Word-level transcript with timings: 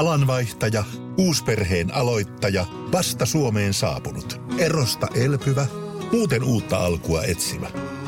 Alanvaihtaja, 0.00 0.84
uusperheen 1.18 1.94
aloittaja, 1.94 2.66
vasta 2.92 3.26
Suomeen 3.26 3.74
saapunut, 3.74 4.40
erosta 4.58 5.06
elpyvä, 5.14 5.66
muuten 6.12 6.44
uutta 6.44 6.76
alkua 6.78 7.22
etsimä. 7.22 7.66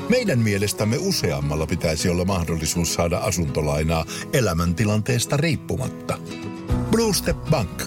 Meidän 0.09 0.39
mielestämme 0.39 0.97
useammalla 1.01 1.67
pitäisi 1.67 2.09
olla 2.09 2.25
mahdollisuus 2.25 2.95
saada 2.95 3.19
asuntolainaa 3.19 4.05
elämäntilanteesta 4.33 5.37
riippumatta. 5.37 6.19
Blue 6.91 7.15
Step 7.15 7.37
Bank. 7.51 7.83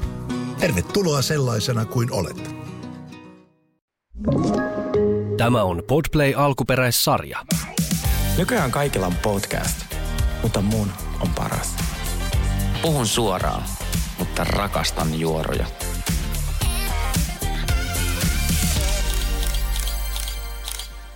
Tervetuloa 0.59 1.21
sellaisena 1.21 1.85
kuin 1.85 2.11
olet. 2.11 2.55
Tämä 5.37 5.63
on 5.63 5.83
Podplay 5.87 6.33
alkuperäissarja. 6.37 7.45
Nykyään 8.37 8.71
kaikilla 8.71 9.07
on 9.07 9.15
podcast, 9.15 9.77
mutta 10.41 10.61
mun 10.61 10.87
on 11.19 11.29
paras. 11.29 11.75
Puhun 12.81 13.07
suoraan, 13.07 13.63
mutta 14.19 14.43
rakastan 14.43 15.19
juoroja. 15.19 15.65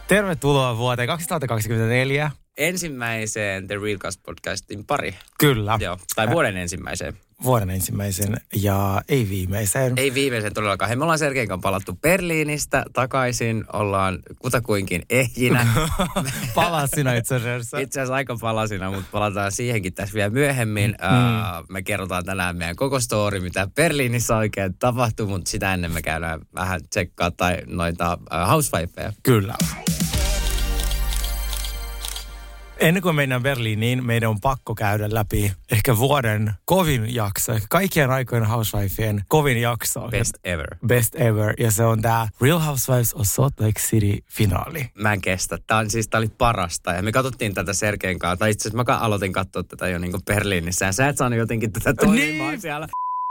Tervetuloa 0.08 0.78
vuoteen 0.78 1.08
2024. 1.08 2.32
Ensimmäiseen 2.58 3.68
The 3.68 3.76
Real 3.84 3.98
Cast 3.98 4.20
podcastin 4.26 4.86
pari. 4.86 5.16
Kyllä. 5.40 5.78
Joo, 5.82 5.98
tai 6.16 6.30
vuoden 6.30 6.58
ensimmäiseen. 6.58 7.18
Vuoden 7.44 7.70
ensimmäisen 7.70 8.38
ja 8.56 9.02
ei 9.10 9.30
viimeisen. 9.30 9.94
Ei 9.98 10.14
viimeisen 10.14 10.54
todellakaan. 10.54 10.90
Hei, 10.90 10.96
me 10.96 11.04
ollaan 11.04 11.20
Sergein 11.20 11.48
kanssa 11.48 11.62
palattu 11.62 11.94
Berliinistä 12.02 12.86
takaisin. 12.94 13.66
Ollaan 13.74 14.20
kutakuinkin 14.40 15.02
ehjinä. 15.10 15.68
Palasina 16.56 17.14
itse 17.14 17.36
asiassa. 17.36 17.80
Itse 17.80 18.00
asiassa 18.00 18.16
aika 18.16 18.38
palasina, 18.42 18.92
mutta 18.92 19.08
palataan 19.12 19.52
siihenkin 19.52 19.94
tässä 19.94 20.14
vielä 20.14 20.30
myöhemmin. 20.30 20.96
Mm. 21.02 21.40
Uh, 21.40 21.66
me 21.70 21.82
kerrotaan 21.82 22.26
tänään 22.26 22.58
meidän 22.58 22.76
koko 22.76 23.00
story, 23.00 23.40
mitä 23.40 23.68
Berliinissä 23.76 24.38
oikein 24.38 24.74
tapahtui, 24.74 25.28
mutta 25.28 25.52
sitä 25.52 25.74
ennen 25.74 25.92
me 25.92 26.02
käydään 26.02 26.40
vähän 26.56 26.82
tsekkaa 26.90 27.32
tai 27.32 27.58
noita 27.68 28.14
uh, 28.22 28.50
housewifeja. 28.50 29.14
Kyllä. 29.24 29.56
Ennen 32.80 33.04
kuin 33.04 33.16
mennään 33.16 33.44
Berliiniin, 33.44 34.06
meidän 34.06 34.30
on 34.30 34.42
pakko 34.42 34.76
käydä 34.76 35.08
läpi 35.12 35.52
ehkä 35.72 35.98
vuoden 35.98 36.54
kovin 36.66 37.16
jakso. 37.16 37.54
Ehkä 37.54 37.68
kaikkien 37.70 38.10
aikojen 38.10 38.46
Housewifeien 38.46 39.24
kovin 39.28 39.62
jakso. 39.62 40.08
Best 40.08 40.36
ever. 40.44 40.76
Best 40.88 41.16
ever. 41.16 41.54
Ja 41.60 41.72
se 41.72 41.86
on 41.86 42.02
tämä 42.02 42.28
Real 42.42 42.60
Housewives 42.60 43.14
of 43.14 43.28
Salt 43.28 43.60
Lake 43.60 43.80
City 43.80 44.24
finaali. 44.28 44.92
Mä 44.96 45.14
en 45.14 45.22
kestä. 45.22 45.58
Tää, 45.68 45.78
on, 45.78 45.90
siis, 45.90 46.08
tää 46.08 46.18
oli 46.18 46.28
parasta. 46.38 46.94
Ja 46.94 47.02
me 47.02 47.12
katsottiin 47.12 47.54
tätä 47.54 47.74
Sergeen 47.74 48.20
kanssa. 48.20 48.38
Tai 48.38 48.52
itse 48.52 48.70
asiassa 48.70 48.94
mä 48.94 48.98
aloitin 48.98 49.34
katsoa 49.34 49.64
tätä 49.64 49.88
jo 49.88 50.00
niin 50.00 50.14
Berliinissä. 50.26 50.86
Ja 50.86 50.92
sä 50.92 51.08
et 51.08 51.18
saanut 51.18 51.40
jotenkin 51.40 51.72
tätä 51.72 51.94
toimimaan 51.94 52.50
niin. 52.50 52.62
siellä. 52.62 52.88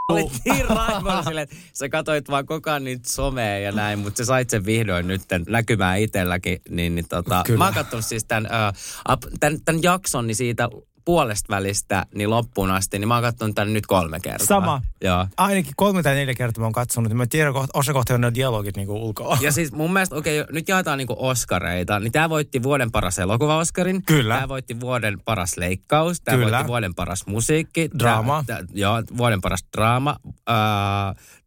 Olit 0.08 0.32
niin 0.44 0.68
raivolla 0.68 1.22
sille, 1.22 1.42
että 1.42 1.56
sä 1.72 1.88
katsoit 1.88 2.30
vaan 2.30 2.46
koko 2.46 2.70
ajan 2.70 2.84
niitä 2.84 3.12
somea 3.12 3.58
ja 3.58 3.72
näin, 3.72 3.98
mutta 3.98 4.18
sä 4.18 4.24
sait 4.24 4.50
sen 4.50 4.64
vihdoin 4.64 5.06
nyt 5.06 5.22
näkymään 5.48 6.00
itselläkin. 6.00 6.60
Niin, 6.68 6.94
niin 6.94 7.08
tota, 7.08 7.44
mä 7.58 7.64
oon 7.64 7.74
katsonut 7.74 8.04
siis 8.06 8.24
tämän, 8.24 8.46
uh, 8.46 9.18
tämän, 9.40 9.58
tämän 9.64 9.82
jakson 9.82 10.26
niin 10.26 10.36
siitä 10.36 10.68
puolesta 11.08 11.54
välistä 11.54 12.06
niin 12.14 12.30
loppuun 12.30 12.70
asti, 12.70 12.98
niin 12.98 13.08
mä 13.08 13.14
oon 13.14 13.22
katsonut 13.22 13.54
tämän 13.54 13.72
nyt 13.72 13.86
kolme 13.86 14.20
kertaa. 14.20 14.46
Sama. 14.46 14.82
Joo. 15.04 15.26
Ainakin 15.36 15.72
kolme 15.76 16.02
tai 16.02 16.14
neljä 16.14 16.34
kertaa 16.34 16.60
mä 16.60 16.66
oon 16.66 16.72
katsonut. 16.72 17.12
Mä 17.12 17.26
tiedän 17.26 17.54
osa 17.74 17.92
kohtaa 17.92 18.14
on 18.14 18.20
ne 18.20 18.34
dialogit 18.34 18.76
niinku 18.76 18.94
ulkoa. 18.94 19.38
Ja 19.40 19.52
siis 19.52 19.72
mun 19.72 19.92
mielestä, 19.92 20.16
okei, 20.16 20.40
okay, 20.40 20.54
nyt 20.54 20.68
jaetaan 20.68 20.98
niinku 20.98 21.16
Oscareita. 21.18 22.00
Niin 22.00 22.12
tää 22.12 22.28
voitti 22.28 22.62
vuoden 22.62 22.90
paras 22.90 23.18
elokuva-Oscarin. 23.18 24.02
Kyllä. 24.06 24.36
Tää 24.36 24.48
voitti 24.48 24.80
vuoden 24.80 25.20
paras 25.24 25.56
leikkaus. 25.56 26.20
Tää 26.20 26.34
Kyllä. 26.34 26.50
voitti 26.50 26.68
vuoden 26.68 26.94
paras 26.94 27.26
musiikki. 27.26 27.90
Draama. 27.98 28.44
Tää, 28.46 28.56
tää, 28.56 28.66
joo, 28.72 29.02
vuoden 29.16 29.40
paras 29.40 29.64
draama. 29.76 30.16
Uh, 30.24 30.34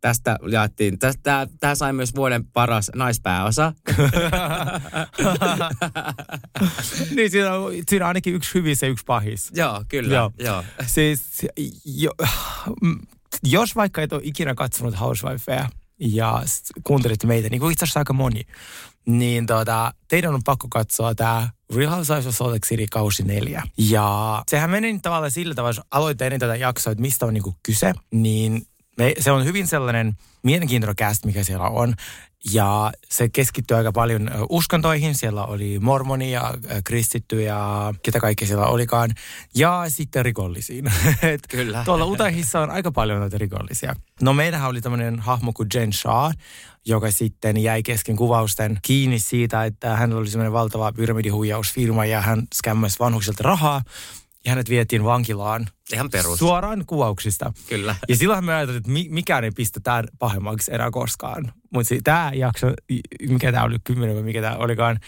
tästä 0.01 0.37
jaettiin, 0.47 0.99
tästä, 0.99 1.47
tää 1.59 1.75
sai 1.75 1.93
myös 1.93 2.15
vuoden 2.15 2.45
paras 2.45 2.91
naispääosa. 2.95 3.73
niin 7.15 7.31
siinä 7.31 7.53
on, 7.53 7.73
siinä 7.89 8.05
on 8.05 8.07
ainakin 8.07 8.35
yksi 8.35 8.53
hyvissä 8.53 8.85
ja 8.85 8.89
yksi 8.89 9.05
pahis. 9.05 9.51
Joo, 9.55 9.83
kyllä. 9.87 10.15
Joo. 10.15 10.31
Joo. 10.39 10.63
Siis, 10.87 11.47
jo, 11.85 12.11
jos 13.43 13.75
vaikka 13.75 14.01
et 14.01 14.13
ole 14.13 14.21
ikinä 14.23 14.55
katsonut 14.55 14.99
Housewifeja 14.99 15.69
ja 15.99 16.43
kuuntelit 16.83 17.23
meitä, 17.23 17.49
niin 17.49 17.61
kuin 17.61 17.71
itse 17.71 17.85
asiassa 17.85 17.99
aika 17.99 18.13
moni, 18.13 18.41
niin 19.05 19.45
tota, 19.45 19.93
teidän 20.07 20.33
on 20.33 20.43
pakko 20.43 20.67
katsoa 20.69 21.15
tämä 21.15 21.49
Real 21.75 21.91
Housewives 21.91 22.27
of 22.27 22.35
Salt 22.35 22.51
Lake 22.51 22.67
City 22.67 22.85
kausi 22.91 23.23
neljä. 23.23 23.63
Ja 23.77 24.43
sehän 24.49 24.69
meni 24.69 24.99
tavallaan 24.99 25.31
sillä 25.31 25.55
tavalla, 25.55 25.69
jos 25.69 25.81
aloitte 25.91 26.25
ennen 26.25 26.39
tätä 26.39 26.55
jaksoa, 26.55 26.91
että 26.91 27.01
mistä 27.01 27.25
on 27.25 27.33
niinku 27.33 27.55
kyse, 27.63 27.93
niin 28.11 28.65
me, 28.97 29.13
se 29.19 29.31
on 29.31 29.45
hyvin 29.45 29.67
sellainen 29.67 30.17
mielenkiintoinen 30.43 30.95
cast, 30.95 31.25
mikä 31.25 31.43
siellä 31.43 31.67
on. 31.67 31.93
Ja 32.53 32.91
se 33.09 33.29
keskittyy 33.29 33.77
aika 33.77 33.91
paljon 33.91 34.31
uskontoihin. 34.49 35.15
Siellä 35.15 35.45
oli 35.45 35.79
mormonia, 35.79 36.53
kristitty 36.83 37.41
ja 37.41 37.93
ketä 38.03 38.19
kaikkea 38.19 38.47
siellä 38.47 38.65
olikaan. 38.65 39.09
Ja 39.55 39.83
sitten 39.87 40.25
rikollisiin. 40.25 40.91
Kyllä. 41.49 41.83
Tuolla 41.85 42.05
Utahissa 42.05 42.59
on 42.59 42.69
aika 42.69 42.91
paljon 42.91 43.19
noita 43.19 43.37
rikollisia. 43.37 43.95
No 44.21 44.33
meillähän 44.33 44.69
oli 44.69 44.81
tämmöinen 44.81 45.19
hahmo 45.19 45.53
kuin 45.53 45.67
Jen 45.73 45.93
Shah, 45.93 46.33
joka 46.85 47.11
sitten 47.11 47.57
jäi 47.57 47.83
kesken 47.83 48.15
kuvausten 48.15 48.77
kiinni 48.81 49.19
siitä, 49.19 49.65
että 49.65 49.95
hänellä 49.95 50.19
oli 50.19 50.29
semmoinen 50.29 50.53
valtava 50.53 50.91
pyramidihuijausfirma 50.91 52.05
ja 52.05 52.21
hän 52.21 52.47
skämmäsi 52.53 52.99
vanhuksilta 52.99 53.43
rahaa. 53.43 53.81
Ja 54.45 54.51
hänet 54.51 54.69
vietiin 54.69 55.03
vankilaan 55.03 55.67
Ihan 55.93 56.09
perus. 56.09 56.39
Suoraan 56.39 56.83
kuvauksista. 56.87 57.53
Kyllä. 57.69 57.95
Ja 58.09 58.15
silloin 58.15 58.45
me 58.45 58.53
ajattelin, 58.53 58.77
että 58.77 59.13
mikään 59.13 59.43
ei 59.43 59.51
pistetään 59.51 60.07
pahemmaksi 60.19 60.73
enää 60.73 60.91
koskaan. 60.91 61.53
Mutta 61.73 61.95
tämä 62.03 62.31
jakso, 62.33 62.67
mikä 63.29 63.51
tämä 63.51 63.63
oli, 63.63 63.77
kymmenen 63.83 64.15
vai 64.15 64.23
mikä 64.23 64.41
tämä 64.41 64.55
olikaan, 64.55 64.99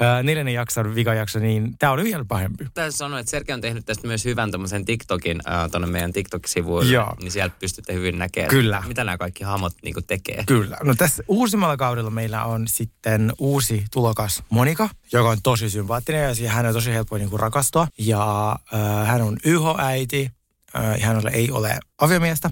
ää, 0.00 0.22
neljännen 0.22 0.54
jakson, 0.54 0.94
vikajakso, 0.94 1.38
niin 1.38 1.78
tämä 1.78 1.92
oli 1.92 2.04
vielä 2.04 2.24
pahempi. 2.28 2.66
Täytyy 2.74 2.92
sanoa, 2.92 3.18
että 3.18 3.30
Sergei 3.30 3.54
on 3.54 3.60
tehnyt 3.60 3.86
tästä 3.86 4.06
myös 4.06 4.24
hyvän 4.24 4.50
tämmöisen 4.50 4.84
TikTokin 4.84 5.40
tuonne 5.70 5.88
meidän 5.88 6.12
TikTok-sivuille. 6.12 6.92
Joo. 6.92 7.14
Niin 7.20 7.32
sieltä 7.32 7.56
pystytte 7.60 7.94
hyvin 7.94 8.18
näkemään, 8.18 8.50
Kyllä. 8.50 8.82
mitä 8.88 9.04
nämä 9.04 9.18
kaikki 9.18 9.44
hahmot 9.44 9.72
niin 9.82 9.94
tekee. 10.06 10.44
Kyllä. 10.46 10.76
No 10.82 10.94
tässä 10.94 11.22
uusimmalla 11.28 11.76
kaudella 11.76 12.10
meillä 12.10 12.44
on 12.44 12.68
sitten 12.68 13.32
uusi 13.38 13.84
tulokas 13.92 14.42
Monika, 14.50 14.88
joka 15.12 15.28
on 15.28 15.38
tosi 15.42 15.70
sympaattinen 15.70 16.34
ja 16.40 16.50
hän 16.50 16.66
on 16.66 16.74
tosi 16.74 16.92
helppo 16.92 17.18
niin 17.18 17.30
kuin 17.30 17.40
rakastua. 17.40 17.88
Ja 17.98 18.52
äh, 18.74 19.08
hän 19.08 19.22
on 19.22 19.36
YH-äiti, 19.44 20.29
hänellä 21.00 21.30
ei 21.30 21.50
ole 21.50 21.78
aviomiestä. 21.98 22.50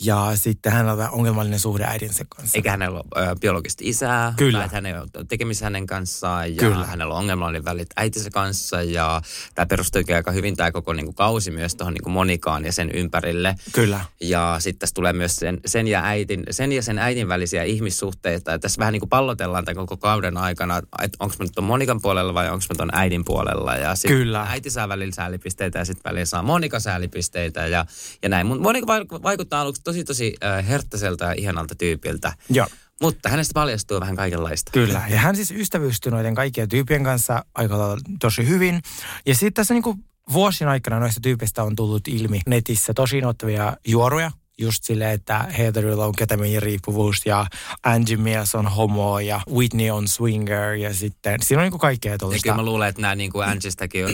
Ja 0.00 0.32
sitten 0.34 0.72
hänellä 0.72 0.92
on 0.92 1.10
ongelmallinen 1.10 1.60
suhde 1.60 1.84
äidinsä 1.84 2.24
kanssa. 2.28 2.58
Eikä 2.58 2.70
hänellä 2.70 3.00
ole 3.14 3.28
ö, 3.28 3.36
biologista 3.40 3.82
isää. 3.84 4.34
Kyllä. 4.36 4.58
Tai 4.58 4.68
hän 4.72 4.86
ei 4.86 4.94
ole 4.94 5.24
tekemisissä 5.28 5.66
hänen 5.66 5.86
kanssaan. 5.86 6.50
Ja 6.50 6.56
Kyllä. 6.56 6.86
hänellä 6.86 7.14
on 7.14 7.20
ongelmallinen 7.20 7.64
välit 7.64 7.88
äitinsä 7.96 8.30
kanssa. 8.30 8.82
Ja 8.82 9.22
tämä 9.54 9.66
perustuikin 9.66 10.16
aika 10.16 10.30
hyvin 10.30 10.56
tämä 10.56 10.72
koko 10.72 10.92
niin 10.92 11.06
kuin, 11.06 11.14
kausi 11.14 11.50
myös 11.50 11.74
tuohon 11.74 11.94
niin 11.94 12.12
Monikaan 12.12 12.64
ja 12.64 12.72
sen 12.72 12.90
ympärille. 12.90 13.54
Kyllä. 13.72 14.00
Ja 14.20 14.56
sitten 14.58 14.78
tässä 14.78 14.94
tulee 14.94 15.12
myös 15.12 15.36
sen, 15.36 15.60
sen, 15.66 15.88
ja 15.88 16.04
äitin, 16.04 16.44
sen 16.50 16.72
ja 16.72 16.82
sen 16.82 16.98
äitin 16.98 17.28
välisiä 17.28 17.62
ihmissuhteita. 17.62 18.50
Ja 18.50 18.58
tässä 18.58 18.78
vähän 18.78 18.92
niin 18.92 19.00
kuin 19.00 19.10
pallotellaan 19.10 19.64
tämän 19.64 19.86
koko 19.86 19.96
kauden 19.96 20.36
aikana, 20.36 20.78
että 20.78 21.16
onko 21.20 21.34
mä 21.38 21.44
nyt 21.44 21.52
ton 21.54 21.64
Monikan 21.64 22.00
puolella 22.02 22.34
vai 22.34 22.50
onko 22.50 22.64
mä 22.68 22.76
ton 22.76 22.90
äidin 22.92 23.24
puolella. 23.24 23.76
Ja 23.76 23.94
sitten 23.94 24.16
Kyllä. 24.16 24.46
äiti 24.48 24.70
saa 24.70 24.88
välillä 24.88 25.14
säälipisteitä 25.14 25.78
ja 25.78 25.84
sitten 25.84 26.10
välillä 26.10 26.24
saa 26.24 26.42
Monika 26.42 26.80
säälipisteitä 26.80 27.66
ja, 27.66 27.86
ja 28.22 28.28
näin. 28.28 28.46
Mun 28.46 28.62
Monika 28.62 28.86
vaikuttaa 29.22 29.60
aluksi 29.60 29.85
tosi 29.86 30.04
tosi 30.04 30.34
äh, 30.44 30.68
herttäiseltä 30.68 31.24
ja 31.24 31.32
ihanalta 31.32 31.74
tyypiltä. 31.74 32.32
Joo. 32.50 32.66
Mutta 33.02 33.28
hänestä 33.28 33.52
paljastuu 33.54 34.00
vähän 34.00 34.16
kaikenlaista. 34.16 34.70
Kyllä. 34.72 35.02
Ja 35.08 35.18
hän 35.18 35.36
siis 35.36 35.50
ystävystyi 35.50 36.12
noiden 36.12 36.34
kaikkien 36.34 36.68
tyyppien 36.68 37.04
kanssa 37.04 37.44
aika 37.54 37.78
lailla 37.78 37.96
tosi 38.20 38.48
hyvin. 38.48 38.82
Ja 39.26 39.34
sitten 39.34 39.52
tässä 39.52 39.74
niinku 39.74 39.96
vuosien 40.32 40.70
aikana 40.70 41.00
noista 41.00 41.20
tyypeistä 41.20 41.62
on 41.62 41.76
tullut 41.76 42.08
ilmi 42.08 42.40
netissä 42.46 42.94
tosi 42.94 43.18
innoittavia 43.18 43.76
juoruja, 43.86 44.30
just 44.58 44.84
silleen, 44.84 45.10
että 45.10 45.38
Heatherilla 45.38 46.06
on 46.06 46.14
ketamiiniriippuvuus 46.14 47.26
ja 47.26 47.46
Angie 47.82 48.16
mies 48.16 48.54
on 48.54 48.66
homo 48.66 49.18
ja 49.20 49.40
Whitney 49.50 49.90
on 49.90 50.08
swinger 50.08 50.74
ja 50.74 50.94
sitten 50.94 51.42
siinä 51.42 51.60
on 51.60 51.64
niinku 51.64 51.78
kaikkea 51.78 52.12
Ja 52.12 52.18
tuollaista. 52.18 52.42
kyllä 52.42 52.56
mä 52.56 52.64
luulen, 52.64 52.88
että 52.88 53.02
nämä 53.02 53.14
niin 53.14 53.32
kuin 53.32 53.48
Angistakin 53.48 54.04
on, 54.06 54.12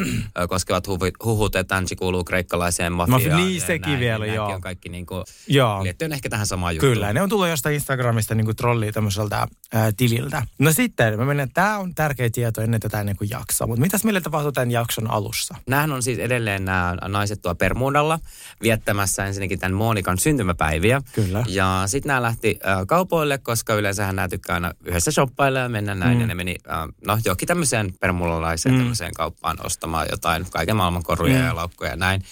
koskevat 0.49 0.85
huhut, 1.25 1.57
että 1.57 1.77
Angie 1.77 1.97
kuuluu 1.97 2.25
kreikkalaiseen 2.25 2.93
mafiaan. 2.93 3.23
Mafia- 3.23 3.37
niin, 3.37 3.55
ja 3.61 3.67
sekin 3.67 3.89
näin, 3.91 4.01
vielä, 4.01 4.19
nämäkin 4.19 4.35
joo. 4.35 4.53
on 4.55 4.61
kaikki 4.61 4.89
niin 4.89 5.07
kuin, 5.07 5.25
Joo. 5.47 5.83
liittyen 5.85 6.13
ehkä 6.13 6.29
tähän 6.29 6.47
samaan 6.47 6.75
juttuun. 6.75 6.93
Kyllä, 6.93 7.13
ne 7.13 7.23
on 7.23 7.29
tullut 7.29 7.49
jostain 7.49 7.75
Instagramista 7.75 8.35
niin 8.35 8.57
trollia 8.57 8.93
tämmöiseltä 8.93 9.47
ää, 9.73 9.93
tililtä. 9.97 10.43
No 10.59 10.73
sitten, 10.73 11.19
mä 11.19 11.25
menen, 11.25 11.51
tämä 11.55 11.79
on 11.79 11.95
tärkeä 11.95 12.31
tieto 12.31 12.61
ennen 12.61 12.81
tätä 12.81 13.01
ennen 13.01 13.17
kuin 13.17 13.31
jaksoa. 13.31 13.67
Mutta 13.67 13.81
mitäs 13.81 14.05
meille 14.05 14.21
tapahtui 14.21 14.53
tämän 14.53 14.71
jakson 14.71 15.11
alussa? 15.11 15.55
Nämähän 15.67 15.93
on 15.93 16.03
siis 16.03 16.19
edelleen 16.19 16.65
nämä 16.65 16.97
naiset 17.09 17.43
tuo 17.43 17.55
Permudalla 17.55 18.19
viettämässä 18.63 19.27
ensinnäkin 19.27 19.59
tämän 19.59 19.75
Monikan 19.77 20.19
syntymäpäiviä. 20.33 21.03
Kyllä. 21.13 21.45
Ja 21.49 21.83
sitten 21.87 22.09
nämä 22.09 22.23
lähti 22.23 22.59
äh, 22.67 22.87
kaupoille, 22.87 23.39
koska 23.39 23.75
yleensähän 23.75 24.17
nämä 24.17 24.29
tykkää 24.29 24.55
aina 24.55 24.73
yhdessä 24.85 25.11
shoppailla 25.11 25.59
ja 25.59 25.69
mennä 25.69 25.95
näin. 25.95 26.15
Mm. 26.15 26.21
Ja 26.21 26.27
ne 26.27 26.35
meni, 26.35 26.57
äh, 26.71 26.89
no 27.07 27.19
johonkin 27.25 27.49
tämmöiseen 27.49 27.95
permulalaiseen 28.01 28.75
mm. 28.75 28.79
tämmöiseen 28.79 29.15
kauppaan 29.15 29.67
ostamaan 29.67 30.07
jotain, 30.11 30.47
kaiken 30.51 30.77
maailman 30.77 31.03
koruja 31.03 31.39
mm. 31.39 31.47
ja 31.47 31.57
laukkuja 31.57 31.91
ja 31.91 31.97
näin. 31.97 32.23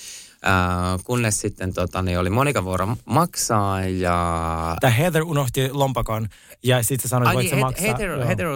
Äh, 0.47 1.05
kunnes 1.05 1.41
sitten 1.41 1.75
tota, 1.75 2.02
niin 2.02 2.19
oli 2.19 2.31
Monika 2.31 2.64
vuoro 2.64 2.97
maksaa 3.05 3.81
ja... 3.81 4.76
Tämä 4.81 4.91
Heather 4.91 5.23
unohti 5.23 5.69
lompakon 5.73 6.29
ja 6.65 6.83
sitten 6.83 7.03
sä 7.03 7.09
sanoit, 7.09 7.29
Ai 7.29 7.35
voit 7.35 7.45
niin, 7.45 7.55
sä 7.57 7.61
maksaa. 7.61 7.87
Heather, 7.87 8.11
Joo. 8.11 8.27
Heather 8.27 8.47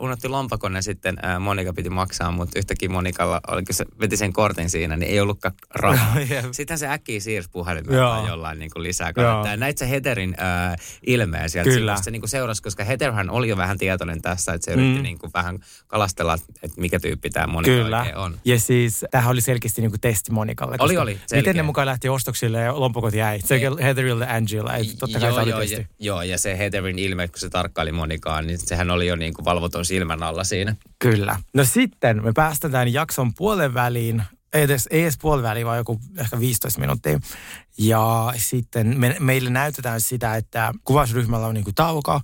unohti- 0.00 0.28
lompakon 0.28 0.74
ja 0.74 0.82
sitten 0.82 1.16
äh, 1.24 1.40
Monika 1.40 1.72
piti 1.72 1.90
maksaa, 1.90 2.30
mutta 2.30 2.58
yhtäkkiä 2.58 2.88
Monikalla, 2.88 3.40
oliko 3.48 3.72
se 3.72 3.84
veti 4.00 4.16
sen 4.16 4.32
kortin 4.32 4.70
siinä, 4.70 4.96
niin 4.96 5.10
ei 5.12 5.20
ollutkaan 5.20 5.54
rahaa. 5.74 6.20
Jep. 6.30 6.44
sitten 6.52 6.78
se 6.78 6.88
äkkiä 6.88 7.20
siirsi 7.20 7.50
tai 7.52 8.26
jollain 8.28 8.58
niin 8.58 8.70
kuin 8.70 8.82
lisää 8.82 9.12
kannattaa. 9.12 9.56
Näit 9.56 9.78
se 9.78 9.90
Heatherin 9.90 10.34
äh, 10.40 10.76
ilmeen 11.06 11.50
sieltä. 11.50 11.70
Kyllä. 11.70 11.96
Se 12.02 12.10
niin 12.10 12.20
kuin 12.22 12.28
seurasi, 12.30 12.62
koska 12.62 12.84
Heatherhän 12.84 13.30
oli 13.30 13.48
jo 13.48 13.56
vähän 13.56 13.78
tietoinen 13.78 14.22
tässä, 14.22 14.52
että 14.52 14.64
se 14.64 14.72
yritti 14.72 14.92
Mm. 14.96 15.02
niin 15.02 15.18
kuin 15.18 15.30
vähän 15.34 15.58
kalastella, 15.86 16.34
että 16.62 16.80
mikä 16.80 17.00
tyyppi 17.00 17.30
tämä 17.30 17.46
Monika 17.46 17.70
Kyllä. 17.82 17.98
oikein 18.00 18.16
on. 18.16 18.38
Ja 18.44 18.60
siis 18.60 19.04
tämähän 19.10 19.30
oli 19.32 19.40
selkeästi 19.40 19.80
niinku 19.80 19.98
testi 20.00 20.32
Monikalle. 20.32 20.76
Oli, 20.78 20.96
oli, 20.96 21.12
Miten 21.12 21.28
selkeä. 21.28 21.52
ne 21.52 21.62
mukaan 21.62 21.86
lähti 21.86 22.08
ostoksille 22.08 22.60
ja 22.60 22.80
lompakot 22.80 23.14
jäi? 23.14 23.40
Se 23.40 23.54
oli 23.54 23.62
ja 23.62 24.34
Angela. 24.36 24.72
Totta 24.98 25.18
kai 25.20 25.28
joo, 25.28 25.34
se 25.36 25.40
oli 25.42 25.50
joo, 25.50 25.60
testi. 25.60 25.74
ja, 25.76 25.84
joo, 25.98 26.22
ja 26.22 26.38
se 26.38 26.58
Heatherin 26.58 26.98
ilme, 26.98 27.28
kun 27.32 27.40
se 27.40 27.48
tarkkaili 27.48 27.92
Monikaan, 27.92 28.46
niin 28.46 28.58
sehän 28.58 28.90
oli 28.90 29.06
jo 29.06 29.16
niin 29.16 29.34
kuin 29.34 29.44
valvoton 29.44 29.84
silmän 29.84 30.22
alla 30.22 30.44
siinä. 30.44 30.76
Kyllä. 30.98 31.36
No 31.54 31.64
sitten 31.64 32.24
me 32.24 32.32
päästään 32.32 32.72
tämän 32.72 32.92
jakson 32.92 33.34
puolen 33.34 33.74
väliin. 33.74 34.22
Ei 34.52 34.62
edes, 34.62 34.88
ei 34.90 35.02
edes 35.02 35.18
puolen 35.20 35.42
väliin, 35.42 35.66
vaan 35.66 35.78
joku 35.78 36.00
ehkä 36.18 36.40
15 36.40 36.80
minuuttia. 36.80 37.20
Ja 37.78 38.32
sitten 38.36 39.00
me, 39.00 39.16
meille 39.20 39.50
näytetään 39.50 40.00
sitä, 40.00 40.36
että 40.36 40.72
kuvausryhmällä 40.84 41.46
on 41.46 41.54
niinku 41.54 41.72
tauko. 41.74 42.20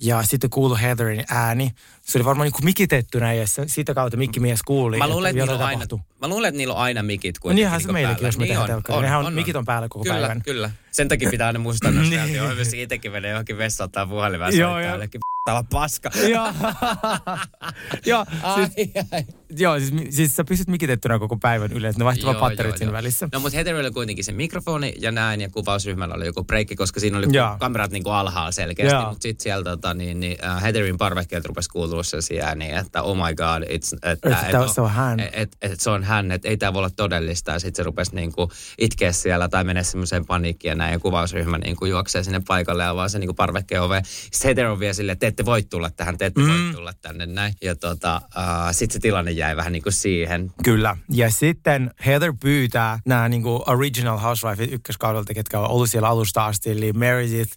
Ja 0.00 0.22
sitten 0.22 0.50
kuuluu 0.50 0.76
Heatherin 0.76 1.24
ääni. 1.28 1.70
Se 2.10 2.18
oli 2.18 2.24
varmaan 2.24 2.44
niinku 2.46 2.58
mikitettynä 2.64 3.32
ja 3.34 3.46
se- 3.46 3.64
sitä 3.66 3.94
kautta 3.94 4.16
mikkimies 4.16 4.62
kuuli, 4.62 4.98
Mä 4.98 5.08
luulen, 5.08 5.30
että 5.30 5.42
että 5.42 5.52
niillä 5.52 5.64
on 5.64 5.68
aina, 5.68 5.84
mä 6.20 6.28
luulen, 6.28 6.48
että 6.48 6.56
niillä 6.56 6.74
on 6.74 6.80
aina 6.80 7.02
mikit 7.02 7.36
No 7.36 7.40
kuitenkin. 7.42 7.62
niinhän 7.62 7.80
se 7.80 7.92
meilläkin, 7.92 8.16
päällä. 8.16 8.28
jos 8.28 8.38
me 8.38 8.46
tehdään 8.46 8.66
telkkaria. 8.66 9.02
Nehän 9.02 9.26
on- 9.26 9.32
mikit 9.34 9.56
on 9.56 9.64
päällä 9.64 9.88
koko 9.88 10.02
kyllä, 10.02 10.18
päivän. 10.18 10.42
Kyllä, 10.42 10.70
Sen 10.92 11.08
takia 11.08 11.30
pitää 11.30 11.46
aina 11.46 11.58
muistaa 11.58 11.90
nostaa, 11.90 12.10
Niin. 12.10 12.20
että 12.20 12.36
joo, 12.36 12.52
jos 12.52 12.74
itsekin 12.74 13.12
menee 13.12 13.30
johonkin 13.30 13.58
vessaan 13.58 13.86
ottaa 13.86 14.06
puhelimeen 14.06 14.52
ja 14.54 14.60
Joo, 14.60 14.80
joo. 14.80 14.98
p***tava 14.98 15.64
paska. 15.72 16.10
Joo. 16.28 16.52
Joo, 18.06 18.26
siis, 18.54 18.90
Ai, 19.12 19.24
joo 19.56 19.78
siis, 19.78 19.92
siis 20.16 20.36
sä 20.36 20.44
pysyt 20.44 20.68
mikitettynä 20.68 21.18
koko 21.18 21.36
päivän 21.36 21.72
yleensä. 21.72 21.98
Ne 21.98 22.04
vaihtuvat 22.04 22.40
patterit 22.40 22.76
siinä 22.78 22.92
välissä. 22.92 23.28
No 23.32 23.40
mutta 23.40 23.56
Heatherilla 23.56 23.86
oli 23.86 23.90
kuitenkin 23.94 24.24
se 24.24 24.32
mikrofoni 24.32 24.94
ja 24.98 25.12
näin 25.12 25.40
ja 25.40 25.48
kuvausryhmällä 25.48 26.14
oli 26.14 26.26
joku 26.26 26.44
breikki, 26.44 26.76
koska 26.76 27.00
siinä 27.00 27.18
oli 27.18 27.26
kamerat 27.58 27.90
niin 27.90 28.02
kuin 28.02 28.14
alhaalla 28.14 28.52
selkeästi. 28.52 29.06
Mutta 29.08 29.22
sitten 29.22 29.42
sieltä 29.42 29.70
tota, 29.70 29.94
niin, 29.94 30.20
niin, 30.20 30.38
uh, 30.56 30.62
Heatherin 30.62 30.98
parvekkeelta 30.98 31.48
rupesi 31.48 31.70
kuulua 31.70 31.99
sellaisia 32.02 32.46
ääniä, 32.46 32.80
että 32.80 33.02
oh 33.02 33.16
my 33.16 33.34
god, 33.34 33.62
it's, 33.62 33.98
että, 34.02 34.28
Että 34.28 34.50
tää- 34.50 34.68
se 34.68 34.80
on 34.80 34.90
hän. 34.90 35.20
Et, 35.20 35.30
et, 35.32 35.56
et, 35.62 35.80
se 35.80 35.90
on 35.90 36.04
hän, 36.04 36.32
että 36.32 36.48
ei 36.48 36.56
tämä 36.56 36.72
voi 36.72 36.80
olla 36.80 36.90
todellista. 36.90 37.50
Ja 37.50 37.58
sitten 37.58 37.76
se 37.76 37.82
rupesi 37.82 38.14
niin 38.14 38.32
kuin 38.32 38.50
itkeä 38.78 39.12
siellä 39.12 39.48
tai 39.48 39.64
menee 39.64 39.84
semmoiseen 39.84 40.26
paniikkiin 40.26 40.70
ja 40.70 40.74
näin. 40.74 40.92
Ja 40.92 40.98
kuvausryhmä 40.98 41.58
niin 41.58 41.76
kuin 41.76 41.90
juoksee 41.90 42.24
sinne 42.24 42.42
paikalle 42.48 42.82
ja 42.82 42.94
vaan 42.94 43.10
se 43.10 43.18
niin 43.18 43.28
kuin 43.28 43.36
parvekkeen 43.36 43.82
ove. 43.82 44.02
Sitten 44.04 44.48
Heather 44.48 44.66
on 44.66 44.80
vielä 44.80 44.92
silleen, 44.92 45.12
että 45.12 45.20
te 45.20 45.26
ette 45.26 45.44
voi 45.44 45.62
tulla 45.62 45.90
tähän, 45.90 46.18
te 46.18 46.26
ette 46.26 46.40
mm. 46.40 46.48
voi 46.48 46.74
tulla 46.74 46.92
tänne 47.00 47.26
näin. 47.26 47.54
Ja 47.62 47.76
tota, 47.76 48.20
uh, 48.24 48.42
sitten 48.72 48.92
se 48.92 48.98
tilanne 48.98 49.30
jäi 49.30 49.56
vähän 49.56 49.72
niin 49.72 49.82
kuin 49.82 49.92
siihen. 49.92 50.52
Kyllä. 50.64 50.96
Ja 51.10 51.30
sitten 51.30 51.90
Heather 52.06 52.32
pyytää 52.40 52.98
nämä 53.06 53.28
niinku 53.28 53.62
Original 53.66 54.18
Housewife 54.18 54.64
ykköskaudelta, 54.64 55.34
ketkä 55.34 55.60
on 55.60 55.70
ollut 55.70 55.90
siellä 55.90 56.08
alusta 56.08 56.46
asti, 56.46 56.70
eli 56.70 56.92
Meredith, 56.92 57.52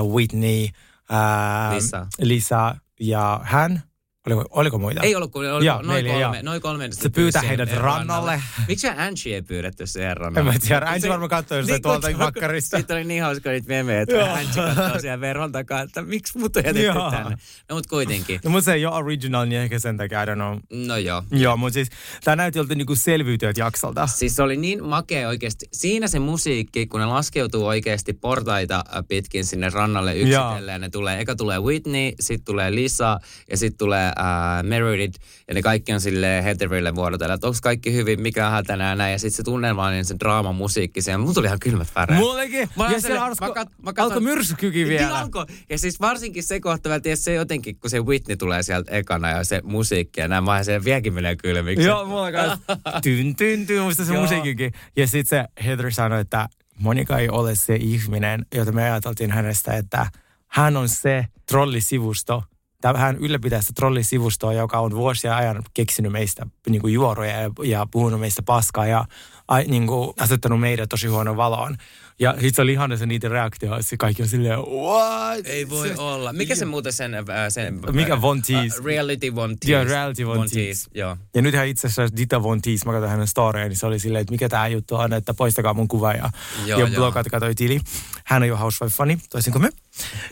uh, 0.00 0.14
Whitney, 0.14 0.64
uh, 0.64 1.74
Lisa. 1.74 2.06
Lisa 2.20 2.74
ja 3.00 3.40
hän. 3.44 3.82
Oliko, 4.26 4.44
oliko 4.50 4.78
muita? 4.78 5.00
Ei 5.02 5.14
ollut 5.14 5.36
oli 5.36 5.66
Joo, 5.66 5.82
noin 5.82 6.04
neljä, 6.04 6.22
kolme, 6.24 6.42
noin 6.42 6.60
kolme. 6.60 6.88
Se 6.92 7.08
pyytää 7.08 7.42
heidät 7.42 7.72
rannalle. 7.72 8.42
Miksi 8.68 8.88
Angie 8.88 9.34
ei 9.34 9.42
pyydetty 9.42 9.86
siihen 9.86 10.10
En 10.10 10.16
rannalle? 10.16 10.52
mä 10.52 10.58
tiedä, 10.58 10.86
Angie 10.86 11.10
varmaan 11.10 11.28
katsoi 11.28 11.58
jostain 11.58 11.82
tuolta 11.82 12.08
kun- 12.10 12.18
makkarista. 12.18 12.76
Sitten 12.76 12.96
oli 12.96 13.04
niin 13.04 13.22
hauska 13.22 13.50
niitä 13.50 13.68
memejä, 13.68 14.00
että 14.00 14.34
Angie 14.34 14.74
katsoo 14.74 15.00
siellä 15.00 15.20
verhon 15.20 15.52
takaa, 15.52 15.80
että 15.80 16.02
miksi 16.02 16.38
mut 16.38 16.56
on 16.56 16.62
jätetty 16.64 16.88
tänne. 17.10 17.36
No 17.68 17.76
mut 17.76 17.86
kuitenkin. 17.86 18.40
No, 18.44 18.50
mutta 18.50 18.64
se 18.64 18.72
ei 18.72 18.86
ole 18.86 18.94
original, 18.94 19.46
niin 19.46 19.60
ehkä 19.60 19.78
sen 19.78 19.96
takia, 19.96 20.22
I 20.22 20.26
don't 20.26 20.34
know. 20.34 20.58
No 20.86 20.96
joo. 20.96 21.22
Joo, 21.30 21.56
mutta 21.56 21.74
siis 21.74 21.88
tämä 22.24 22.36
näytti 22.36 22.58
jolta 22.58 22.74
niinku 22.74 22.94
selviytyjät 22.96 23.56
jaksolta. 23.58 24.06
Siis 24.06 24.36
se 24.36 24.42
oli 24.42 24.56
niin 24.56 24.84
makea 24.84 25.28
oikeasti. 25.28 25.66
Siinä 25.72 26.08
se 26.08 26.18
musiikki, 26.18 26.86
kun 26.86 27.00
ne 27.00 27.06
laskeutuu 27.06 27.66
oikeasti 27.66 28.12
portaita 28.12 28.76
äh, 28.96 29.04
pitkin 29.08 29.44
sinne 29.44 29.70
rannalle 29.70 30.16
yksitellen. 30.16 30.80
Ne 30.80 30.88
tulee, 30.90 31.20
eka 31.20 31.36
tulee 31.36 31.58
Whitney, 31.60 32.12
sitten 32.20 32.44
tulee 32.44 32.74
Lisa 32.74 33.20
ja 33.50 33.56
sitten 33.56 33.78
tulee 33.78 34.07
äh, 34.08 34.62
Meredith. 34.62 35.20
Ja 35.48 35.54
ne 35.54 35.62
kaikki 35.62 35.92
on 35.92 36.00
sille 36.00 36.44
Heatherille 36.44 36.94
vuorotella, 36.94 37.34
että 37.34 37.46
onko 37.46 37.58
kaikki 37.62 37.92
hyvin, 37.94 38.20
mikä 38.22 38.50
hätänä 38.50 38.88
ja 38.88 38.94
näin. 38.94 39.12
Ja 39.12 39.18
sitten 39.18 39.36
se 39.36 39.42
tunnelmallinen, 39.42 40.04
se 40.04 40.16
draama 40.20 40.52
musiikki 40.52 41.02
siellä. 41.02 41.18
Mulla 41.18 41.34
tuli 41.34 41.46
ihan 41.46 41.58
kylmät 41.58 41.88
väreet. 41.94 42.20
Mullekin. 42.20 42.68
Mä 42.76 42.90
ja 42.92 43.00
siellä 43.00 43.20
mä 43.20 43.26
alkoi 43.26 43.48
kat- 43.48 43.74
mä 43.82 43.92
alko 43.98 44.20
Niin 44.20 44.88
vielä. 44.88 45.18
alkoi. 45.18 45.46
Ja 45.70 45.78
siis 45.78 46.00
varsinkin 46.00 46.42
se 46.42 46.60
kohta, 46.60 46.88
vielä 46.88 47.00
tiedät, 47.00 47.18
se 47.20 47.34
jotenkin, 47.34 47.78
kun 47.78 47.90
se 47.90 48.00
Whitney 48.00 48.36
tulee 48.36 48.62
sieltä 48.62 48.92
ekana 48.92 49.30
ja 49.30 49.44
se 49.44 49.60
musiikki 49.64 50.20
ja 50.20 50.28
nämä, 50.28 50.64
se 50.64 50.84
vieläkin 50.84 51.14
menee 51.14 51.36
kylmiksi. 51.36 51.86
Joo, 51.86 52.04
mulla 52.06 52.32
kanssa. 52.32 52.58
Tyn, 53.02 53.36
tyn, 53.36 53.66
tyn, 53.66 53.82
musta 53.82 54.04
se 54.04 54.12
musiikkikin. 54.12 54.72
Ja 54.96 55.06
sitten 55.06 55.44
se 55.58 55.64
Heather 55.64 55.92
sanoi, 55.92 56.20
että 56.20 56.48
Monika 56.78 57.18
ei 57.18 57.28
ole 57.28 57.54
se 57.54 57.76
ihminen, 57.76 58.46
jota 58.54 58.72
me 58.72 58.82
ajateltiin 58.84 59.30
hänestä, 59.30 59.72
että 59.76 60.06
hän 60.48 60.76
on 60.76 60.88
se 60.88 61.24
trollisivusto, 61.46 62.44
tai 62.80 62.94
hän 62.96 63.16
ylläpitää 63.16 63.60
sitä 63.60 63.72
trollisivustoa, 63.76 64.52
joka 64.52 64.80
on 64.80 64.94
vuosia 64.94 65.36
ajan 65.36 65.62
keksinyt 65.74 66.12
meistä 66.12 66.46
niin 66.68 66.80
kuin 66.80 66.94
juoroja 66.94 67.40
ja, 67.40 67.50
ja 67.64 67.86
puhunut 67.90 68.20
meistä 68.20 68.42
paskaa 68.42 68.86
ja 68.86 69.04
ai, 69.48 69.64
niin 69.64 69.86
kuin, 69.86 70.12
asettanut 70.18 70.60
meidät 70.60 70.88
tosi 70.88 71.06
huonoon 71.06 71.36
valoon. 71.36 71.76
Ja 72.20 72.34
se 72.52 72.62
oli 72.62 72.72
ihana 72.72 72.96
se 72.96 73.06
niiden 73.06 73.30
reaktio, 73.30 73.76
se 73.80 73.96
kaikki 73.96 74.22
on 74.22 74.28
silleen, 74.28 74.58
what? 74.58 75.46
Ei 75.46 75.68
voi 75.68 75.88
se, 75.88 75.94
olla. 75.98 76.32
Mikä 76.32 76.54
se 76.54 76.64
muuten 76.64 76.92
sen... 76.92 77.14
Äh, 77.14 77.24
sen 77.48 77.80
Mikä 77.92 78.20
Von 78.20 78.42
Teese? 78.42 78.78
Uh, 78.80 78.86
reality 78.86 79.34
Von 79.34 79.58
Teese. 79.58 79.72
Joo, 79.72 79.84
Reality 79.84 80.26
Von 80.26 80.50
Teese. 80.50 80.90
Joo. 80.94 81.16
Ja 81.34 81.42
nythän 81.42 81.66
itse 81.66 81.86
asiassa 81.86 82.16
Dita 82.16 82.42
Von 82.42 82.62
Teese, 82.62 82.86
mä 82.86 82.92
katsoin 82.92 83.10
hänen 83.10 83.26
storya, 83.26 83.68
niin 83.68 83.76
se 83.76 83.86
oli 83.86 83.98
silleen, 83.98 84.20
että 84.20 84.32
mikä 84.32 84.48
tämä 84.48 84.68
juttu 84.68 84.94
on, 84.94 85.12
että 85.12 85.34
poistakaa 85.34 85.74
mun 85.74 85.88
kuva 85.88 86.12
ja, 86.12 86.30
Joo, 86.66 86.80
ja 86.80 86.86
joo. 86.86 86.96
blokaatka 86.96 87.40
toi 87.40 87.54
tili. 87.54 87.80
Hän 88.24 88.42
on 88.42 88.48
jo 88.48 88.56
housewife-fani, 88.56 89.18
toisin 89.30 89.52
kuin 89.52 89.62
me. 89.62 89.68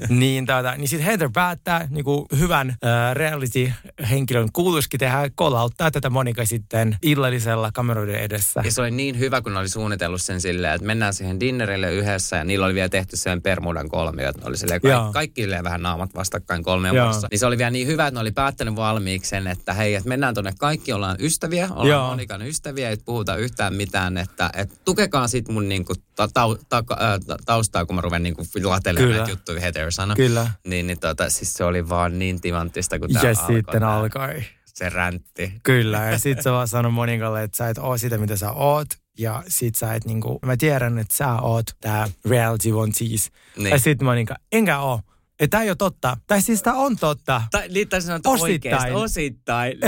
Niin 0.09 0.47
tota, 0.47 0.75
niin 0.77 0.89
sitten 0.89 1.07
Heather 1.07 1.31
päättää 1.33 1.89
niin 1.91 2.05
kuin 2.05 2.27
hyvän 2.39 2.71
äh, 2.71 3.15
reality-henkilön 3.15 4.49
kuuluisikin 4.53 5.01
tehdä, 5.01 5.31
kolauttaa 5.35 5.91
tätä 5.91 6.11
Monika 6.11 6.45
sitten 6.45 6.97
illallisella 7.03 7.71
kameroiden 7.73 8.21
edessä. 8.21 8.61
Ja 8.65 8.71
se 8.71 8.81
oli 8.81 8.91
niin 8.91 9.19
hyvä, 9.19 9.43
kun 9.43 9.57
oli 9.57 9.69
suunnitellut 9.69 10.23
sen 10.23 10.41
silleen, 10.41 10.75
että 10.75 10.87
mennään 10.87 11.15
siihen 11.15 11.41
dinnerille 11.41 11.93
yhdessä 11.93 12.37
ja 12.37 12.45
niillä 12.45 12.67
oli 12.67 12.75
vielä 12.75 12.89
tehty 12.89 13.17
sen 13.17 13.43
Permudan 13.43 13.89
kolmio, 13.89 14.29
että 14.29 14.43
ne 14.43 14.49
oli 14.49 14.57
silleen 14.57 14.81
kaikki 15.13 15.43
silleen 15.43 15.65
vähän 15.65 15.83
naamat 15.83 16.15
vastakkain 16.15 16.63
Joo. 16.67 17.07
kanssa. 17.07 17.29
Niin 17.31 17.39
se 17.39 17.47
oli 17.47 17.59
vielä 17.59 17.71
niin 17.71 17.87
hyvä, 17.87 18.07
että 18.07 18.15
ne 18.15 18.21
oli 18.21 18.33
päättänyt 18.33 18.77
valmiiksi 18.77 19.29
sen, 19.29 19.47
että 19.47 19.73
hei, 19.75 19.95
että 19.95 20.09
mennään 20.09 20.35
tonne 20.35 20.53
kaikki, 20.59 20.93
ollaan 20.93 21.17
ystäviä, 21.21 21.69
ollaan 21.71 21.89
Joo. 21.89 22.09
Monikan 22.09 22.43
ystäviä, 22.43 22.91
ei 22.91 22.97
puhuta 23.05 23.37
yhtään 23.37 23.75
mitään, 23.75 24.19
että, 24.19 24.51
että 24.55 24.75
tukekaa 24.85 25.29
sit 25.29 25.49
mun 25.49 25.69
niinku 25.69 25.95
ta, 26.17 26.29
ta, 26.29 26.49
ta, 26.69 26.83
ta, 27.27 27.37
taustaa, 27.45 27.87
kun 27.87 27.97
mä 27.97 28.01
ruven 28.01 28.23
niinku 28.23 28.47
latelemaan 28.65 29.11
näitä 29.11 29.31
juttuja, 29.31 29.56
Heather 29.61 29.93
sanoi. 29.93 30.17
Kyllä. 30.17 30.51
Niin, 30.67 30.87
niin 30.87 31.01
tota, 31.01 31.31
siis 31.31 31.53
se 31.55 31.65
oli 31.65 31.89
vaan 31.89 32.19
niin 32.19 32.41
timanttista, 32.41 32.99
kun 32.99 33.09
Ja 33.15 33.21
tää 33.21 33.35
sitten 33.35 33.81
tää- 33.81 33.95
alkoi. 33.97 34.45
Se 34.67 34.89
räntti. 34.89 35.53
Kyllä, 35.63 35.99
ja 36.05 36.19
sit 36.19 36.43
se 36.43 36.51
vaan 36.51 36.69
sanoi 36.69 36.93
Monikalle, 36.93 37.43
että 37.43 37.57
sä 37.57 37.69
et 37.69 37.79
oo 37.79 37.99
sitä, 37.99 38.19
mitä 38.19 38.37
sä 38.37 38.53
oot. 38.53 38.89
Ja 39.19 39.43
sit 39.49 39.75
sä 39.75 39.95
et 39.95 40.05
niinku, 40.05 40.39
mä 40.47 40.57
tiedän, 40.57 40.99
että 40.99 41.17
sä 41.17 41.33
oot 41.35 41.67
tää 41.81 42.09
reality 42.29 42.71
one 42.73 42.93
tease. 42.99 43.29
Niin. 43.57 43.71
Ja 43.71 43.79
sit 43.79 44.03
Monika, 44.03 44.37
enkä 44.53 44.79
oo. 44.79 45.01
Että 45.41 45.57
tää 45.57 45.63
ei 45.63 45.69
oo 45.69 45.75
totta. 45.75 46.17
Tai 46.27 46.43
siis 46.43 46.63
tää 46.63 46.75
on 46.75 46.97
totta. 46.97 47.43
Tai 47.51 47.69
niin 47.69 47.89
tai 47.89 48.01
että 48.17 48.29
Osittain. 48.31 48.95
osittain. 48.95 49.73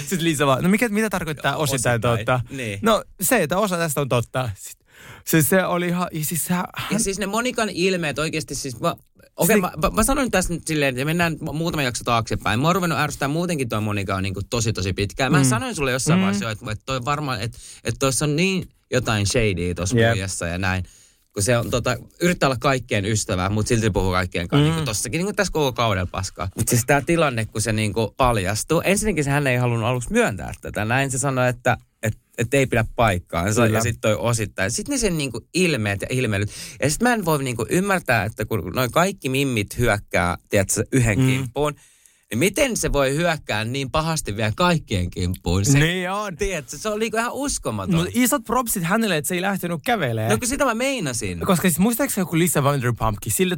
Sitten 0.00 0.24
Liisa 0.24 0.46
vaan, 0.46 0.62
no 0.62 0.68
mikä, 0.68 0.88
mitä 0.88 1.10
tarkoittaa 1.10 1.56
osittain, 1.56 1.92
Osittain, 1.94 2.18
totta? 2.18 2.40
niin. 2.50 2.78
No 2.82 3.04
se, 3.20 3.42
että 3.42 3.58
osa 3.58 3.76
tästä 3.76 4.00
on 4.00 4.08
totta. 4.08 4.50
Sit, 4.54 4.78
se, 5.28 5.42
se 5.42 5.64
oli 5.64 5.86
ihan, 5.86 6.08
ja 6.12 6.24
siis 6.24 6.48
hän, 6.48 6.64
Ja 6.90 6.98
siis 6.98 7.18
ne 7.18 7.26
Monikan 7.26 7.68
ilmeet 7.68 8.18
oikeasti 8.18 8.54
siis... 8.54 8.80
Mä, 8.80 8.96
Okei, 9.36 9.58
okay, 9.58 9.70
mä, 9.82 9.90
mä, 9.90 10.02
sanon 10.02 10.24
nyt 10.24 10.32
tässä 10.32 10.54
nyt 10.54 10.66
silleen, 10.66 10.94
että 10.94 11.04
mennään 11.04 11.36
muutama 11.52 11.82
jakso 11.82 12.04
taaksepäin. 12.04 12.60
Mä 12.60 12.68
oon 12.68 12.74
ruvennut 12.74 12.98
ärsyttää 12.98 13.28
muutenkin 13.28 13.68
toi 13.68 13.80
Monika 13.80 14.14
on 14.14 14.22
niin 14.22 14.34
kuin 14.34 14.46
tosi 14.50 14.72
tosi 14.72 14.92
pitkään. 14.92 15.32
Mä 15.32 15.38
mm. 15.38 15.44
sanoin 15.44 15.74
sulle 15.74 15.92
jossain 15.92 16.18
mm. 16.18 16.22
vaiheessa 16.22 16.50
että, 16.50 16.70
että 16.70 16.82
toi 16.86 17.04
varmaan, 17.04 17.40
että, 17.40 17.58
että 17.84 17.98
tuossa 17.98 18.24
on 18.24 18.36
niin 18.36 18.68
jotain 18.90 19.26
shadyä 19.26 19.74
tuossa 19.74 19.96
muijassa 19.96 20.46
ja 20.46 20.58
näin. 20.58 20.84
Kun 21.36 21.42
se 21.42 21.58
on, 21.58 21.70
tota, 21.70 21.96
yrittää 22.20 22.46
olla 22.46 22.56
kaikkien 22.60 23.04
ystävä, 23.04 23.48
mutta 23.48 23.68
silti 23.68 23.90
puhuu 23.90 24.12
kaikkien 24.12 24.48
kanssa. 24.48 24.62
Mm. 24.62 24.64
Niin 24.64 24.74
kuin 24.74 24.84
tossakin, 24.84 25.18
niin 25.18 25.26
kuin 25.26 25.36
tässä 25.36 25.52
koko 25.52 25.72
kaudella 25.72 26.08
paskaa. 26.12 26.48
Mutta 26.56 26.70
siis 26.70 26.82
tämä 26.86 27.00
tilanne, 27.00 27.46
kun 27.46 27.62
se 27.62 27.72
niin 27.72 27.92
kuin 27.92 28.10
paljastuu. 28.16 28.82
Ensinnäkin 28.84 29.24
se 29.24 29.30
hän 29.30 29.46
ei 29.46 29.56
halunnut 29.56 29.88
aluksi 29.88 30.12
myöntää 30.12 30.52
tätä. 30.60 30.84
Näin 30.84 31.10
se 31.10 31.18
sanoi, 31.18 31.48
että 31.48 31.76
et, 32.02 32.18
et 32.38 32.54
ei 32.54 32.66
pidä 32.66 32.84
paikkaansa. 32.96 33.62
Kyllä. 33.62 33.78
Ja 33.78 33.82
sitten 33.82 34.00
toi 34.00 34.14
osittain. 34.14 34.70
Sitten 34.70 34.92
ne 34.92 34.98
sen 34.98 35.18
niinku 35.18 35.46
ilmeet 35.54 36.02
ja 36.02 36.08
ilmeilyt. 36.10 36.50
Ja 36.82 36.90
sitten 36.90 37.08
mä 37.08 37.14
en 37.14 37.24
voi 37.24 37.44
niinku 37.44 37.66
ymmärtää, 37.70 38.24
että 38.24 38.44
kun 38.44 38.72
noin 38.74 38.90
kaikki 38.90 39.28
mimmit 39.28 39.78
hyökkää, 39.78 40.36
tiedätkö, 40.48 40.84
yhden 40.92 41.18
mm. 41.18 41.26
kimppuun, 41.26 41.74
Niin 42.32 42.38
miten 42.38 42.76
se 42.76 42.92
voi 42.92 43.14
hyökkää 43.14 43.64
niin 43.64 43.90
pahasti 43.90 44.36
vielä 44.36 44.52
kaikkien 44.56 45.10
kimppuun? 45.10 45.64
Se, 45.64 45.78
Niin 45.78 46.10
on. 46.10 46.36
tiedätkö, 46.36 46.78
se 46.78 46.88
on 46.88 46.98
niinku 47.00 47.16
ihan 47.16 47.32
uskomaton. 47.32 47.94
Mutta 47.94 48.10
isot 48.14 48.44
propsit 48.44 48.82
hänelle, 48.82 49.16
että 49.16 49.28
se 49.28 49.34
ei 49.34 49.40
lähtenyt 49.42 49.80
kävelemään. 49.84 50.30
no 50.32 50.38
kun 50.38 50.48
sitä 50.48 50.64
mä 50.64 50.74
meinasin. 50.74 51.40
Koska 51.40 51.68
siis 51.68 51.78
muistaakseni 51.78 52.22
joku 52.22 52.38
Lisa 52.38 52.64
Vanderpumpkin, 52.64 53.32
sille, 53.32 53.56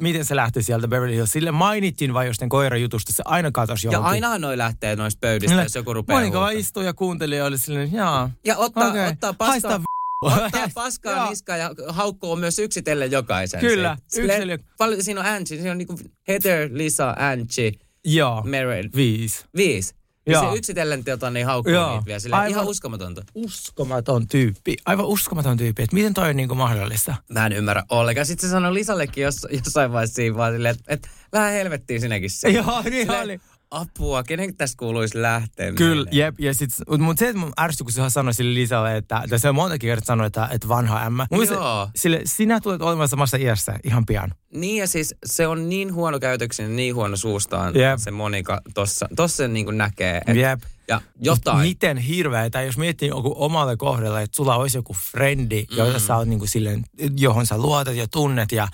miten 0.00 0.24
se 0.24 0.36
lähti 0.36 0.62
sieltä 0.62 0.88
Beverly 0.88 1.14
Hills, 1.14 1.30
sille 1.30 1.50
mainittiin 1.50 2.14
vai 2.14 2.26
jostain 2.26 2.48
koirajutusta, 2.48 3.12
se 3.12 3.22
aina 3.26 3.50
katosi 3.50 3.86
Ja 3.86 3.92
johonkin. 3.92 4.12
ainahan 4.12 4.40
noi 4.40 4.58
lähtee 4.58 4.96
noista 4.96 5.18
pöydistä, 5.20 5.62
jos 5.62 5.74
joku 5.74 5.94
rupeaa 5.94 6.20
Monika 6.20 6.40
vaan 6.40 6.56
istui 6.56 6.84
ja 6.84 6.94
kuunteli 6.94 7.36
ja 7.36 7.44
oli 7.44 7.58
silleen, 7.58 7.92
jaa. 7.92 8.30
Ja 8.44 8.56
ottaa, 8.56 8.88
okei. 8.88 9.06
ottaa 9.08 9.32
paskaa, 9.34 9.80
ottaa 10.22 10.68
paskaa 10.74 11.12
Joo. 11.16 11.30
niskaan 11.30 11.58
ja 11.60 11.70
haukkuu 11.88 12.36
myös 12.36 12.58
yksitellen 12.58 13.10
jokaisen. 13.10 13.60
Kyllä, 13.60 13.96
yksitellen. 14.04 14.64
Paljon 14.78 15.02
siinä 15.02 15.20
on 15.20 15.26
Angie, 15.26 15.56
siinä 15.56 15.70
on 15.70 15.78
niinku 15.78 15.98
Heather, 16.28 16.68
Lisa, 16.72 17.10
Angie, 17.18 17.72
Joo, 18.06 18.42
Meryl, 18.42 18.88
viisi. 18.96 19.44
viisi. 19.56 19.94
Ja 20.28 20.40
se 20.40 20.56
yksitellen 20.56 21.04
tota, 21.04 21.30
niin 21.30 21.46
haukkuu 21.46 21.72
Joo. 21.72 21.92
niitä 21.92 22.06
vielä. 22.06 22.18
Silleen, 22.18 22.40
Aivan. 22.40 22.50
ihan 22.50 22.66
uskomatonta. 22.66 23.24
Uskomaton 23.34 24.28
tyyppi. 24.28 24.76
Aivan 24.86 25.06
uskomaton 25.06 25.56
tyyppi. 25.56 25.82
Että 25.82 25.94
miten 25.96 26.14
toi 26.14 26.30
on 26.30 26.36
niinku 26.36 26.54
mahdollista? 26.54 27.14
Mä 27.28 27.46
en 27.46 27.52
ymmärrä 27.52 27.82
ollenkaan. 27.90 28.26
Sitten 28.26 28.48
se 28.48 28.52
sanoi 28.52 28.74
Lisallekin 28.74 29.24
jos, 29.24 29.46
jossain 29.50 29.92
vaiheessa 29.92 30.14
siinä 30.14 30.36
vaan 30.36 30.52
silleen, 30.52 30.74
että, 30.74 30.94
että 30.94 31.08
lähde 31.32 31.58
helvettiin 31.58 32.00
sinäkin 32.00 32.30
se. 32.30 32.48
Joo, 32.48 32.82
niin 32.82 33.06
Silleen, 33.06 33.24
oli. 33.24 33.40
Apua, 33.70 34.22
kenen 34.22 34.56
tästä 34.56 34.78
kuuluisi 34.78 35.22
lähteä 35.22 35.72
Kyllä, 35.72 35.94
meille? 36.04 36.10
jep. 36.12 36.34
Ja 36.40 36.54
sit, 36.54 36.70
mutta 36.98 37.18
se, 37.20 37.28
että 37.28 37.38
mun 37.40 37.52
ärsytyi, 37.60 37.84
kun 37.84 37.92
se 37.92 38.10
sanoi 38.10 38.34
sille 38.34 38.54
Lisalle, 38.54 38.96
että, 38.96 39.20
että 39.24 39.38
se 39.38 39.48
on 39.48 39.54
montakin 39.54 39.88
kertaa 39.88 40.06
sanonut, 40.06 40.26
että, 40.26 40.48
että 40.52 40.68
vanha 40.68 41.02
ämmä. 41.06 41.26
Mun 41.30 41.46
Joo. 41.46 41.88
Sille, 41.96 42.20
sinä 42.24 42.60
tulet 42.60 42.82
olemaan 42.82 43.08
samassa 43.08 43.36
iässä 43.36 43.78
ihan 43.84 44.06
pian. 44.06 44.34
Niin 44.54 44.76
ja 44.76 44.86
siis 44.86 45.14
se 45.26 45.46
on 45.46 45.68
niin 45.68 45.94
huono 45.94 46.18
käytöksen, 46.18 46.76
niin 46.76 46.94
huono 46.94 47.16
suustaan 47.16 47.74
Jep. 47.74 47.98
se 47.98 48.10
Monika 48.10 48.60
tossa. 48.74 49.08
Tossa 49.16 49.36
sen 49.36 49.52
niin 49.52 49.64
kuin 49.66 49.78
näkee. 49.78 50.22
Et, 50.26 50.36
Jep. 50.36 50.60
Ja 50.88 51.00
jotain. 51.20 51.58
Miten 51.68 51.96
hirveä, 51.96 52.50
tai 52.50 52.66
jos 52.66 52.78
miettii 52.78 53.08
joku 53.08 53.34
omalle 53.36 53.76
kohdalle, 53.76 54.22
että 54.22 54.36
sulla 54.36 54.56
olisi 54.56 54.78
joku 54.78 54.94
frendi, 55.12 55.66
Mm. 55.70 55.76
jota 55.76 55.98
sä 55.98 56.16
oot 56.16 56.28
niinku 56.28 56.46
silleen, 56.46 56.84
johon 57.18 57.46
sä 57.46 57.58
luotat 57.58 57.94
ja 57.94 58.08
tunnet 58.08 58.52
ja 58.52 58.68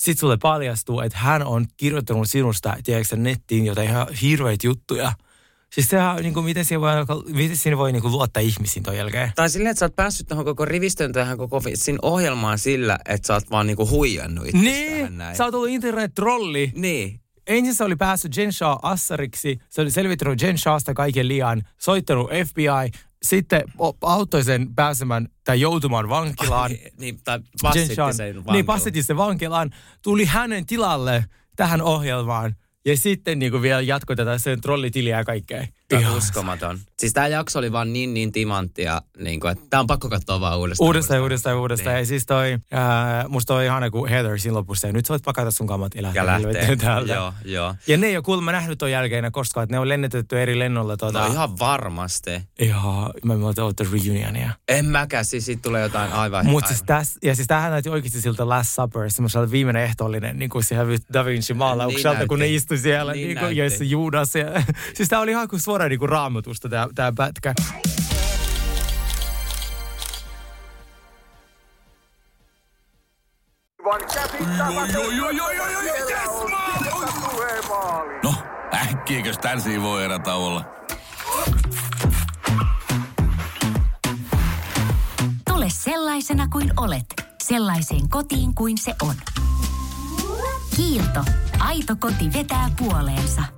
sit 0.00 0.18
sulle 0.18 0.36
paljastuu, 0.42 1.00
että 1.00 1.18
hän 1.18 1.46
on 1.46 1.66
kirjoittanut 1.76 2.30
sinusta, 2.30 2.76
tiedätkö, 2.84 3.16
nettiin 3.16 3.66
jotain 3.66 3.88
ihan 3.88 4.06
hirveitä 4.22 4.66
juttuja. 4.66 5.12
Siis 5.72 5.88
sehän 5.88 6.16
on 6.16 6.22
niinku, 6.22 6.42
miten 6.42 6.64
siinä 6.64 6.80
voi, 6.80 6.92
miten 7.34 7.56
siinä 7.56 7.76
voi 7.78 7.92
niinku 7.92 8.10
luottaa 8.10 8.40
ihmisiin 8.40 8.82
ton 8.82 8.96
jälkeen? 8.96 9.32
Tai 9.34 9.50
silleen, 9.50 9.70
että 9.70 9.78
sä 9.78 9.84
oot 9.84 9.96
päässyt 9.96 10.26
tuohon 10.28 10.44
koko 10.44 10.64
rivistön 10.64 11.12
tähän 11.12 11.38
koko 11.38 11.62
siinä 11.74 11.98
ohjelmaan 12.02 12.58
sillä, 12.58 12.98
että 13.08 13.26
sä 13.26 13.34
oot 13.34 13.50
vaan 13.50 13.66
niinku 13.66 13.88
huijannut 13.88 14.46
itse 14.46 14.58
Niin, 14.58 14.96
tähän 14.96 15.18
näin. 15.18 15.36
sä 15.36 15.44
oot 15.44 15.54
ollut 15.54 15.68
internet-trolli. 15.68 16.72
Niin. 16.74 17.20
Ensin 17.46 17.74
se 17.74 17.84
oli 17.84 17.96
päässyt 17.96 18.36
Jen 18.36 18.52
Shaw 18.52 18.76
assariksi, 18.82 19.58
se 19.70 19.80
oli 19.80 19.90
selvittänyt 19.90 20.42
Jen 20.42 20.58
Shawsta 20.58 20.94
kaiken 20.94 21.28
liian, 21.28 21.62
soittanut 21.78 22.30
FBI, 22.46 22.98
sitten 23.22 23.62
auttoi 24.02 24.44
sen 24.44 24.74
pääsemään 24.74 25.28
tai 25.44 25.60
joutumaan 25.60 26.08
vankilaan. 26.08 26.70
niin, 27.00 27.20
tai 27.24 27.40
passitti 27.62 27.94
sen 27.94 28.26
Niin, 28.26 28.36
vankilaan. 28.36 28.64
passitti 28.64 29.02
sen 29.02 29.16
vankilaan, 29.16 29.70
tuli 30.02 30.24
hänen 30.24 30.66
tilalle 30.66 31.24
tähän 31.56 31.82
ohjelmaan 31.82 32.56
ja 32.84 32.96
sitten 32.96 33.38
niin 33.38 33.52
kuin 33.52 33.62
vielä 33.62 33.80
jatkoi 33.80 34.16
tätä 34.16 34.38
sen 34.38 34.60
trollitiliä 34.60 35.16
ja 35.18 35.24
kaikkea. 35.24 35.66
Tämä 35.88 36.00
Ihan 36.00 36.12
on 36.12 36.18
uskomaton. 36.18 36.78
Siis 36.98 37.12
tämä 37.12 37.28
jakso 37.28 37.58
oli 37.58 37.72
vaan 37.72 37.92
niin 37.92 38.14
niin 38.14 38.32
timanttia, 38.32 39.02
niin 39.18 39.40
kuin, 39.40 39.52
että 39.52 39.64
tämä 39.70 39.80
on 39.80 39.86
pakko 39.86 40.08
katsoa 40.08 40.40
vaan 40.40 40.58
uudestaan. 40.58 40.86
Uudestaan 40.86 41.18
ja 41.18 41.22
uudestaan 41.22 41.56
ja 41.56 41.60
uudestaan. 41.60 41.94
Niin. 41.94 42.00
Ja 42.02 42.06
siis 42.06 42.26
toi, 42.26 42.58
ää, 42.72 43.28
musta 43.28 43.54
toi 43.54 43.64
ihana 43.66 43.90
kuin 43.90 44.10
Heather 44.10 44.38
siinä 44.38 44.54
lopussa. 44.54 44.86
Ja 44.86 44.92
nyt 44.92 45.06
sä 45.06 45.12
voit 45.12 45.22
pakata 45.24 45.50
sun 45.50 45.66
kamat 45.66 45.94
ja 45.94 46.02
lähteä, 46.02 46.22
Ja 46.22 46.26
lähtee. 46.26 46.76
täältä. 46.76 47.12
Joo, 47.14 47.32
joo. 47.44 47.74
Ja 47.86 47.96
ne 47.96 48.06
ei 48.06 48.16
ole 48.16 48.22
kuulemma 48.22 48.52
nähnyt 48.52 48.78
ton 48.78 48.90
jälkeen 48.90 49.32
koskaan, 49.32 49.64
että 49.64 49.74
ne 49.74 49.78
on 49.80 49.88
lennetetty 49.88 50.42
eri 50.42 50.58
lennolla. 50.58 50.96
Tuota, 50.96 51.20
No 51.20 51.32
ihan 51.32 51.58
varmasti. 51.58 52.30
Ihan, 52.58 53.10
mä 53.24 53.32
en 53.34 53.40
malta 53.40 53.64
odottaa 53.64 53.86
reunionia. 53.92 54.50
En 54.68 54.86
mäkään, 54.86 55.24
siis 55.24 55.46
siitä 55.46 55.62
tulee 55.62 55.82
jotain 55.82 56.12
aivan... 56.12 56.46
Mutta 56.46 56.68
siis 56.68 56.82
tässä, 56.82 57.18
ja 57.22 57.34
siis 57.34 57.46
tämähän 57.48 57.70
näytti 57.70 57.90
oikeasti 57.90 58.20
siltä 58.20 58.48
Last 58.48 58.70
Supper, 58.74 59.10
semmoisella 59.10 59.50
viimeinen 59.50 59.82
ehtoollinen, 59.82 60.38
niin 60.38 60.50
kuin 60.50 60.64
siellä 60.64 60.92
Da 61.12 61.24
Vinci 61.24 61.54
maalaukselta, 61.54 62.18
Niin 62.18 62.28
kun 62.28 62.38
ne 62.38 62.48
istui 62.48 62.78
siellä, 62.78 63.12
Niin 63.12 63.28
niin, 63.28 63.38
kuin. 63.38 63.56
Jeesus 63.56 63.90
Juudas. 63.90 64.34
Ja, 64.34 64.46
siis 64.96 65.08
tämä 65.08 65.22
oli 65.22 65.30
ihan 65.30 65.48
kuin 65.48 65.60
suoraan 65.78 65.90
niin 65.90 65.98
kuin 65.98 66.08
raamatusta 66.08 66.68
tämä, 66.68 66.88
tämä 66.94 67.12
pätkä. 67.16 67.54
No, 78.22 78.34
äkkiäkös 78.74 79.38
tän 79.38 79.60
voi 79.82 80.04
erä 80.04 80.18
olla? 80.26 80.64
Tule 85.48 85.66
sellaisena 85.68 86.48
kuin 86.48 86.72
olet, 86.76 87.06
sellaiseen 87.42 88.08
kotiin 88.08 88.54
kuin 88.54 88.78
se 88.78 88.94
on. 89.02 89.14
Kiilto. 90.76 91.24
Aito 91.58 91.96
koti 92.00 92.32
vetää 92.32 92.70
puoleensa. 92.78 93.57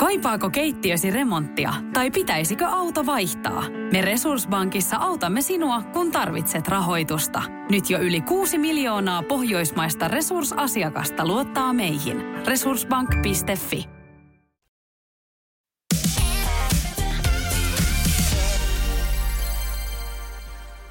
Kaipaako 0.00 0.50
keittiösi 0.50 1.10
remonttia 1.10 1.74
tai 1.92 2.10
pitäisikö 2.10 2.66
auto 2.66 3.06
vaihtaa? 3.06 3.64
Me 3.92 4.00
Resurssbankissa 4.00 4.96
autamme 4.96 5.42
sinua, 5.42 5.82
kun 5.82 6.12
tarvitset 6.12 6.68
rahoitusta. 6.68 7.42
Nyt 7.70 7.90
jo 7.90 7.98
yli 7.98 8.20
6 8.20 8.58
miljoonaa 8.58 9.22
pohjoismaista 9.22 10.08
resursasiakasta 10.08 11.26
luottaa 11.26 11.72
meihin. 11.72 12.16
Resurssbank.fi 12.46 13.88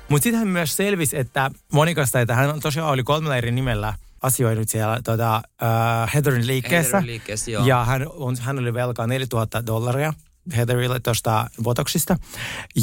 Mutta 0.10 0.24
sitten 0.24 0.48
myös 0.48 0.78
selvisi, 0.78 1.18
että 1.18 1.51
Monikasta, 1.74 2.22
että 2.22 2.36
hän 2.36 2.60
tosiaan 2.60 2.89
oli 2.89 3.04
kolmella 3.04 3.38
eri 3.38 3.51
nimellä 3.51 3.94
asioinut 4.22 4.70
siellä 4.70 5.00
tota, 5.04 5.42
uh, 5.62 6.14
Heatherin 6.14 6.48
liikkeessä. 6.48 6.92
Heatherin 6.92 7.08
liikkeessä, 7.12 7.52
joo. 7.52 7.66
Ja 7.66 7.86
hän, 7.86 8.08
on, 8.10 8.36
hän 8.40 8.60
oli 8.60 8.74
velkaa 8.74 9.08
4000 9.08 9.66
dollaria 9.66 10.14
Heatherille 10.55 11.00
tuosta 11.00 11.48
Botoxista. 11.63 12.15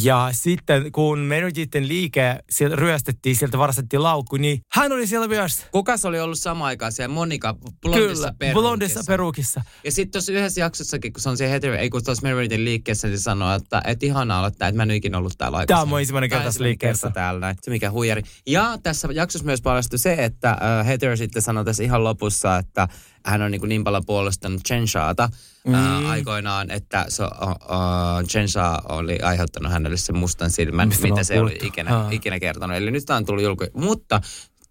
Ja 0.03 0.29
sitten 0.33 0.93
kun 0.93 1.19
Meredithin 1.19 1.89
liike 1.89 2.39
sieltä 2.51 2.77
ryöstettiin, 2.77 3.37
sieltä 3.37 3.59
varastettiin 3.59 4.03
laukku, 4.03 4.37
niin 4.37 4.61
hän 4.73 4.93
oli 4.93 5.07
siellä 5.07 5.29
myös. 5.29 5.67
Kukas 5.73 6.05
oli 6.05 6.21
ollut 6.21 6.39
sama 6.39 6.67
aikaan 6.67 6.93
siellä 6.93 7.15
Monika 7.15 7.55
blondissa 7.83 8.15
Kyllä, 8.15 8.35
perukissa? 8.39 8.61
blondissa 8.63 9.01
perukissa. 9.07 9.63
Ja 9.85 9.93
sitten 9.93 10.13
tuossa 10.13 10.33
yhdessä 10.33 10.61
jaksossakin, 10.61 11.13
kun 11.13 11.21
se 11.21 11.29
on 11.29 11.37
se 11.37 11.51
Heather, 11.51 11.73
ei 11.73 11.91
kun 11.91 12.05
tuossa 12.05 12.23
Meredithin 12.23 12.65
liikkeessä, 12.65 13.09
niin 13.09 13.19
se 13.19 13.23
sanoo, 13.23 13.55
että 13.55 13.83
et 13.87 14.03
ihanaa 14.03 14.39
olla 14.39 14.51
tää, 14.51 14.69
että 14.69 14.77
mä 14.77 14.83
en 14.83 14.91
ikinä 14.91 15.19
ollut 15.19 15.35
täällä 15.39 15.59
aikaisemmin. 15.59 15.77
Tämä 15.77 15.83
on 15.83 15.89
mun 15.89 16.01
ensimmäinen 16.01 16.31
kerta 16.31 16.45
tässä 16.45 16.65
liikkeessä. 16.65 17.11
täällä 17.11 17.41
näin. 17.41 17.57
Se 17.63 17.71
mikä 17.71 17.91
huijari. 17.91 18.23
Ja 18.47 18.79
tässä 18.83 19.09
jaksossa 19.13 19.45
myös 19.45 19.63
paljastui 19.63 19.99
se, 19.99 20.13
että 20.19 20.51
äh, 20.51 20.87
Heather 20.87 21.17
sitten 21.17 21.43
sanoi 21.43 21.65
tässä 21.65 21.83
ihan 21.83 22.05
lopussa, 22.05 22.59
että 22.59 22.89
hän 23.27 23.43
on 23.43 23.51
niin, 23.51 23.61
kuin 23.61 23.69
niin 23.69 23.85
paljon 23.85 24.07
puolustanut 24.07 24.63
Chenshaata 24.67 25.29
mm. 25.67 25.75
äh, 25.75 26.11
aikoinaan, 26.11 26.71
että 26.71 27.05
se, 27.09 27.23
uh, 27.23 27.29
uh, 27.49 28.29
Chensha 28.29 28.83
oli 28.89 29.19
aiheuttanut 29.19 29.73
hänelle 29.73 29.97
sen 29.97 30.17
mustan 30.17 30.51
silmän, 30.51 30.89
Mistä 30.89 31.09
mitä 31.09 31.25
se 31.25 31.41
oli 31.41 31.59
ikinä, 31.63 32.09
ikinä 32.11 32.41
kertonut. 32.41 32.77
Eli 32.77 32.91
nyt 32.91 33.05
tämä 33.07 33.17
on 33.17 33.25
tullut 33.25 33.45
julki. 33.45 33.65
Mutta 33.75 34.21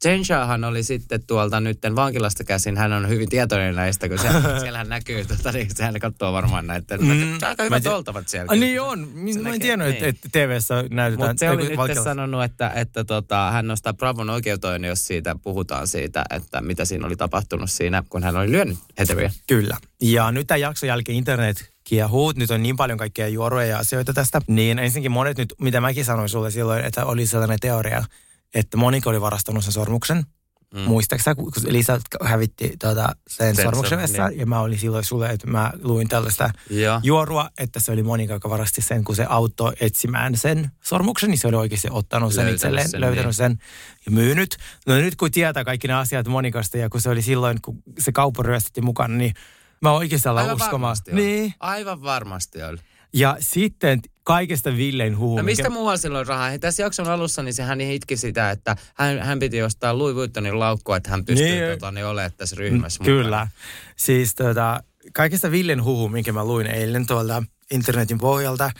Chenshahan 0.01 0.63
oli 0.63 0.83
sitten 0.83 1.27
tuolta 1.27 1.59
nytten 1.59 1.95
vankilasta 1.95 2.43
käsin, 2.43 2.77
hän 2.77 2.93
on 2.93 3.09
hyvin 3.09 3.29
tietoinen 3.29 3.75
näistä, 3.75 4.09
kun 4.09 4.19
se, 4.19 4.27
siellähän 4.59 4.89
näkyy, 4.89 5.25
tota, 5.25 5.51
niin 5.51 5.67
sehän 5.75 5.99
katsoo 5.99 6.33
varmaan 6.33 6.67
näitä. 6.67 6.97
Mm, 6.97 7.33
aika 7.47 7.63
hyvät 7.63 7.83
tiedän- 7.83 7.97
oltavat 7.97 8.27
siellä. 8.27 8.51
Ah, 8.51 8.57
niin 8.59 8.81
on. 8.81 9.09
Se 9.33 9.39
Mä 9.39 9.53
en 9.53 9.59
tiennyt, 9.59 9.87
että, 9.87 10.05
niin. 10.05 10.09
että 10.15 10.29
TV-ssä 10.31 10.83
näytetään. 10.89 11.29
Mutta 11.29 11.39
se 11.39 11.49
oli 11.49 11.69
nyt 11.69 12.03
sanonut, 12.03 12.43
että, 12.43 12.69
että 12.69 13.03
tota, 13.03 13.51
hän 13.51 13.67
nostaa 13.67 13.93
Bravon 13.93 14.29
oikeuteen, 14.29 14.83
jos 14.83 15.07
siitä 15.07 15.35
puhutaan 15.43 15.87
siitä, 15.87 16.23
että 16.29 16.61
mitä 16.61 16.85
siinä 16.85 17.07
oli 17.07 17.15
tapahtunut 17.15 17.71
siinä, 17.71 18.03
kun 18.09 18.23
hän 18.23 18.35
oli 18.37 18.51
lyönyt 18.51 18.77
Heatheria. 18.97 19.31
Kyllä. 19.47 19.77
Ja 20.01 20.31
nyt 20.31 20.47
tämän 20.47 20.61
jakson 20.61 20.87
jälkeen 20.87 21.17
internet 21.17 21.71
kiehuu. 21.83 22.33
Nyt 22.35 22.51
on 22.51 22.63
niin 22.63 22.75
paljon 22.75 22.97
kaikkia 22.97 23.27
juoruja 23.27 23.65
ja 23.65 23.77
asioita 23.79 24.13
tästä. 24.13 24.41
Niin 24.47 24.79
ensinnäkin 24.79 25.11
monet 25.11 25.37
nyt, 25.37 25.53
mitä 25.61 25.81
mäkin 25.81 26.05
sanoin 26.05 26.29
sulle 26.29 26.51
silloin, 26.51 26.85
että 26.85 27.05
oli 27.05 27.27
sellainen 27.27 27.59
teoria, 27.61 28.03
että 28.53 28.77
Monika 28.77 29.09
oli 29.09 29.21
varastanut 29.21 29.63
sen 29.63 29.73
sormuksen. 29.73 30.23
Mm. 30.73 30.81
Muistaaksä, 30.81 31.35
kun 31.35 31.51
Lisa 31.67 31.99
hävitti 32.23 32.73
tuota, 32.81 33.15
sen 33.27 33.55
Sen 33.55 33.65
sormuksen 33.65 33.99
niin. 33.99 34.39
ja 34.39 34.45
mä 34.45 34.59
olin 34.59 34.79
silloin 34.79 35.03
sulle, 35.03 35.29
että 35.29 35.47
mä 35.47 35.71
luin 35.81 36.07
tällaista 36.09 36.49
Joo. 36.69 36.99
juorua, 37.03 37.49
että 37.57 37.79
se 37.79 37.91
oli 37.91 38.03
Monika, 38.03 38.33
joka 38.33 38.49
varasti 38.49 38.81
sen, 38.81 39.03
kun 39.03 39.15
se 39.15 39.25
auttoi 39.29 39.73
etsimään 39.79 40.37
sen 40.37 40.71
sormuksen, 40.83 41.29
niin 41.29 41.37
se 41.39 41.47
oli 41.47 41.55
oikeasti 41.55 41.87
ottanut 41.91 42.33
sen 42.33 42.41
Löytänyt 42.41 42.55
itselleen, 42.55 42.89
sen, 42.89 43.01
löytänyt 43.01 43.25
niin. 43.25 43.33
sen 43.33 43.57
ja 44.05 44.11
myynyt. 44.11 44.57
No 44.87 44.95
nyt 44.95 45.15
kun 45.15 45.31
tietää 45.31 45.63
kaikki 45.63 45.87
nämä 45.87 45.99
asiat 45.99 46.27
Monikasta 46.27 46.77
ja 46.77 46.89
kun 46.89 47.01
se 47.01 47.09
oli 47.09 47.21
silloin, 47.21 47.61
kun 47.61 47.83
se 47.99 48.11
kauppa 48.11 48.43
ryöstettiin 48.43 48.85
mukana, 48.85 49.15
niin 49.15 49.33
mä 49.81 49.91
oikeasti 49.91 50.29
aloin 50.29 50.43
Aivan 50.43 50.55
uskomaan. 50.55 50.81
varmasti 50.81 51.11
oli. 51.11 51.21
Niin. 51.21 51.53
Aivan 51.59 52.01
varmasti 52.01 52.63
oli. 52.63 52.77
Ja 53.13 53.37
sitten 53.39 54.01
kaikesta 54.25 54.77
Villen 54.77 55.17
huhu. 55.17 55.37
No 55.37 55.43
mistä 55.43 55.69
muualla 55.69 55.97
silloin 55.97 56.27
rahaa? 56.27 56.49
Hei, 56.49 56.59
tässä 56.59 56.83
jakson 56.83 57.07
alussa 57.07 57.43
niin 57.43 57.53
sehän 57.53 57.81
itki 57.81 58.17
sitä, 58.17 58.51
että 58.51 58.75
hän, 58.95 59.19
hän 59.19 59.39
piti 59.39 59.61
ostaa 59.61 59.97
Louis 59.97 60.15
Vuittonin 60.15 60.59
laukkua, 60.59 60.97
että 60.97 61.09
hän 61.09 61.25
pystyy 61.25 61.47
Niin. 61.47 61.71
tota, 61.71 61.91
niin 61.91 62.05
olemaan 62.05 62.31
tässä 62.37 62.55
ryhmässä 62.59 63.03
Kyllä. 63.03 63.47
Siis 63.95 64.35
tota, 64.35 64.83
kaikesta 65.13 65.51
Villen 65.51 65.83
huhu, 65.83 66.09
minkä 66.09 66.31
mä 66.33 66.45
luin 66.45 66.67
eilen 66.67 67.07
tuolta 67.07 67.43
internetin 67.71 68.17
pohjalta, 68.17 68.71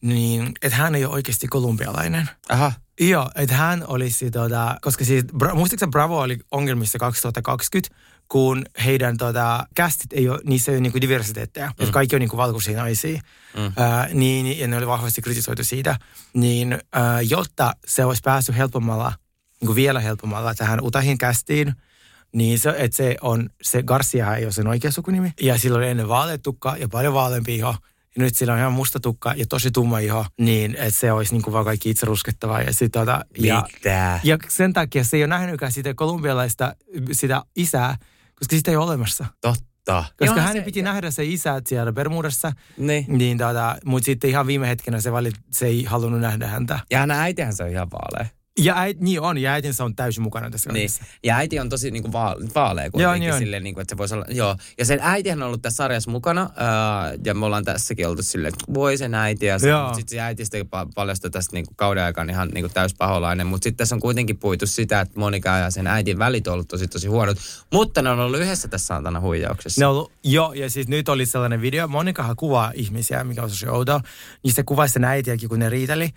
niin 0.00 0.52
että 0.62 0.76
hän 0.76 0.94
ei 0.94 1.04
ole 1.04 1.14
oikeasti 1.14 1.48
kolumbialainen. 1.48 2.30
Aha. 2.48 2.72
Joo, 3.00 3.30
että 3.34 3.54
hän 3.54 3.84
olisi, 3.86 4.30
tota, 4.30 4.76
koska 4.80 5.04
siis, 5.04 5.24
Bra- 5.24 5.90
Bravo 5.90 6.20
oli 6.20 6.38
ongelmissa 6.50 6.98
2020, 6.98 7.94
kun 8.30 8.64
heidän 8.84 9.16
tota, 9.16 9.66
kästit 9.74 10.12
ei 10.12 10.28
ole, 10.28 10.38
niissä 10.44 10.72
ei 10.72 10.76
ole 10.76 10.80
niinku 10.80 11.00
diversiteetteja, 11.00 11.66
mm. 11.66 11.74
että 11.78 11.92
kaikki 11.92 12.16
on 12.16 12.20
niinku 12.20 12.36
valkoisia 12.36 12.78
naisia, 12.78 13.20
mm. 13.56 13.72
ää, 13.76 14.08
niin, 14.14 14.58
ja 14.58 14.68
ne 14.68 14.76
oli 14.76 14.86
vahvasti 14.86 15.22
kritisoitu 15.22 15.64
siitä, 15.64 15.98
niin 16.34 16.78
ää, 16.92 17.20
jotta 17.20 17.72
se 17.86 18.04
olisi 18.04 18.20
päässyt 18.24 18.56
helpommalla, 18.56 19.12
niinku 19.60 19.74
vielä 19.74 20.00
helpommalla 20.00 20.54
tähän 20.54 20.80
Utahin 20.80 21.18
kästiin, 21.18 21.74
niin 22.34 22.58
se, 22.58 22.74
että 22.76 22.96
se 22.96 23.16
on, 23.20 23.50
se 23.62 23.82
Garcia 23.82 24.36
ei 24.36 24.44
ole 24.44 24.52
sen 24.52 24.66
oikea 24.66 24.90
sukunimi, 24.90 25.32
ja 25.40 25.58
sillä 25.58 25.78
oli 25.78 25.88
ennen 25.88 26.08
vaaleatukka 26.08 26.76
ja 26.76 26.88
paljon 26.88 27.14
vaaleampi 27.14 27.54
iho, 27.54 27.74
ja 28.16 28.22
nyt 28.22 28.36
sillä 28.36 28.52
on 28.52 28.58
ihan 28.58 28.72
musta 28.72 29.00
tukka 29.00 29.34
ja 29.36 29.46
tosi 29.46 29.70
tumma 29.70 29.98
iho, 29.98 30.26
niin 30.40 30.76
että 30.76 31.00
se 31.00 31.12
olisi 31.12 31.32
niinku 31.32 31.52
vaan 31.52 31.64
kaikki 31.64 31.90
itse 31.90 32.06
ruskettavaa. 32.06 32.62
Ja, 32.62 32.72
sit, 32.72 32.92
tota, 32.92 33.24
ja, 33.38 33.64
Mitä? 33.74 34.20
ja 34.22 34.38
sen 34.48 34.72
takia 34.72 35.04
se 35.04 35.16
ei 35.16 35.22
ole 35.22 35.28
nähnytkään 35.28 35.72
sitä 35.72 35.94
kolumbialaista 35.94 36.74
sitä 37.12 37.42
isää, 37.56 37.96
koska 38.40 38.56
sitä 38.56 38.70
ei 38.70 38.76
ole 38.76 38.84
olemassa. 38.84 39.26
Totta. 39.40 40.04
Koska 40.18 40.36
Joo, 40.36 40.46
hänen 40.46 40.64
piti 40.64 40.82
nähdä 40.82 41.10
se 41.10 41.24
isä 41.24 41.62
siellä 41.68 41.92
Bermudassa, 41.92 42.52
Niin. 42.76 43.04
niin 43.08 43.38
tota, 43.38 43.76
mutta 43.84 44.04
sitten 44.04 44.30
ihan 44.30 44.46
viime 44.46 44.68
hetkenä 44.68 45.00
se, 45.00 45.12
valit, 45.12 45.34
se 45.50 45.66
ei 45.66 45.84
halunnut 45.84 46.20
nähdä 46.20 46.46
häntä. 46.46 46.80
Ja 46.90 46.98
hänen 46.98 47.16
äitihän 47.16 47.54
se 47.56 47.62
on 47.64 47.70
ihan 47.70 47.88
vaalea. 47.90 48.30
Ja 48.62 48.78
äit, 48.78 49.00
niin 49.00 49.20
on, 49.20 49.38
ja 49.38 49.52
äitinsä 49.52 49.84
on 49.84 49.96
täysin 49.96 50.22
mukana 50.22 50.50
tässä 50.50 50.72
Niin. 50.72 50.90
Ja 51.24 51.36
äiti 51.36 51.60
on 51.60 51.68
tosi 51.68 51.90
niinku 51.90 52.12
vaale- 52.12 52.48
vaalea 52.54 52.90
kuitenkin 52.90 53.20
niin 53.20 53.32
on. 53.32 53.38
silleen, 53.38 53.62
niinku, 53.64 53.80
että 53.80 53.92
se 53.92 53.98
voisi 53.98 54.14
olla, 54.14 54.24
joo. 54.28 54.56
Ja 54.78 54.84
sen 54.84 54.98
äitihän 55.02 55.42
on 55.42 55.46
ollut 55.46 55.62
tässä 55.62 55.76
sarjassa 55.76 56.10
mukana, 56.10 56.50
ää, 56.56 57.12
ja 57.24 57.34
me 57.34 57.46
ollaan 57.46 57.64
tässäkin 57.64 58.08
oltu 58.08 58.22
silleen, 58.22 58.52
että 58.54 58.74
voi 58.74 58.96
sen 58.96 59.14
äiti, 59.14 59.46
ja 59.46 59.58
Joo. 59.62 59.80
sitten 59.86 59.94
sit 59.94 60.08
se 60.08 60.20
äiti 60.20 60.44
sitten 60.44 60.66
pa- 60.66 60.88
paljastui 60.94 61.30
tästä 61.30 61.56
niinku 61.56 61.72
kauden 61.76 62.02
aikana 62.04 62.32
ihan 62.32 62.48
niinku 62.48 62.68
täyspaholainen, 62.74 63.46
mutta 63.46 63.64
sitten 63.64 63.76
tässä 63.76 63.94
on 63.94 64.00
kuitenkin 64.00 64.38
puitu 64.38 64.66
sitä, 64.66 65.00
että 65.00 65.20
Monika 65.20 65.48
ja 65.58 65.70
sen 65.70 65.86
äitin 65.86 66.18
välit 66.18 66.46
on 66.46 66.54
ollut 66.54 66.68
tosi 66.68 66.88
tosi 66.88 67.08
huonot, 67.08 67.38
mutta 67.72 68.02
ne 68.02 68.10
on 68.10 68.20
ollut 68.20 68.40
yhdessä 68.40 68.68
tässä 68.68 68.86
saatana 68.86 69.20
huijauksessa. 69.20 69.80
Ne 69.80 69.86
on 69.86 69.92
ollut, 69.92 70.12
joo, 70.24 70.52
ja 70.52 70.70
siis 70.70 70.88
nyt 70.88 71.08
oli 71.08 71.26
sellainen 71.26 71.60
video, 71.62 71.88
Monikahan 71.88 72.36
kuvaa 72.36 72.72
ihmisiä, 72.74 73.24
mikä 73.24 73.42
on 73.42 73.48
tosi 73.48 73.68
outoa, 73.68 74.00
niin 74.44 74.54
se 74.54 74.62
kuvasi 74.62 74.92
sen 74.92 75.04
äitiäkin, 75.04 75.48
kun 75.48 75.58
ne 75.58 75.68
riiteli, 75.68 76.10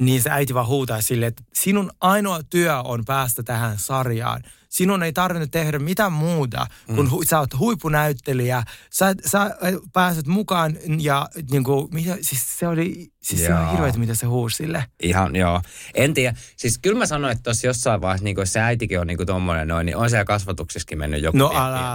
niin 0.00 0.22
se 0.22 0.30
äiti 0.30 0.54
vaan 0.54 0.66
huutaa 0.66 1.00
silleen, 1.00 1.28
että 1.28 1.42
sinun 1.54 1.90
ainoa 2.00 2.40
työ 2.50 2.80
on 2.80 3.04
päästä 3.04 3.42
tähän 3.42 3.78
sarjaan. 3.78 4.42
Sinun 4.68 5.02
ei 5.02 5.12
tarvinnut 5.12 5.50
tehdä 5.50 5.78
mitään 5.78 6.12
muuta, 6.12 6.66
kun 6.94 7.10
hu, 7.10 7.24
sä 7.24 7.38
oot 7.38 7.58
huippunäyttelijä, 7.58 8.62
sä, 8.90 9.14
sä 9.26 9.56
pääset 9.92 10.26
mukaan 10.26 10.76
ja 10.98 11.28
niin 11.50 11.64
kuin, 11.64 11.88
mitä, 11.94 12.16
siis 12.20 12.58
se 12.58 12.68
oli, 12.68 13.12
siis 13.22 13.40
se 13.40 13.48
hirveätä, 13.72 13.98
mitä 13.98 14.14
se 14.14 14.26
huusi 14.26 14.56
sille. 14.56 14.84
Ihan, 15.02 15.36
joo. 15.36 15.62
En 15.94 16.14
tiedä. 16.14 16.36
Siis 16.56 16.78
kyllä 16.78 16.98
mä 16.98 17.06
sanoin, 17.06 17.32
että 17.32 17.42
tuossa 17.42 17.66
jossain 17.66 18.00
vaiheessa, 18.00 18.24
niin 18.24 18.36
jos 18.38 18.52
se 18.52 18.60
äitikin 18.60 19.00
on 19.00 19.06
niin 19.06 19.26
tommonen 19.26 19.68
noin, 19.68 19.86
niin 19.86 19.96
on 19.96 20.10
siellä 20.10 20.24
kasvatuksessakin 20.24 20.98
mennyt 20.98 21.22
joku 21.22 21.38
No 21.38 21.52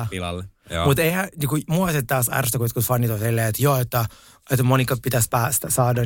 pilalle. 0.09 0.43
Mutta 0.85 1.01
eihän, 1.01 1.29
niinku, 1.37 1.57
mua 1.67 1.91
se 1.91 2.01
taas 2.01 2.29
ärsytä, 2.33 2.57
kun 2.57 2.83
fanit 2.83 3.11
on 3.11 3.19
silleen, 3.19 3.47
että 3.47 3.63
joo, 3.63 3.77
että, 3.77 4.05
että 4.51 4.63
Monika 4.63 4.97
pitäisi 5.03 5.27
päästä, 5.29 5.69
saada 5.69 6.01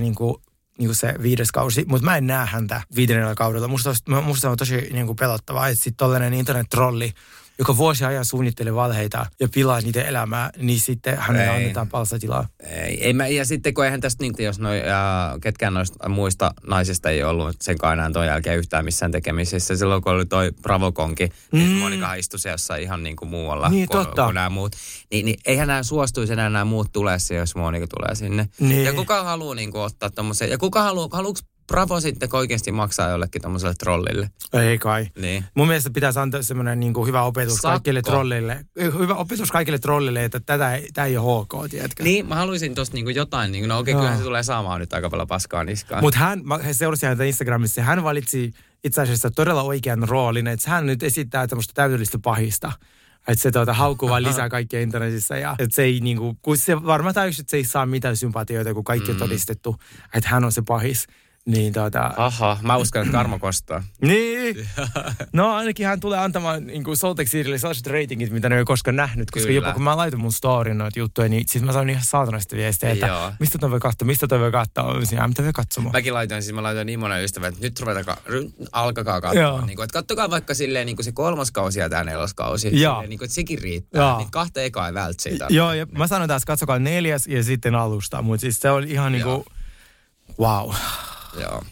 niinku, 0.77 0.93
niinku 0.93 0.93
se 0.93 1.23
viides 1.23 1.51
kausi. 1.51 1.85
Mutta 1.87 2.05
mä 2.05 2.17
en 2.17 2.27
näe 2.27 2.45
häntä 2.45 2.81
viidennellä 2.95 3.35
kaudella. 3.35 3.67
Musta, 3.67 3.93
musta 4.23 4.49
on 4.49 4.57
tosi 4.57 4.89
niinku 4.93 5.15
pelottavaa, 5.15 5.67
että 5.67 5.83
sitten 5.83 5.97
tollainen 5.97 6.33
internet-trolli, 6.33 7.13
joka 7.59 7.77
vuosi 7.77 8.05
ajan 8.05 8.25
suunnittelee 8.25 8.75
valheita 8.75 9.25
ja 9.39 9.47
pilaa 9.53 9.81
niiden 9.81 10.05
elämää, 10.05 10.49
niin 10.57 10.79
sitten 10.79 11.17
hänelle 11.17 11.51
Ei. 11.51 11.57
annetaan 11.57 11.89
palstatilaa. 11.89 12.47
Ei, 12.59 13.03
ei 13.05 13.13
mä, 13.13 13.27
ja 13.27 13.45
sitten 13.45 13.73
kun 13.73 13.85
eihän 13.85 14.01
tästä, 14.01 14.23
niin, 14.23 14.33
jos 14.39 14.59
noi, 14.59 14.81
ää, 14.81 15.37
ketkään 15.41 15.73
noista 15.73 16.09
muista 16.09 16.51
naisista 16.67 17.09
ei 17.09 17.23
ollut 17.23 17.55
sen 17.61 17.77
kai 17.77 17.93
enää 17.93 18.11
ton 18.11 18.25
jälkeen 18.25 18.57
yhtään 18.57 18.85
missään 18.85 19.11
tekemisissä. 19.11 19.77
Silloin 19.77 20.01
kun 20.01 20.11
oli 20.11 20.25
toi 20.25 20.51
Bravokonki, 20.61 21.25
mm. 21.25 21.57
niin 21.59 21.71
Monika 21.71 22.13
istui 22.13 22.39
se 22.39 22.49
jossain 22.49 22.83
ihan 22.83 23.03
niin 23.03 23.15
kuin 23.15 23.29
muualla 23.29 23.69
Niin, 23.69 23.87
kuin, 23.87 24.05
totta. 24.05 24.23
kuin 24.23 24.35
nämä 24.35 24.49
muut. 24.49 24.75
Niin, 25.11 25.25
niin 25.25 25.39
eihän 25.45 25.67
nämä 25.67 25.83
suostuisi 25.83 26.33
enää 26.33 26.49
nämä 26.49 26.65
muut 26.65 26.91
tulee 26.93 27.19
siihen, 27.19 27.39
jos 27.39 27.55
Monika 27.55 27.87
tulee 27.87 28.15
sinne. 28.15 28.49
Niin. 28.59 28.83
Ja 28.85 28.93
kuka 28.93 29.23
haluaa 29.23 29.55
niin 29.55 29.71
kuin, 29.71 29.81
ottaa 29.81 30.09
tommosen, 30.09 30.49
ja 30.49 30.57
kuka 30.57 30.83
haluaa, 30.83 31.07
haluuks 31.11 31.43
Bravo 31.67 31.99
sitten 31.99 32.29
oikeasti 32.33 32.71
maksaa 32.71 33.09
jollekin 33.09 33.41
tommoselle 33.41 33.73
trollille? 33.79 34.29
Ei 34.53 34.77
kai. 34.77 35.07
Niin. 35.17 35.45
Mun 35.55 35.67
mielestä 35.67 35.89
pitäisi 35.89 36.19
antaa 36.19 36.41
semmoinen 36.41 36.79
niin 36.79 36.93
hyvä 37.07 37.23
opetus 37.23 37.55
Sakko. 37.55 37.67
kaikille 37.67 38.01
trollille. 38.01 38.65
Hyvä 38.79 39.13
opetus 39.13 39.51
kaikille 39.51 39.79
trollille, 39.79 40.25
että 40.25 40.39
tätä 40.39 40.75
ei, 40.75 40.89
tämä 40.93 41.07
ei 41.07 41.17
ole 41.17 41.43
HK, 41.43 41.69
tiedätkö? 41.69 42.03
Niin, 42.03 42.27
mä 42.27 42.35
haluaisin 42.35 42.75
tosta 42.75 42.93
niinku 42.93 43.09
jotain, 43.09 43.51
niinku, 43.51 43.67
no 43.67 43.79
okei, 43.79 43.91
Joo. 43.91 43.99
kyllähän 43.99 44.17
se 44.19 44.23
tulee 44.23 44.43
saamaan 44.43 44.79
nyt 44.79 44.93
aika 44.93 45.09
paljon 45.09 45.27
paskaa 45.27 45.63
niskaan. 45.63 46.03
Mutta 46.03 46.19
hän, 46.19 46.41
mä 46.43 46.59
seurasin 46.71 47.09
häntä 47.09 47.23
Instagramissa, 47.23 47.81
hän 47.81 48.03
valitsi 48.03 48.53
itse 48.83 49.01
asiassa 49.01 49.31
todella 49.31 49.61
oikean 49.61 50.09
roolin, 50.09 50.47
että 50.47 50.71
hän 50.71 50.85
nyt 50.85 51.03
esittää 51.03 51.47
tämmöistä 51.47 51.73
täydellistä 51.75 52.19
pahista. 52.23 52.71
Että 53.27 53.41
se 53.41 53.51
tuota, 53.51 53.73
haukkuu 53.73 54.09
vaan 54.09 54.23
lisää 54.23 54.49
kaikkia 54.49 54.81
internetissä. 54.81 55.37
Ja, 55.37 55.55
että 55.59 55.75
se 55.75 55.83
ei 55.83 55.99
niinku, 55.99 56.37
kun 56.41 56.57
se 56.57 56.83
varmaan 56.83 57.15
täysin, 57.15 57.41
että 57.43 57.51
se 57.51 57.57
ei 57.57 57.63
saa 57.63 57.85
mitään 57.85 58.17
sympatioita, 58.17 58.73
kun 58.73 58.83
kaikki 58.83 59.11
on 59.11 59.17
todistettu, 59.17 59.75
että 60.13 60.29
hän 60.29 60.43
on 60.45 60.51
se 60.51 60.61
pahis. 60.61 61.07
Niin 61.47 61.73
tota, 61.73 62.13
Aha, 62.17 62.57
mä 62.61 62.77
uskon, 62.77 63.01
että 63.01 63.11
karma 63.11 63.39
kostaa. 63.39 63.83
niin. 64.01 64.69
No 65.33 65.55
ainakin 65.55 65.85
hän 65.85 65.99
tulee 65.99 66.19
antamaan 66.19 66.67
niin 66.67 66.83
kuin 66.83 66.97
Soltex 66.97 67.31
Serialille 67.31 67.57
sellaiset 67.57 67.87
ratingit, 67.87 68.31
mitä 68.31 68.49
ne 68.49 68.55
ei 68.55 68.59
ole 68.59 68.65
koskaan 68.65 68.95
nähnyt. 68.95 69.31
Koska 69.31 69.47
Kyllä. 69.47 69.57
jopa 69.57 69.73
kun 69.73 69.83
mä 69.83 69.97
laitoin 69.97 70.21
mun 70.21 70.33
storyn 70.33 70.77
noita 70.77 70.99
juttuja, 70.99 71.29
niin 71.29 71.43
siis 71.47 71.63
mä 71.63 71.73
sain 71.73 71.89
ihan 71.89 72.03
saatanasti 72.05 72.55
viestejä, 72.55 72.93
että 72.93 73.07
Joo. 73.07 73.31
mistä 73.39 73.57
toi 73.57 73.71
voi 73.71 73.79
katsoa, 73.79 74.05
mistä 74.05 74.27
toi 74.27 74.39
voi 74.39 74.51
katsoa. 74.51 74.93
Mä 74.93 75.27
mitä 75.27 75.43
voi 75.43 75.53
katsomaan. 75.53 75.91
Mäkin 75.93 76.13
laitoin, 76.13 76.43
siis 76.43 76.55
mä 76.55 76.63
laitoin 76.63 76.85
niin 76.85 76.99
monen 76.99 77.23
ystävän, 77.23 77.49
että 77.49 77.61
nyt 77.61 77.79
ruvetakaa, 77.79 78.17
ry, 78.25 78.49
alkakaa 78.71 79.21
katsoa. 79.21 79.65
Niin 79.65 79.75
kuin, 79.75 79.83
että 79.83 79.93
kattokaa 79.93 80.29
vaikka 80.29 80.53
silleen 80.53 80.85
niin 80.85 80.95
kuin 80.95 81.05
se 81.05 81.11
kolmas 81.11 81.51
kausi 81.51 81.79
ja 81.79 81.89
tämä 81.89 82.03
neloskausi. 82.03 82.81
Joo. 82.81 82.93
Silleen, 82.93 83.09
niin 83.09 83.19
kuin, 83.19 83.25
että 83.25 83.35
sekin 83.35 83.59
riittää. 83.59 84.01
Joo. 84.01 84.17
Niin 84.17 84.31
kahta 84.31 84.61
ekaa 84.61 84.87
ei 84.87 84.93
vält 84.93 85.19
siitä. 85.19 85.45
Joo, 85.49 85.73
ja 85.73 85.85
mä 85.85 86.07
sanoin 86.07 86.27
taas, 86.27 86.45
katsokaa 86.45 86.79
neljäs 86.79 87.27
ja 87.27 87.43
sitten 87.43 87.75
alusta, 87.75 88.21
mutta 88.21 88.41
siis 88.41 88.59
se 88.59 88.69
oli 88.69 88.91
ihan 88.91 89.11
niinku, 89.11 89.45
wow. 90.39 90.71
Joo. 91.39 91.63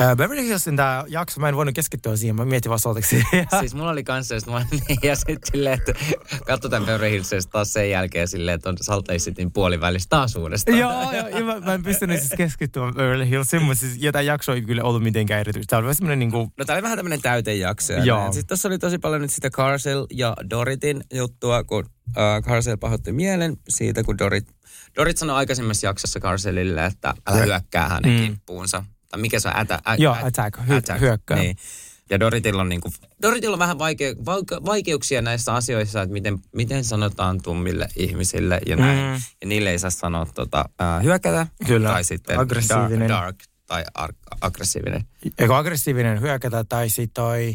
Äh, 0.00 0.16
Beverly 0.16 0.42
Hillsin 0.44 0.76
tää 0.76 1.04
jakso, 1.08 1.40
mä 1.40 1.48
en 1.48 1.56
voinut 1.56 1.74
keskittyä 1.74 2.16
siihen, 2.16 2.36
mä 2.36 2.44
mietin 2.44 2.68
vaan 2.70 2.78
solteksi. 2.78 3.24
Siis 3.60 3.74
mulla 3.74 3.90
oli 3.90 4.04
kanssa, 4.04 4.34
mä, 4.50 4.66
ja 5.02 5.16
sitten 5.16 5.38
silleen, 5.52 5.74
että 5.78 5.92
katsotaan 6.46 6.84
Beverly 6.84 7.10
Hillsistä 7.10 7.50
taas 7.50 7.72
sen 7.72 7.90
jälkeen 7.90 8.28
silleen, 8.28 8.54
että 8.54 8.68
on 8.68 8.76
Salt 8.80 9.08
Lake 9.08 9.18
Cityn 9.18 9.52
puolivälissä 9.52 10.06
taas 10.10 10.36
uudestaan. 10.36 10.78
joo, 10.78 11.12
joo, 11.12 11.28
ja 11.28 11.44
mä, 11.44 11.60
mä 11.60 11.74
en 11.74 11.82
pystynyt 11.82 12.18
siis 12.20 12.32
keskittymään 12.36 12.94
Beverly 12.94 13.28
Hillsiin, 13.28 13.62
mutta 13.62 13.80
siis 13.80 13.96
jotain 14.02 14.26
jaksoa 14.26 14.54
ei 14.54 14.62
kyllä 14.62 14.82
ollut 14.82 15.02
mitenkään 15.02 15.40
erityistä. 15.40 15.70
Tämä 15.70 15.78
oli 15.78 15.84
vähän 15.84 15.96
semmoinen 15.96 16.18
niinku, 16.18 16.52
No 16.58 16.64
tää 16.64 16.74
oli 16.76 16.82
vähän 16.82 16.98
tämmönen 16.98 17.22
täytejakso. 17.22 17.92
ja 17.92 18.04
Joo. 18.04 18.32
Sitten 18.32 18.46
tässä 18.46 18.68
oli 18.68 18.78
tosi 18.78 18.98
paljon 18.98 19.22
nyt 19.22 19.32
sitä 19.32 19.50
Carcel 19.50 20.06
ja 20.10 20.36
Doritin 20.50 21.04
juttua, 21.14 21.64
kun 21.64 21.84
äh, 22.18 22.42
Carcel 22.42 22.76
pahoitti 22.76 23.12
mielen 23.12 23.56
siitä, 23.68 24.02
kun 24.02 24.18
Dorit, 24.18 24.46
Dorit 24.96 25.18
sanoi 25.18 25.36
aikaisemmassa 25.36 25.86
jaksossa 25.86 26.20
Carcelille, 26.20 26.84
että 26.86 27.14
älä 27.26 27.44
hyökkää 27.44 27.88
hänen 27.88 28.10
Mm. 28.20 28.24
kimppuunsa. 28.26 28.84
Tai 29.08 29.20
mikä 29.20 29.40
se 29.40 29.48
on? 29.48 29.56
Ätä, 29.56 29.74
ä, 29.88 29.94
Joo, 29.98 30.14
ä- 30.14 30.20
attack, 30.26 30.58
hy- 30.58 31.00
hyökkää. 31.00 31.38
Niin. 31.38 31.56
Ja 32.10 32.20
Doritilla 32.20 32.62
on, 32.62 32.68
niinku, 32.68 32.90
Doritilla 33.22 33.54
on 33.54 33.58
vähän 33.58 33.78
vaike, 33.78 34.16
vaike, 34.26 34.56
vaikeuksia 34.64 35.22
näissä 35.22 35.54
asioissa, 35.54 36.02
että 36.02 36.12
miten, 36.12 36.38
miten 36.54 36.84
sanotaan 36.84 37.40
tummille 37.42 37.88
ihmisille 37.96 38.60
ja 38.66 38.76
näin. 38.76 38.98
Mm. 38.98 39.12
Ja 39.40 39.46
niille 39.46 39.70
ei 39.70 39.78
saa 39.78 39.90
sanoa 39.90 40.26
tota, 40.34 40.64
äh, 40.82 41.02
hyökätä. 41.02 41.46
Kyllä, 41.66 41.88
Tai 41.88 42.04
sitten 42.04 42.38
aggressiivinen. 42.38 43.08
Dark, 43.08 43.24
dark 43.24 43.36
tai 43.66 43.84
ar- 43.94 44.14
aggressiivinen. 44.40 45.04
eikö 45.38 45.56
aggressiivinen 45.56 46.20
hyökätä 46.20 46.64
tai 46.64 46.88
sitten 46.88 47.14
toi 47.14 47.54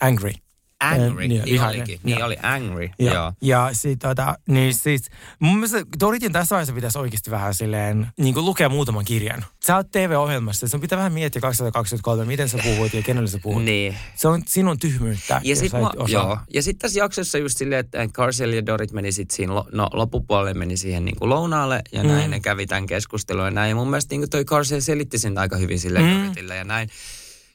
angry. 0.00 0.30
Angry, 0.80 1.22
Eh, 1.22 1.28
niin, 1.28 1.44
vihainen, 1.44 1.80
olikin. 1.80 2.00
Niin 2.02 2.24
oli 2.24 2.36
angry, 2.42 2.90
Ja, 2.98 3.12
joo. 3.14 3.32
ja 3.40 3.70
sit, 3.72 3.98
tota, 3.98 4.34
niin 4.48 4.74
siis, 4.74 5.02
mun 5.38 5.54
mielestä 5.54 5.82
Doritin 6.00 6.32
tässä 6.32 6.54
vaiheessa 6.54 6.72
pitäisi 6.74 6.98
oikeasti 6.98 7.30
vähän 7.30 7.54
silleen, 7.54 8.06
niin 8.18 8.34
kuin 8.34 8.46
lukea 8.46 8.68
muutaman 8.68 9.04
kirjan. 9.04 9.44
Sä 9.66 9.76
oot 9.76 9.90
TV-ohjelmassa, 9.90 10.68
sun 10.68 10.80
pitää 10.80 10.98
vähän 10.98 11.12
miettiä 11.12 11.40
2023, 11.42 12.24
miten 12.24 12.48
sä 12.48 12.58
puhut 12.64 12.94
ja 12.94 13.02
kenelle 13.02 13.28
sä 13.28 13.38
puhut. 13.42 13.64
Niin. 13.64 13.96
Se 14.14 14.28
on 14.28 14.42
sinun 14.46 14.78
tyhmyyttä, 14.78 15.40
Ja 15.44 15.56
sit 15.56 15.72
joo. 16.08 16.38
ja 16.54 16.62
sitten 16.62 16.78
tässä 16.80 16.98
jaksossa 16.98 17.38
just 17.38 17.58
silleen, 17.58 17.80
että 17.80 18.08
Carcel 18.08 18.52
ja 18.52 18.66
Dorit 18.66 18.92
meni 18.92 19.12
sitten 19.12 19.36
siinä, 19.36 19.52
no 19.72 19.88
loppupuolelle 19.92 20.54
meni 20.54 20.76
siihen 20.76 21.04
niin 21.04 21.16
kuin 21.16 21.28
lounaalle 21.28 21.82
ja 21.92 22.02
Mm. 22.02 22.08
näin, 22.08 22.30
ne 22.30 22.40
kävi 22.40 22.66
tämän 22.66 22.86
keskustelun 22.86 23.44
ja 23.44 23.50
näin. 23.50 23.68
Ja 23.68 23.74
mun 23.74 23.90
mielestä 23.90 24.12
niin 24.12 24.20
kuin 24.20 24.30
toi 24.30 24.44
Carcel 24.44 24.80
selitti 24.80 25.18
sen 25.18 25.38
aika 25.38 25.56
hyvin 25.56 25.78
sille 25.78 25.98
Mm. 25.98 26.08
Doritille 26.22 26.56
ja 26.56 26.64
näin. 26.64 26.88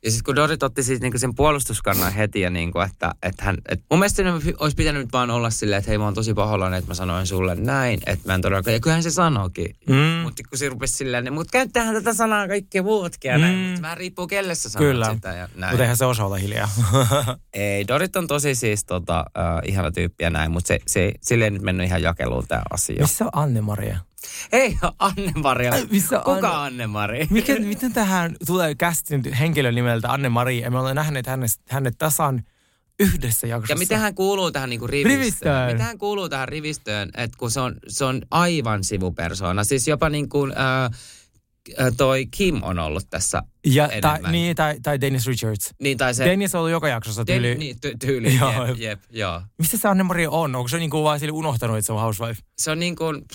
Ja 0.05 0.11
sitten 0.11 0.23
kun 0.25 0.35
Dorit 0.35 0.63
otti 0.63 0.83
siis 0.83 1.01
niinku 1.01 1.17
sen 1.17 1.35
puolustuskannan 1.35 2.13
heti 2.13 2.41
ja 2.41 2.49
niinku, 2.49 2.79
että, 2.79 3.11
että 3.23 3.45
hän, 3.45 3.57
että 3.69 3.85
mun 3.91 3.99
mielestä 3.99 4.23
olisi 4.59 4.75
pitänyt 4.75 5.01
nyt 5.01 5.13
vaan 5.13 5.29
olla 5.31 5.49
silleen, 5.49 5.79
että 5.79 5.91
hei 5.91 5.97
mä 5.97 6.03
oon 6.03 6.13
tosi 6.13 6.33
pahoillani, 6.33 6.77
että 6.77 6.89
mä 6.91 6.93
sanoin 6.93 7.27
sulle 7.27 7.55
näin, 7.55 7.99
että 8.05 8.27
mä 8.29 8.35
en 8.35 8.41
todellakaan, 8.41 8.73
ja 8.73 8.79
kyllähän 8.79 9.03
se 9.03 9.11
sanoikin. 9.11 9.75
Mm. 9.89 9.95
Mutta 9.95 10.43
kun 10.49 10.57
se 10.57 10.69
rupesi 10.69 10.93
silleen, 10.93 11.23
niin, 11.23 11.33
mutta 11.33 11.51
käyttäähän 11.51 11.95
tätä 11.95 12.13
sanaa 12.13 12.47
kaikki 12.47 12.81
muutkin 12.81 13.29
ja 13.31 13.37
näin, 13.37 13.55
Mm. 13.55 13.59
mutta 13.65 13.81
vähän 13.81 13.97
riippuu 13.97 14.27
kelle 14.27 14.55
sä 14.55 14.69
sanot 14.69 14.87
Kyllä, 14.87 15.13
sitä 15.13 15.33
ja 15.33 15.49
näin. 15.55 15.71
mutta 15.73 15.83
eihän 15.83 15.97
se 15.97 16.05
osaa 16.05 16.25
olla 16.25 16.35
hiljaa. 16.37 16.69
Ei, 17.53 17.87
Dorit 17.87 18.15
on 18.15 18.27
tosi 18.27 18.55
siis 18.55 18.85
tota, 18.85 19.25
uh, 19.37 19.69
ihana 19.69 19.91
tyyppi 19.91 20.23
ja 20.23 20.29
näin, 20.29 20.51
mutta 20.51 20.67
se, 20.67 20.79
se, 20.87 21.11
sille 21.21 21.43
ei 21.45 21.51
nyt 21.51 21.61
mennyt 21.61 21.87
ihan 21.87 22.01
jakeluun 22.01 22.47
tämä 22.47 22.61
asia. 22.71 23.01
Missä 23.01 23.25
on 23.25 23.31
Anne-Maria? 23.33 23.97
Ei, 24.51 24.77
Anne-Mari. 24.99 25.67
on- 25.67 25.87
missä 25.91 26.17
Kuka 26.17 26.31
Anne- 26.33 26.47
Anne-Mari? 26.83 27.27
Miten, 27.29 27.65
miten 27.67 27.93
tähän 27.93 28.35
tulee 28.45 28.75
kästin 28.75 29.33
henkilön 29.33 29.75
nimeltä 29.75 30.11
Anne-Maria 30.11 30.61
ja 30.65 30.71
me 30.71 30.93
nähneet 30.93 31.27
hänet, 31.27 31.51
hänet 31.69 31.95
tasan 31.97 32.43
yhdessä 32.99 33.47
jaksossa? 33.47 33.73
Ja 33.73 33.77
miten 33.77 33.99
hän 33.99 34.15
kuuluu 34.15 34.51
tähän 34.51 34.69
niinku 34.69 34.87
rivistöön? 34.87 35.19
Rivistöön. 35.19 35.65
Miten 35.71 35.85
hän 35.85 35.97
kuuluu 35.97 36.29
tähän 36.29 36.47
rivistöön, 36.47 37.09
että 37.17 37.37
kun 37.37 37.51
se 37.51 37.59
on, 37.59 37.75
se 37.87 38.05
on 38.05 38.21
aivan 38.31 38.83
sivupersona. 38.83 39.63
Siis 39.63 39.87
jopa 39.87 40.09
niin 40.09 40.29
kuin 40.29 40.51
äh, 40.51 40.85
äh, 41.85 41.93
toi 41.97 42.25
Kim 42.31 42.59
on 42.63 42.79
ollut 42.79 43.09
tässä 43.09 43.43
ja, 43.65 43.89
tai, 44.01 44.19
niin, 44.31 44.55
tai, 44.55 44.79
tai 44.83 45.01
Dennis 45.01 45.27
Richards. 45.27 45.69
Niin, 45.81 45.97
tai 45.97 46.13
se... 46.13 46.25
Dennis 46.25 46.55
on 46.55 46.59
ollut 46.59 46.71
joka 46.71 46.87
jaksossa 46.87 47.21
Den- 47.21 47.25
tyyli. 47.41 47.55
niin, 47.55 47.75
ty- 47.75 47.97
tyyli, 47.99 48.35
Joo. 48.39 48.65
jep, 48.65 48.77
jep, 48.77 48.99
joo. 49.09 49.41
Missä 49.57 49.77
se 49.77 49.87
Anne-Maria 49.87 50.29
on? 50.31 50.55
Onko 50.55 50.67
se 50.67 50.77
niinku 50.77 51.03
vaan 51.03 51.19
sille 51.19 51.31
unohtanut, 51.31 51.77
että 51.77 51.85
se 51.85 51.93
on 51.93 52.01
housewife? 52.01 52.41
Se 52.57 52.71
on 52.71 52.79
niin 52.79 52.95
kuin... 52.95 53.15
Onko, 53.15 53.27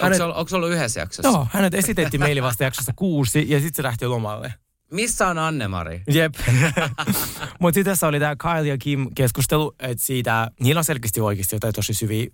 Hänet- 0.00 0.16
se 0.16 0.22
ollut, 0.22 0.36
onko 0.36 0.48
se 0.48 0.56
ollut 0.56 0.70
yhdessä 0.70 1.00
jaksossa? 1.00 1.28
Joo, 1.28 1.46
hänet 1.52 1.74
esitettiin 1.74 2.20
meille 2.20 2.42
vasta 2.42 2.64
jaksossa 2.64 2.92
kuusi 2.96 3.46
ja 3.48 3.60
sitten 3.60 3.74
se 3.76 3.82
lähti 3.82 4.06
lomalle. 4.06 4.54
Missä 4.92 5.28
on 5.28 5.38
Anne-Mari? 5.38 6.02
Jep. 6.10 6.34
Mutta 7.60 7.74
sitten 7.74 7.92
tässä 7.92 8.08
oli 8.08 8.20
tämä 8.20 8.36
Kyle 8.36 8.68
ja 8.68 8.78
Kim 8.78 9.08
keskustelu, 9.14 9.74
että 9.78 10.04
siitä, 10.04 10.50
niillä 10.60 10.78
on 10.78 10.84
selkeästi 10.84 11.20
oikeasti 11.20 11.56
jotain 11.56 11.74
tosi 11.74 11.94
syviä 11.94 12.26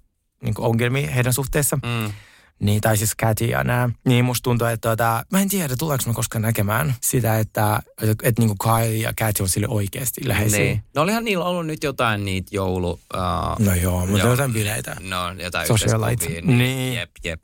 niin 0.42 0.54
ongelmia 0.58 1.10
heidän 1.10 1.32
suhteessa. 1.32 1.76
Mm. 1.76 2.12
Niin, 2.60 2.80
tai 2.80 2.96
siis 2.96 3.16
Cathy 3.22 3.44
ja 3.44 3.64
nämä. 3.64 3.90
Niin 4.06 4.24
musta 4.24 4.44
tuntuu, 4.44 4.66
että 4.66 4.88
tota, 4.88 5.24
mä 5.32 5.40
en 5.40 5.48
tiedä, 5.48 5.76
tuleeko 5.78 6.04
me 6.06 6.14
koskaan 6.14 6.42
näkemään 6.42 6.94
sitä, 7.00 7.38
että, 7.38 7.82
että, 8.02 8.28
että 8.28 8.42
niin 8.42 8.58
Kyle 8.62 8.96
ja 8.96 9.12
Cathy 9.12 9.42
on 9.42 9.48
sille 9.48 9.68
oikeasti 9.68 10.28
läheisiä. 10.28 10.58
Niin. 10.58 10.82
No 10.94 11.02
olihan 11.02 11.24
niillä 11.24 11.44
ollut 11.44 11.66
nyt 11.66 11.82
jotain 11.82 12.24
niitä 12.24 12.48
joulu... 12.52 12.90
Uh, 12.90 13.66
No 13.66 13.74
joo, 13.74 14.06
mutta 14.06 14.26
jotain 14.26 14.52
bileitä. 14.52 14.96
No, 15.00 15.32
jotain 15.42 15.66
Socialite. 15.66 16.24
yhteiskuvia. 16.24 16.56
Niin. 16.56 16.94
Jep, 16.94 17.10
jep. 17.24 17.42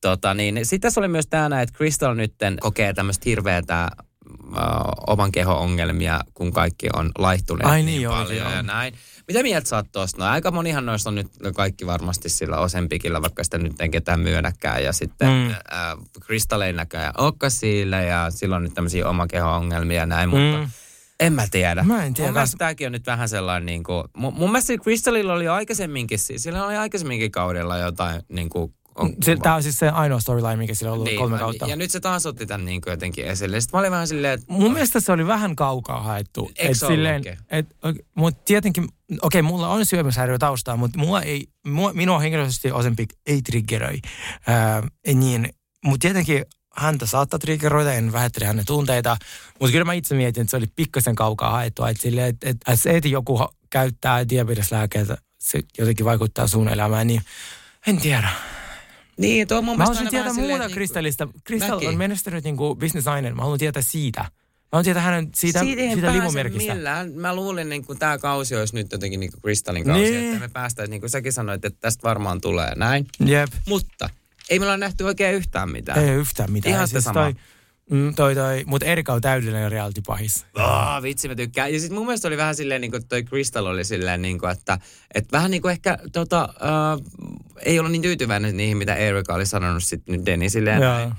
Tota, 0.00 0.34
niin. 0.34 0.58
Sitten 0.62 0.80
tässä 0.80 1.00
oli 1.00 1.08
myös 1.08 1.26
tämä, 1.26 1.62
että 1.62 1.76
Crystal 1.76 2.14
nytten 2.14 2.56
kokee 2.60 2.92
tämmöistä 2.92 3.22
hirveätä 3.26 3.88
uh, 4.48 4.56
oman 5.06 5.32
kehon 5.32 5.58
ongelmia, 5.58 6.20
kun 6.34 6.52
kaikki 6.52 6.86
on 6.96 7.10
laihtuneet 7.18 7.66
Ai 7.70 7.76
niin, 7.76 7.86
niin, 7.86 8.02
joo, 8.02 8.14
paljon 8.14 8.36
joo. 8.36 8.50
ja 8.52 8.62
näin. 8.62 8.94
Mitä 9.28 9.42
mieltä 9.42 9.68
sä 9.68 9.76
oot 9.76 9.86
tosta? 9.92 10.24
No 10.24 10.30
aika 10.30 10.50
monihan 10.50 10.86
noista 10.86 11.10
on 11.10 11.14
nyt 11.14 11.26
kaikki 11.54 11.86
varmasti 11.86 12.28
sillä 12.28 12.58
osempikillä, 12.58 13.22
vaikka 13.22 13.44
sitä 13.44 13.58
nyt 13.58 13.80
ei 13.80 13.88
ketään 13.88 14.20
myönnäkään. 14.20 14.84
Ja 14.84 14.92
sitten 14.92 15.28
Mm. 15.28 15.50
äh, 15.50 15.56
Crystal 16.24 16.60
ei 16.60 16.72
näköjään 16.72 17.14
olekaan 17.18 17.50
sillä 17.50 18.02
ja 18.02 18.30
silloin 18.30 18.62
nyt 18.62 18.74
tämmöisiä 18.74 19.08
oman 19.08 19.28
kehon 19.28 19.52
ongelmia 19.54 19.96
ja 20.00 20.06
näin, 20.06 20.28
mutta 20.28 20.58
Mm. 20.58 20.70
en 21.20 21.32
mä 21.32 21.46
tiedä. 21.50 21.82
Mä 21.82 22.04
en 22.04 22.14
tiedä. 22.14 22.28
Mun 22.28 22.34
mielestä 22.34 22.56
tämäkin 22.58 22.86
on 22.86 22.92
nyt 22.92 23.06
vähän 23.06 23.28
sellainen, 23.28 23.66
niin 23.66 23.84
kuin, 23.84 24.04
mun, 24.16 24.34
mun 24.34 24.52
mielestä 24.52 24.72
Crystalilla 24.78 25.32
oli 25.32 25.48
aikaisemminkin, 25.48 26.18
si- 26.18 26.38
sillä 26.38 26.66
oli 26.66 26.76
aikaisemminkin 26.76 27.30
kaudella 27.30 27.78
jotain, 27.78 28.22
niin 28.28 28.48
kuin, 28.48 28.74
on, 28.96 29.14
Se, 29.24 29.36
tämä 29.36 29.54
on 29.54 29.62
siis 29.62 29.76
se 29.78 29.88
ainoa 29.88 30.20
storyline, 30.20 30.56
mikä 30.56 30.74
sillä 30.74 30.90
on 30.90 30.94
ollut 30.94 31.06
niin, 31.08 31.18
kolme 31.18 31.36
ja- 31.36 31.40
kautta. 31.40 31.66
Ja 31.66 31.76
nyt 31.76 31.90
se 31.90 32.00
taas 32.00 32.26
otti 32.26 32.46
tämän 32.46 32.64
niin 32.64 32.80
kuin 32.80 32.90
jotenkin 32.90 33.26
esille. 33.26 33.60
Sitten 33.60 33.78
mä 33.78 33.80
olin 33.80 33.90
vähän 33.90 34.08
silleen, 34.08 34.34
että 34.34 34.46
Mun 34.48 34.72
mielestä 34.72 35.00
se 35.00 35.12
oli 35.12 35.26
vähän 35.26 35.56
kaukaa 35.56 36.02
haettu. 36.02 36.50
Eikö 36.58 36.74
se 36.74 36.86
ollutkin? 36.86 37.38
et, 37.50 37.66
mutta 38.14 38.42
tietenkin, 38.44 38.88
okei, 39.22 39.42
mulla 39.42 39.68
on 39.68 39.86
syömishäiriö 39.86 40.38
taustaa, 40.38 40.76
mutta 40.76 40.98
mua 40.98 41.22
ei, 41.22 41.46
mua, 41.66 41.92
minua 41.92 42.18
henkilökohtaisesti 42.18 42.72
Ozempic 42.72 43.10
ei 43.26 43.42
triggeröi. 43.42 43.98
Ää, 44.46 44.82
niin, 45.14 45.48
mutta 45.84 46.02
tietenkin 46.02 46.44
häntä 46.76 47.06
saattaa 47.06 47.38
triggeroida, 47.38 47.92
en 47.92 48.12
vähättele 48.12 48.46
hänen 48.46 48.66
tunteita, 48.66 49.16
mutta 49.60 49.72
kyllä 49.72 49.84
mä 49.84 49.92
itse 49.92 50.14
mietin, 50.14 50.40
että 50.40 50.50
se 50.50 50.56
oli 50.56 50.66
pikkasen 50.76 51.14
kaukaa 51.14 51.50
haettu. 51.50 51.84
Että, 51.84 52.02
sille, 52.02 52.26
että, 52.26 52.48
että 52.50 52.76
se, 52.76 52.96
että 52.96 53.08
joku 53.08 53.36
ha- 53.36 53.52
käyttää 53.70 54.28
diabeteslääkkeitä, 54.28 55.16
se 55.40 55.60
jotenkin 55.78 56.06
vaikuttaa 56.06 56.46
sun 56.46 56.68
elämään, 56.68 57.06
niin 57.06 57.22
en 57.86 57.96
tiedä. 58.00 58.28
Niin, 59.18 59.48
tuo 59.48 59.58
on 59.58 59.64
mun 59.64 59.78
Mä 59.78 59.84
haluaisin 59.84 60.10
tietää 60.10 60.32
muuta 60.32 60.64
että 60.64 60.74
Kristallista. 60.74 61.28
Kristall 61.44 61.86
on 61.86 61.96
menestynyt 61.96 62.44
niin 62.44 62.56
kuin 62.56 62.78
bisnesnainen. 62.78 63.36
Mä 63.36 63.42
haluan 63.42 63.58
tietää 63.58 63.82
siitä. 63.82 64.20
Mä 64.20 64.28
haluan 64.72 64.84
tietää 64.84 65.02
hänen 65.02 65.28
siitä, 65.34 65.58
siitä, 65.60 66.12
limumerkistä. 66.12 66.74
millään. 66.74 67.12
Mä 67.12 67.34
luulin, 67.34 67.68
niin 67.68 67.84
kun 67.84 67.98
tämä 67.98 68.18
kausi 68.18 68.56
olisi 68.56 68.74
nyt 68.74 68.92
jotenkin 68.92 69.20
niin 69.20 69.32
kuin 69.32 69.40
Crystalin 69.42 69.84
kausi, 69.84 70.00
Niin. 70.10 70.26
että 70.26 70.40
me 70.40 70.48
päästäisiin, 70.48 70.90
niin 70.90 71.00
kuin 71.00 71.10
säkin 71.10 71.32
sanoit, 71.32 71.64
että 71.64 71.78
tästä 71.80 72.02
varmaan 72.02 72.40
tulee 72.40 72.74
näin. 72.74 73.06
Jep. 73.24 73.52
Mutta 73.68 74.10
ei 74.50 74.58
me 74.58 74.64
olla 74.64 74.76
nähty 74.76 75.04
oikein 75.04 75.34
yhtään 75.34 75.70
mitään. 75.70 75.98
Ei 76.04 76.10
yhtään 76.14 76.52
mitään. 76.52 76.70
Ihan 76.70 76.82
Ja 76.82 76.86
sitä 76.86 77.00
samaa. 77.00 77.32
Toi, 77.32 77.42
mm, 77.90 78.14
toi, 78.14 78.34
toi, 78.34 78.64
mutta 78.66 78.86
Erika 78.86 79.12
on 79.12 79.20
täydellinen 79.20 79.72
reality 79.72 80.02
pahis. 80.06 80.46
Oh, 80.54 81.02
vitsi, 81.02 81.28
mä 81.28 81.34
tykkään. 81.34 81.72
Ja 81.72 81.80
sitten 81.80 81.98
mun 81.98 82.06
mielestä 82.06 82.28
oli 82.28 82.36
vähän 82.36 82.54
silleen, 82.54 82.80
niin 82.80 82.90
kuin 82.90 83.08
toi 83.08 83.22
Crystal 83.22 83.66
oli 83.66 83.84
silleen, 83.84 84.22
niin 84.22 84.38
kuin, 84.38 84.52
että, 84.52 84.78
että 85.14 85.32
vähän 85.32 85.50
niin 85.50 85.62
kuin 85.62 85.72
ehkä 85.72 85.98
tota, 86.12 86.48
uh, 86.54 87.04
ei 87.64 87.78
ollut 87.78 87.92
niin 87.92 88.02
tyytyväinen 88.02 88.56
niihin, 88.56 88.76
mitä 88.76 88.94
Erika 88.94 89.34
oli 89.34 89.46
sanonut 89.46 89.84
sitten 89.84 90.16
nyt 90.16 90.26
Denisille 90.26 90.70
ja 90.70 91.16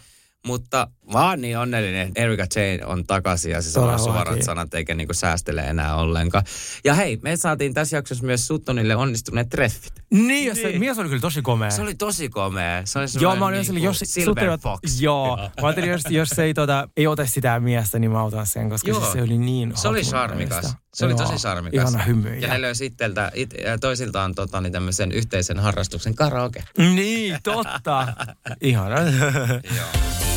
Mutta 1.08 1.20
vaan 1.20 1.42
niin 1.42 1.58
onnellinen, 1.58 2.08
että 2.08 2.22
Erika 2.22 2.46
Jane 2.56 2.86
on 2.86 3.06
takaisin 3.06 3.52
ja 3.52 3.62
se 3.62 3.72
sanoo 3.72 3.98
Todellakin. 3.98 4.14
suorat 4.24 4.44
sanat 4.44 4.74
eikä 4.74 4.96
niinku 4.96 5.14
säästele 5.14 5.62
enää 5.62 5.96
ollenkaan. 5.96 6.44
Ja 6.84 6.94
hei, 6.94 7.20
me 7.22 7.36
saatiin 7.36 7.74
tässä 7.74 7.98
jaksossa 7.98 8.26
myös 8.26 8.48
Suttonille 8.48 8.96
onnistuneet 8.96 9.50
treffit. 9.50 9.94
Niin, 10.12 10.48
ja 10.48 10.56
se 10.56 10.80
mies 10.80 10.98
oli 11.00 11.08
kyllä 11.08 11.22
tosi 11.22 11.42
komea. 11.42 11.72
Se 11.72 11.82
oli 11.82 11.96
tosi 11.96 12.30
komea. 12.30 12.82
Se 12.86 13.00
oli 13.00 13.08
Joo, 13.20 13.36
mä 13.36 13.46
olin 13.46 13.62
niinku 13.62 13.86
jos 13.86 14.00
Silver 14.06 14.44
suttelut- 14.46 14.62
Fox. 14.62 15.02
Joo, 15.02 15.38
mä 15.38 15.68
ajattelin, 15.68 15.90
jos, 15.90 16.02
jos 16.10 16.30
se 16.30 16.44
ei, 16.44 16.54
tota, 16.54 16.90
ei 16.98 17.08
ota 17.08 17.26
sitä 17.26 17.60
miestä, 17.60 18.00
niin 18.00 18.12
mä 18.12 18.24
otan 18.24 18.46
sen, 18.48 18.70
koska 18.70 18.90
Joo. 18.90 19.00
siis 19.00 19.12
se 19.14 19.22
oli 19.22 19.38
niin 19.38 19.72
Se 19.76 19.88
oli 19.88 20.02
charmikas. 20.02 20.76
Se 20.94 21.06
oli 21.06 21.16
tosi 21.16 21.36
charmikas. 21.36 21.90
Ihana 21.92 22.04
hymy. 22.04 22.36
Ja 22.36 22.48
ne 22.48 22.62
löysi 22.62 22.86
itseltä, 22.86 23.32
it, 23.34 23.54
toisiltaan 23.82 24.36
tota, 24.36 24.62
niin 24.62 24.74
tämmöisen 24.74 25.12
yhteisen 25.12 25.60
harrastuksen 25.60 26.16
karaoke. 26.16 26.64
Niin, 26.78 27.38
totta. 27.44 28.08
Ihana. 28.62 28.96
Joo. 29.00 30.37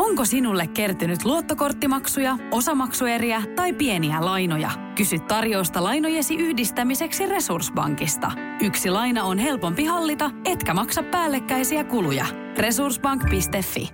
Onko 0.00 0.24
sinulle 0.24 0.66
kertynyt 0.66 1.24
luottokorttimaksuja, 1.24 2.36
osamaksueriä 2.50 3.42
tai 3.56 3.72
pieniä 3.72 4.24
lainoja? 4.24 4.70
Kysy 4.94 5.18
tarjousta 5.18 5.84
lainojesi 5.84 6.34
yhdistämiseksi 6.34 7.26
Resurssbankista. 7.26 8.32
Yksi 8.60 8.90
laina 8.90 9.24
on 9.24 9.38
helpompi 9.38 9.84
hallita, 9.84 10.30
etkä 10.44 10.74
maksa 10.74 11.02
päällekkäisiä 11.02 11.84
kuluja. 11.84 12.26
Resurssbank.fi 12.58 13.88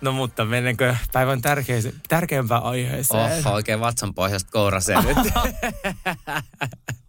No 0.00 0.12
mutta 0.12 0.44
mennäänkö 0.44 0.96
päivän 1.12 1.42
tärkeis- 1.42 1.94
tärkeimpään 2.08 2.62
aiheeseen? 2.62 3.42
Oho, 3.44 3.54
oikein 3.54 3.80
vatsan 3.80 4.14
pohjasta 4.14 4.50
kourasee 4.52 4.96
nyt. 5.02 5.16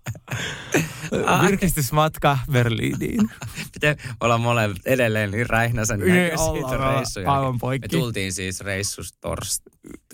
Virkistysmatka 1.42 2.38
Berliiniin. 2.52 3.30
Miten 3.74 3.98
me 4.06 4.16
ollaan 4.22 4.42
molemmat 4.42 4.78
edelleen 4.86 5.32
niin 5.32 5.50
räihnäsen 5.50 6.02
aivan 6.02 6.18
jälkeen. 6.18 7.60
poikki. 7.60 7.96
Me 7.98 8.00
tultiin 8.02 8.34
siis 8.34 8.62
reissusta 8.62 9.18
torst... 9.22 9.62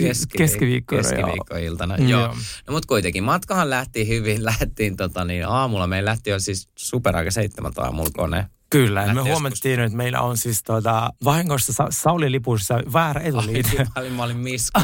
keskiviik- 0.01 0.37
Keskiviikkona, 0.37 1.01
joo. 1.01 1.11
keskiviikkoiltana. 1.11 1.97
Joo. 1.97 2.09
Joo. 2.21 2.35
No 2.67 2.73
mut 2.73 2.85
kuitenkin, 2.85 3.23
matkahan 3.23 3.69
lähti 3.69 4.07
hyvin. 4.07 4.45
Lähtiin 4.49 4.97
tota 4.97 5.25
niin, 5.25 5.47
aamulla. 5.47 5.87
Meillä 5.87 6.09
lähti 6.09 6.29
jo 6.29 6.39
siis 6.39 6.69
superaika 6.75 7.31
seitsemältä 7.31 7.81
aamulla 7.81 8.09
kone. 8.13 8.45
Kyllä, 8.69 9.01
ja 9.01 9.07
me 9.07 9.13
Lähti 9.15 9.29
huomattiin, 9.29 9.79
että 9.79 9.97
meillä 9.97 10.21
on 10.21 10.37
siis 10.37 10.63
tuota, 10.63 11.09
vahingossa 11.23 11.73
Sa- 11.73 11.87
Sauli 11.89 12.31
lipussa 12.31 12.79
väärä 12.93 13.21
etuliite. 13.21 13.77
Mä 13.77 13.85
olin, 14.01 14.13
mä 14.13 14.23
olin 14.23 14.37
Misko. 14.37 14.81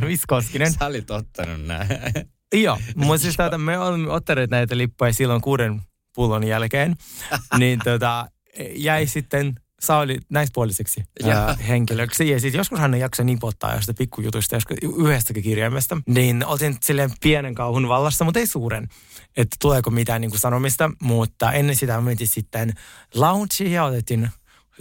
Miss 0.06 0.22
Koskinen. 0.26 0.72
Sä 0.72 0.86
olit 0.86 1.10
ottanut 1.10 1.66
näin. 1.66 1.88
Joo, 2.52 2.78
mutta 2.94 3.22
siis 3.22 3.36
tuota, 3.36 3.58
me 3.58 3.78
olemme 3.78 4.10
ottaneet 4.10 4.50
näitä 4.50 4.76
lippuja 4.78 5.12
silloin 5.12 5.40
kuuden 5.40 5.82
pullon 6.14 6.44
jälkeen, 6.44 6.96
niin 7.58 7.80
tota, 7.84 8.28
jäi 8.76 9.06
sitten 9.06 9.54
Sauli 9.80 10.18
näispuoliseksi 10.28 11.04
Joo. 11.20 11.30
ää, 11.30 11.54
henkilöksi. 11.54 12.30
Ja 12.30 12.40
sitten 12.40 12.58
joskus 12.58 12.78
hän 12.78 12.94
ei 12.94 13.00
jaksa 13.00 13.24
nipottaa 13.24 13.74
jostain 13.74 13.96
pikkujutusta, 13.96 14.56
joskus 14.56 14.76
yhdestäkin 14.98 15.42
kirjaimesta. 15.42 15.96
Niin 16.06 16.46
oltiin 16.46 16.76
silleen 16.82 17.10
pienen 17.22 17.54
kauhun 17.54 17.88
vallassa, 17.88 18.24
mutta 18.24 18.40
ei 18.40 18.46
suuren, 18.46 18.88
että 19.36 19.56
tuleeko 19.60 19.90
mitään 19.90 20.20
niin 20.20 20.30
kuin 20.30 20.40
sanomista. 20.40 20.90
Mutta 21.02 21.52
ennen 21.52 21.76
sitä 21.76 22.00
mentiin 22.00 22.28
sitten 22.28 22.72
loungeen 23.14 23.72
ja 23.72 23.84
otettiin 23.84 24.30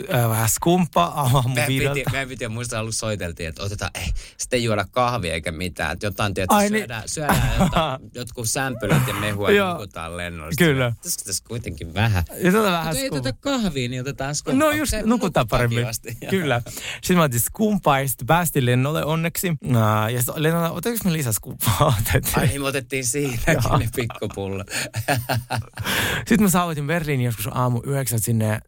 ää, 0.09 0.29
vähän 0.29 0.49
skumppaa 0.49 1.21
aamu 1.21 1.49
Meidän 1.49 1.93
piti, 1.93 2.11
meidän 2.11 2.29
piti 2.29 2.47
muistaa, 2.47 2.79
alussa 2.79 2.99
soiteltiin, 2.99 3.49
että 3.49 3.63
otetaan, 3.63 3.91
ei, 3.95 4.07
sitten 4.37 4.57
ei 4.57 4.63
juoda 4.63 4.85
kahvia 4.91 5.33
eikä 5.33 5.51
mitään. 5.51 5.91
Että 5.93 6.05
jotain, 6.05 6.33
tietysti, 6.33 6.55
Ai 6.55 6.69
niin. 6.69 6.79
syödään, 6.79 7.03
syödään 7.05 7.51
jotain, 7.59 8.01
jotkut 8.15 8.49
sämpylät 8.49 9.07
ja 9.07 9.13
mehua 9.13 9.51
ja 9.51 9.73
nukutaan 9.73 10.17
lennolla. 10.17 10.51
Kyllä. 10.57 10.93
Tässä 11.03 11.25
tässä 11.25 11.43
kuitenkin 11.47 11.93
vähän. 11.93 12.23
Ja 12.43 12.51
tota 12.51 12.71
vähän 12.71 12.85
Mutta 12.87 12.99
ei 13.03 13.09
tätä 13.21 13.33
kahvia, 13.39 13.89
niin 13.89 14.01
otetaan 14.01 14.35
skumppaa. 14.35 14.67
No 14.69 14.71
just, 14.71 14.89
Se 14.89 15.01
nukuttaa 15.05 15.45
paremmin. 15.45 15.77
kivasti. 15.79 16.17
Kyllä. 16.29 16.61
Sitten 17.01 17.17
mä 17.17 17.23
otin 17.23 17.39
skumpaa 17.39 17.99
ja 17.99 18.07
sitten 18.07 18.27
päästiin 18.27 18.65
lennolle 18.65 19.05
onneksi. 19.05 19.47
Ää, 19.75 20.09
Ja 20.09 20.21
sitten 20.21 20.43
lennolle, 20.43 20.69
otetaanko 20.69 21.01
me 21.05 21.13
lisää 21.13 21.31
skumpaa? 21.33 21.93
Otettiin. 22.01 22.39
Ai 22.39 22.47
niin, 22.47 22.61
me 22.61 22.67
otettiin 22.67 23.05
siinäkin 23.05 23.55
ne 23.79 23.89
pikkupullo. 23.95 24.63
Sitten 26.17 26.41
mä 26.43 26.49
saavutin 26.49 26.87
Berliinin 26.87 27.25
joskus 27.25 27.47
aamu 27.51 27.81
yhdeksän 27.85 28.19
sinne 28.19 28.59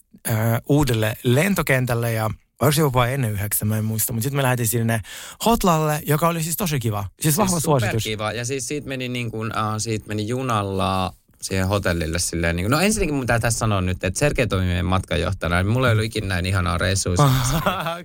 uudelle 0.70 1.14
lentokentälle 1.24 2.14
ja 2.14 2.30
Oliko 2.62 2.72
se 2.72 2.82
jopa 2.82 3.08
ennen 3.08 3.32
yhdeksän, 3.32 3.68
mä 3.68 3.78
en 3.78 3.86
muista. 3.86 4.14
Mutta 4.14 4.24
sitten 4.24 4.38
me 4.38 4.44
lähdettiin 4.44 4.68
sinne 4.68 5.02
Hotlalle, 5.46 6.02
joka 6.06 6.28
oli 6.28 6.44
siis 6.44 6.58
tosi 6.58 6.80
kiva. 6.80 7.06
Siis 7.22 7.38
vahva 7.38 7.52
Siis 7.52 7.64
suositus. 7.64 8.04
superkiva. 8.04 8.32
Ja 8.32 8.46
siis 8.46 8.68
siitä 8.68 8.88
meni, 8.88 9.10
niin 9.10 9.32
kuin, 9.32 9.52
uh, 9.52 9.74
siitä 9.78 10.08
meni 10.08 10.28
junalla 10.28 11.14
siihen 11.42 11.68
hotellille 11.68 12.20
silleen. 12.20 12.56
Niin 12.56 12.64
kuin, 12.64 12.72
no 12.72 12.80
ensinnäkin 12.80 13.14
mun 13.14 13.24
pitää 13.24 13.40
tässä 13.40 13.60
sanoa 13.60 13.82
nyt, 13.82 14.04
että 14.04 14.20
Sergei 14.20 14.48
toimi 14.48 14.66
meidän 14.68 14.86
matkanjohtajana. 14.86 15.64
Niin 15.64 15.72
mulla 15.74 15.88
ei 15.88 15.92
ollut 15.92 16.06
ikinä 16.06 16.28
näin 16.28 16.46
ihanaa 16.46 16.78
reissua. 16.78 17.16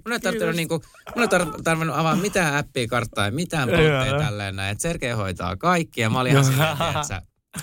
Mun 0.04 0.12
ei 0.12 0.20
tarvinnut, 0.20 0.56
niin 0.56 0.68
kuin, 0.68 0.82
mun 1.16 1.22
ei 1.22 1.38
tar- 1.40 1.62
tarvinnut 1.64 1.96
avaa 1.96 2.16
mitään 2.16 2.54
appia, 2.56 2.88
karttaa 2.88 3.24
ja 3.24 3.32
mitään 3.32 3.68
puutteita 3.68 4.18
tälleen 4.18 4.56
näin. 4.56 4.72
Että 4.72 4.82
Sergei 4.82 5.12
hoitaa 5.12 5.56
kaikki 5.56 6.00
ja 6.00 6.10
mä 6.10 6.20
olin 6.20 6.32
ihan 6.32 6.44
silleen, 6.44 6.70
että 7.00 7.22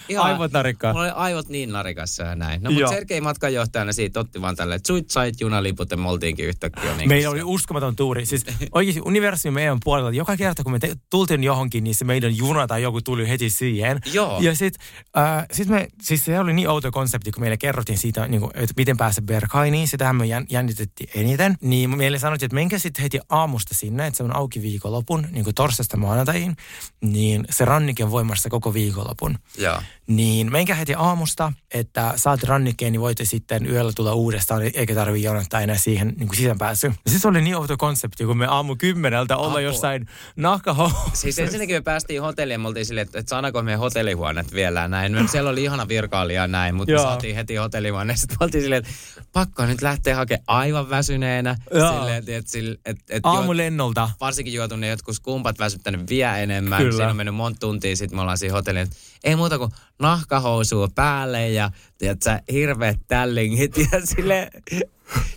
Ihan- 0.10 0.26
Aivot 0.26 0.52
narikkaa. 0.52 0.92
Mulla 0.94 1.06
oli 1.06 1.12
aivot 1.16 1.50
niin 1.50 1.72
narikassa 1.72 2.24
ja 2.24 2.36
näin. 2.36 2.64
No 2.64 2.70
Joo. 2.70 2.80
mutta 2.82 2.96
Sergei 2.96 3.22
matkanjohtajana 3.22 3.94
siitä 3.94 4.20
otti 4.20 4.42
vaan 4.42 4.56
tälleen, 4.56 4.76
että 4.76 4.88
suit 4.88 5.10
sait 5.12 5.42
junaliput 5.42 5.92
ja 5.92 5.98
me 5.98 6.10
oltiinkin 6.10 6.46
yhtäkkiä. 6.46 6.98
Niin 6.98 7.10
Meillä 7.10 7.30
oli 7.30 7.44
uskomaton 7.44 7.96
tuuri. 7.96 8.26
Siis 8.26 8.46
oikeasti 8.72 9.02
universumi 9.06 9.52
meidän 9.54 9.78
puolella. 9.84 10.12
Joka 10.12 10.38
kerta, 10.38 10.64
kun 10.64 10.72
me 10.72 10.80
te- 10.80 10.96
tultiin 11.10 11.44
johonkin, 11.44 11.84
niin 11.84 11.96
se 11.96 12.06
meidän 12.06 12.38
juna 12.38 12.68
tai 12.68 12.82
joku 12.84 13.02
tuli 13.02 13.30
heti 13.30 13.50
siihen. 13.50 14.00
Joo. 14.14 14.40
Ja 14.42 14.56
sitten 14.56 14.86
äh, 15.18 15.46
sit 15.52 15.68
me, 15.68 15.88
siis 16.02 16.26
se 16.26 16.40
oli 16.40 16.54
niin 16.54 16.70
outo 16.70 16.92
konsepti, 16.92 17.32
kun 17.32 17.42
meille 17.42 17.58
kerrottiin 17.58 17.98
siitä, 17.98 18.28
niin 18.28 18.42
kuin, 18.42 18.52
että 18.56 18.74
miten 18.78 18.98
päästä 18.98 19.22
Berghainiin. 19.22 19.88
Sitähän 19.88 20.16
me 20.16 20.26
jän, 20.26 20.46
jännitettiin 20.50 21.10
eniten. 21.16 21.56
Niin 21.62 21.98
meille 21.98 22.20
sanottiin, 22.20 22.48
että 22.48 22.56
menkää 22.56 22.80
sitten 22.80 23.02
heti 23.04 23.20
aamusta 23.30 23.76
sinne, 23.76 24.08
että 24.08 24.18
se 24.18 24.24
on 24.24 24.36
auki 24.36 24.62
viikonlopun, 24.62 25.28
niin 25.32 25.44
kuin 25.44 25.56
torstaista 25.56 25.98
maanantaihin. 25.98 26.56
Niin 27.02 27.46
se 27.50 27.66
rannike 27.66 28.04
on 28.04 28.12
voimassa 28.12 28.50
koko 28.50 28.74
viikonlopun. 28.74 29.36
Joo. 29.58 29.81
Niin 30.08 30.52
menkää 30.52 30.76
heti 30.76 30.94
aamusta, 30.98 31.54
että 31.74 32.14
saat 32.16 32.44
rannikkeen, 32.44 32.92
niin 32.92 33.02
voitte 33.02 33.26
sitten 33.26 33.66
yöllä 33.66 33.92
tulla 33.96 34.14
uudestaan, 34.14 34.62
eikä 34.74 34.96
tarvitse 34.96 35.28
jonottaa 35.28 35.62
enää 35.62 35.78
siihen 35.78 36.08
niin 36.08 36.28
kuin 36.28 36.36
sisäänpääsy. 36.38 36.94
Ja 37.06 37.20
se 37.20 37.28
oli 37.28 37.42
niin 37.42 37.56
outo 37.56 37.78
konsepti, 37.78 38.26
kun 38.26 38.38
me 38.38 38.46
aamu 38.46 38.76
kymmeneltä 38.76 39.38
olla 39.38 39.48
Apua. 39.48 39.62
jossain 39.62 40.08
nahkahousuissa. 40.36 41.22
Siis 41.22 41.40
ensinnäkin 41.40 41.76
me 41.76 41.82
päästiin 41.82 42.22
hotelliin 42.22 42.62
me 42.62 42.68
oltiin 42.68 42.86
silleen, 42.86 43.06
että, 43.06 43.20
että 43.20 43.30
saadaanko 43.30 43.62
meidän 43.62 43.80
hotellihuoneet 43.80 44.54
vielä 44.54 44.88
näin. 44.88 45.12
Me, 45.12 45.28
siellä 45.28 45.50
oli 45.50 45.64
ihana 45.64 45.88
virkailija 45.88 46.42
ja 46.42 46.48
näin, 46.48 46.76
mutta 46.76 46.92
me 46.92 46.96
Joo. 46.96 47.04
saatiin 47.04 47.36
heti 47.36 47.56
hotellihuoneen. 47.56 48.18
Sitten 48.18 48.38
me 48.40 48.44
oltiin 48.44 48.62
silleen, 48.62 48.80
että 48.86 48.92
pakko 49.34 49.66
nyt 49.66 49.82
lähteä 49.82 50.16
hakemaan 50.16 50.44
aivan 50.48 50.90
väsyneenä. 50.90 51.56
Joo. 51.74 51.94
Silleen, 51.94 52.18
että, 52.18 52.36
että, 52.36 52.80
että, 52.86 53.04
että 53.10 53.30
Aamulennolta. 53.30 54.10
varsinkin 54.20 54.54
juotu 54.54 54.76
ne 54.76 54.88
jotkut 54.88 55.16
skumpat 55.16 55.60
väsyttänyt 55.60 56.10
vielä 56.10 56.38
enemmän. 56.38 56.82
Kyllä. 56.82 56.92
Siinä 56.92 57.10
on 57.10 57.16
mennyt 57.16 57.36
monta 57.36 57.60
tuntia, 57.60 57.96
sitten 57.96 58.18
me 58.18 58.22
ollaan 58.22 58.38
siinä 58.38 58.54
hotelliin, 58.54 58.84
että 58.84 58.96
ei 59.24 59.36
muuta 59.36 59.58
kuin 59.58 59.72
nahkahousua 60.00 60.88
päälle 60.96 61.50
ja 61.50 61.72
tiedätkö, 61.98 62.40
hirveät 62.52 63.00
tällingit 63.08 63.78
ja 63.78 64.06
sille 64.06 64.52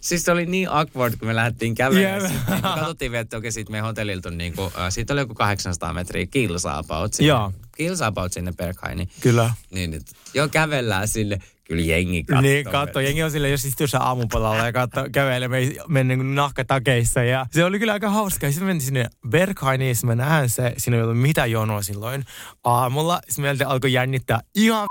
Siis 0.00 0.24
se 0.24 0.32
oli 0.32 0.46
niin 0.46 0.68
awkward, 0.70 1.16
kun 1.16 1.28
me 1.28 1.36
lähdettiin 1.36 1.74
kävelemään. 1.74 2.22
Yeah. 2.22 2.62
Katsottiin 2.62 3.12
vielä, 3.12 3.20
että 3.20 3.36
okei, 3.36 3.52
siitä 3.52 3.70
meidän 3.70 3.86
hotellilta 3.86 4.28
on 4.28 4.38
niinku, 4.38 4.62
äh, 4.62 4.86
siitä 4.88 5.12
oli 5.12 5.20
joku 5.20 5.34
800 5.34 5.92
metriä 5.92 6.26
kilsa 6.26 6.78
about 6.78 7.12
Joo. 7.18 7.50
sinne. 7.50 7.68
Kilsa 7.76 8.06
about 8.06 8.32
sinne 8.32 8.52
Berghainiin. 8.52 9.08
Kyllä. 9.20 9.54
Niin, 9.70 9.90
nyt, 9.90 10.02
joo, 10.34 10.48
kävellään 10.48 11.08
sinne. 11.08 11.38
Kyllä 11.64 11.82
jengi 11.82 12.24
katsoo. 12.24 12.40
Niin, 12.40 12.64
katso, 12.64 13.00
jengi 13.00 13.22
on 13.22 13.30
sille, 13.30 13.48
jos 13.48 13.64
istuu 13.64 13.86
aamupalalla 14.00 14.66
ja 14.66 14.72
katso, 14.72 15.06
kävelee 15.12 15.48
me 15.48 15.58
mennä 15.88 16.16
niin 16.16 16.34
nahkatakeissa. 16.34 17.22
Ja 17.22 17.46
se 17.50 17.64
oli 17.64 17.78
kyllä 17.78 17.92
aika 17.92 18.10
hauska. 18.10 18.46
Sitten 18.46 18.64
me 18.64 18.66
mentiin 18.66 18.86
sinne 18.86 19.06
Berghainiin, 19.28 19.96
mä 20.04 20.14
näen 20.14 20.50
se, 20.50 20.74
siinä 20.76 20.96
ei 20.96 21.02
ollut 21.02 21.20
mitään 21.20 21.50
jonoa 21.50 21.82
silloin 21.82 22.24
aamulla. 22.64 23.20
Sitten 23.28 23.42
meiltä 23.42 23.68
alkoi 23.68 23.92
jännittää 23.92 24.40
ihan 24.54 24.86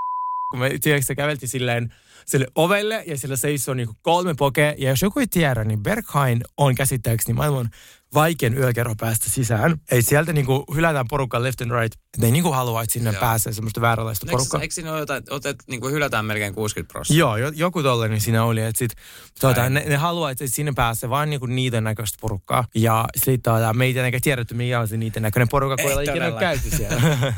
kun 0.54 0.60
me 0.60 0.72
tiedätkö, 0.82 1.16
käveltiin 1.16 1.50
silleen 1.50 1.94
sille 2.26 2.48
ovelle 2.56 3.04
ja 3.08 3.18
siellä 3.18 3.36
seisoo 3.36 3.74
niinku 3.74 3.96
kolme 4.02 4.34
pokea. 4.34 4.74
Ja 4.78 4.90
jos 4.90 5.02
joku 5.02 5.20
ei 5.20 5.28
tiedä, 5.28 5.64
niin 5.64 5.84
Berghain 5.84 6.42
on 6.58 6.76
käsittääkseni 6.76 7.34
maailman 7.34 7.70
vaikein 8.14 8.58
yökerho 8.58 8.96
päästä 9.00 9.30
sisään. 9.30 9.78
Ei 9.92 10.02
sieltä 10.02 10.34
niinku 10.34 10.66
hylätään 10.76 11.06
porukkaa 11.10 11.44
left 11.44 11.62
and 11.62 11.72
right. 11.72 12.00
Ne 12.18 12.26
ei 12.26 12.32
niinku 12.32 12.52
halua, 12.52 12.82
että 12.82 12.94
sinne 12.94 13.12
Joo. 13.12 13.20
pääsee 13.20 13.54
semmoista 13.54 13.82
vääränlaista 13.82 14.26
porukkaa. 14.32 14.62
eikö 14.62 14.74
siinä 14.74 14.92
ole 14.92 15.00
jotain, 15.00 15.24
otet, 15.30 15.64
niin 15.68 15.82
kuin 15.82 15.94
hylätään 15.94 16.26
melkein 16.26 16.54
60 16.54 16.92
prosenttia? 16.94 17.20
Joo, 17.20 17.38
jo, 17.38 17.52
joku 17.56 17.84
tollainen 17.84 18.22
siinä 18.22 18.44
oli, 18.44 18.62
että 18.62 18.80
sit, 18.80 18.92
tuota, 19.40 19.70
ne, 19.70 19.84
ne 19.88 19.96
haluaa, 19.96 20.32
että 20.32 20.48
sinne 20.48 20.74
pääsee 20.76 21.10
vain 21.10 21.30
niinku 21.30 21.46
niiden 21.46 21.84
näköistä 21.84 22.18
porukkaa. 22.22 22.66
Ja 22.76 23.06
sit 23.26 23.44
tuota, 23.44 23.74
me 23.74 23.86
ei 23.86 23.94
tietenkään 23.94 24.22
tiedetty, 24.22 24.54
mikä 24.54 24.80
on 24.80 24.88
se 24.88 24.98
niiden 24.98 25.24
näköinen 25.24 25.50
porukka, 25.50 25.76
kun 25.76 25.86
Ei 25.86 25.92
ei 25.92 25.96
ole 25.96 26.04
ikinä 26.04 26.32
käyty 26.40 26.70
siellä. 26.70 27.02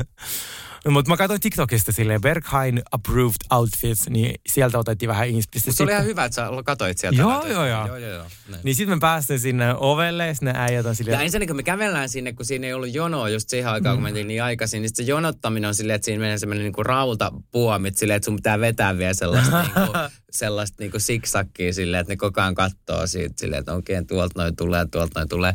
no, 0.86 0.92
mutta 0.92 1.12
mä 1.12 1.18
katsoin 1.18 1.42
TikTokista 1.42 1.92
silleen 1.92 2.22
Berghain 2.22 2.82
approved 2.92 3.36
outfits, 3.52 4.10
niin 4.10 4.36
sieltä 4.48 4.80
otettiin 4.80 5.10
vähän 5.10 5.28
inspistä. 5.28 5.72
Se 5.72 5.84
oli 5.84 5.92
ihan 5.92 6.06
hyvä, 6.06 6.26
että 6.26 6.36
sä 6.36 6.48
katsoit 6.66 6.98
sieltä. 6.98 7.22
Joo, 7.22 7.32
näitä. 7.32 7.48
joo, 7.48 7.66
joo. 7.66 7.88
joo, 7.88 7.98
joo, 7.98 8.12
joo. 8.12 8.26
Näin. 8.50 8.62
Niin 8.64 8.76
sitten 8.76 8.98
me 8.98 9.00
päästiin 9.00 9.40
sinne 9.40 9.76
ovelle, 9.78 10.28
ja 10.28 10.34
sitten 10.34 10.54
ne 10.54 10.60
äijät 10.60 10.86
on 10.86 10.90
Ja 10.90 10.96
silleen... 10.96 11.22
ensinnäkin 11.22 11.48
kun 11.48 11.56
me 11.56 11.64
kävellään 11.64 12.10
sinne, 12.10 12.34
kun 12.34 12.46
siinä 12.46 12.68
ei 12.68 12.74
ollut 12.74 12.94
jonoa 12.94 13.30
just 13.30 13.50
siihen 13.50 13.72
aikaan, 13.72 13.96
kun 13.96 14.04
mentiin 14.04 14.28
niin 14.28 14.44
aikaisin, 14.44 14.82
niin 14.82 14.90
se 14.94 15.04
jonottaminen 15.04 15.68
on 15.68 15.76
silleen, 15.76 15.96
että 15.96 16.06
siinä 16.06 16.22
menee 16.22 16.38
semmoinen 16.38 16.64
niinku 16.64 16.84
rautapuomit 16.84 17.98
silleen, 17.98 18.18
että 18.18 18.26
sun 18.26 18.36
pitää 18.36 18.60
vetää 18.60 18.98
vielä 18.98 19.14
sellaista, 19.14 19.62
niinku, 19.64 19.94
sellaista 20.32 20.76
niinku 20.80 21.00
siksakkiä 21.00 21.74
silleen, 21.74 22.02
että 22.02 22.14
ne 22.14 22.18
koko 22.18 22.42
ajan 22.42 22.56
kattoo 22.56 23.08
siitä 23.08 23.36
silleen, 23.38 23.60
että 23.60 23.74
oikein 23.74 24.08
tuolta 24.08 24.42
noin 24.42 24.56
tulee, 24.56 24.86
tuolta 24.92 25.20
noin 25.20 25.30
tulee. 25.30 25.54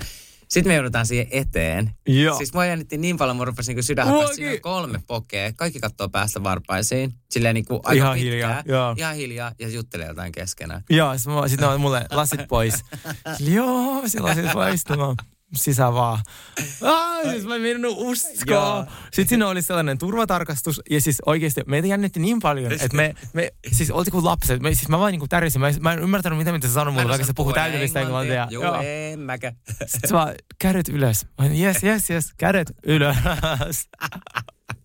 Sitten 0.51 0.71
me 0.71 0.75
joudutaan 0.75 1.07
siihen 1.07 1.27
eteen. 1.31 1.91
Joo. 2.09 2.37
Siis 2.37 2.53
mua 2.55 2.65
jännitti 2.67 2.99
niin 2.99 3.17
paljon, 3.17 3.37
mun 3.37 3.47
rupesi 3.47 3.71
niinku 3.71 3.83
sydän. 3.83 4.07
Siinä 4.35 4.51
on 4.53 4.61
kolme 4.61 5.01
pokea. 5.07 5.53
Kaikki 5.53 5.81
kattoo 5.81 6.09
päästä 6.09 6.43
varpaisiin. 6.43 7.15
Silleen 7.31 7.55
niinku 7.55 7.75
aika 7.83 7.93
Ihan 7.93 8.15
pitkään. 8.15 8.33
hiljaa, 8.33 8.63
joo. 8.67 8.95
Ihan 8.99 9.15
hiljaa 9.15 9.53
ja 9.59 9.69
juttelee 9.69 10.07
jotain 10.07 10.33
keskenään. 10.33 10.85
Joo, 10.91 11.19
sitten 11.19 11.49
sit 11.49 11.63
on 11.63 11.81
mulle 11.81 12.07
lasit 12.11 12.41
pois. 12.49 12.75
Joo, 13.55 14.03
se 14.07 14.21
lasit 14.21 14.53
pois. 14.53 14.89
No, 14.89 15.17
mä 15.51 15.57
sisään 15.57 15.95
vaan. 15.95 16.19
Ah, 16.83 17.31
siis 17.31 17.45
mä 17.45 17.55
en 17.55 17.63
mennyt 17.63 17.93
uskoa. 17.97 18.55
Joo. 18.55 18.85
Sitten 19.05 19.29
siinä 19.29 19.49
oli 19.49 19.63
sellainen 19.63 19.99
turvatarkastus. 19.99 20.81
Ja 20.91 21.01
siis 21.01 21.19
oikeasti 21.27 21.61
meitä 21.67 21.89
jännitti 21.89 22.21
niin 22.21 22.41
paljon, 22.41 22.73
että 22.73 22.97
me, 22.97 23.15
me 23.33 23.51
siis 23.73 23.91
oltiin 23.91 24.13
kuin 24.13 24.25
lapset. 24.25 24.63
Me, 24.63 24.75
siis 24.75 24.89
mä 24.89 24.99
vaan 24.99 25.13
niinku 25.13 25.29
tärisin. 25.29 25.61
Mä, 25.61 25.71
mä 25.81 25.93
en 25.93 25.99
ymmärtänyt, 25.99 26.39
mitä, 26.39 26.53
mitä 26.53 26.69
se 26.69 26.73
sanoi 26.73 26.93
mulle, 26.93 27.09
vaikka 27.09 27.27
se 27.27 27.33
puhuu 27.33 27.53
täydellistä 27.53 28.01
englantia. 28.01 28.47
Joo, 28.51 28.81
en 28.83 29.21
mäkä. 29.21 29.53
Sitten 29.87 30.13
vaan 30.13 30.35
kädet 30.59 30.89
ylös. 30.89 31.27
Mä 31.39 31.47
Yes, 31.47 31.85
yes, 31.85 32.11
yes, 32.11 32.35
kädet 32.39 32.73
ylös. 32.87 33.17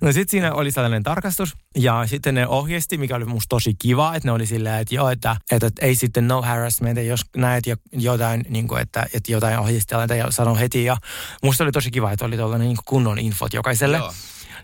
No 0.00 0.12
sitten 0.12 0.30
siinä 0.30 0.52
oli 0.52 0.70
sellainen 0.70 1.02
tarkastus 1.02 1.56
ja 1.76 2.06
sitten 2.06 2.34
ne 2.34 2.46
ohjeisti, 2.46 2.98
mikä 2.98 3.16
oli 3.16 3.24
musta 3.24 3.48
tosi 3.48 3.74
kiva, 3.74 4.14
että 4.14 4.28
ne 4.28 4.32
oli 4.32 4.46
silleen, 4.46 4.80
että 4.80 4.94
joo, 4.94 5.10
että, 5.10 5.36
että, 5.50 5.66
että 5.66 5.86
ei 5.86 5.94
sitten 5.94 6.28
no 6.28 6.42
harassment, 6.42 6.98
jos 7.06 7.20
näet 7.36 7.66
jo- 7.66 7.76
jotain, 7.92 8.44
niin 8.48 8.68
kuin, 8.68 8.82
että, 8.82 9.06
että 9.14 9.32
jotain 9.32 9.58
ohjeistellaan 9.58 10.18
ja 10.18 10.30
sanoo 10.30 10.56
heti. 10.56 10.84
Ja 10.84 10.96
musta 11.42 11.64
oli 11.64 11.72
tosi 11.72 11.90
kiva, 11.90 12.12
että 12.12 12.24
oli 12.24 12.36
tuollainen 12.36 12.68
niin 12.68 12.78
kunnon 12.84 13.18
infot 13.18 13.54
jokaiselle. 13.54 13.96
Joo. 13.96 14.12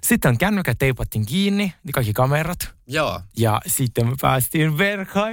Sitten 0.02 0.38
kännykät 0.38 0.78
teipattiin 0.78 1.26
kiinni, 1.26 1.74
kaikki 1.92 2.12
kamerat. 2.12 2.58
Joo. 2.86 3.20
Ja 3.36 3.60
sitten 3.66 4.06
me 4.06 4.16
päästiin 4.20 4.78
verkkoon. 4.78 5.32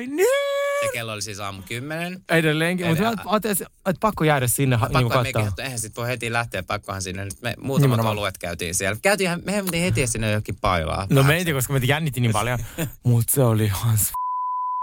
Ja 0.83 0.89
kello 0.93 1.13
oli 1.13 1.21
siis 1.21 1.39
aamu 1.39 1.61
kymmenen. 1.67 2.21
Edelleenkin, 2.29 2.87
mutta 2.87 3.03
mä 3.03 3.13
ajattelin, 3.25 3.57
että 3.61 3.99
pakko 3.99 4.23
jäädä 4.23 4.47
sinne 4.47 4.75
niin 4.75 4.91
Pakko 4.93 5.23
mekin, 5.23 5.45
katsoa. 5.45 5.65
eihän 5.65 5.79
sit 5.79 5.95
voi 5.97 6.07
heti 6.07 6.33
lähteä, 6.33 6.63
pakkohan 6.63 7.01
sinne. 7.01 7.25
Nyt 7.25 7.41
me 7.41 7.53
muutamat 7.57 7.81
Nimenomaan. 7.91 8.17
oluet 8.17 8.37
käytiin 8.37 8.75
siellä. 8.75 8.99
Käytiin, 9.01 9.31
mehän 9.45 9.65
mentiin 9.65 9.83
heti 9.83 10.07
sinne 10.07 10.27
johonkin 10.27 10.55
pailaan. 10.61 11.07
No 11.09 11.23
mentiin, 11.23 11.55
koska 11.55 11.73
meitä 11.73 11.85
jännitti 11.85 12.19
niin 12.21 12.31
paljon. 12.31 12.59
Mutta 13.03 13.33
se 13.35 13.43
oli 13.43 13.65
ihan 13.65 13.97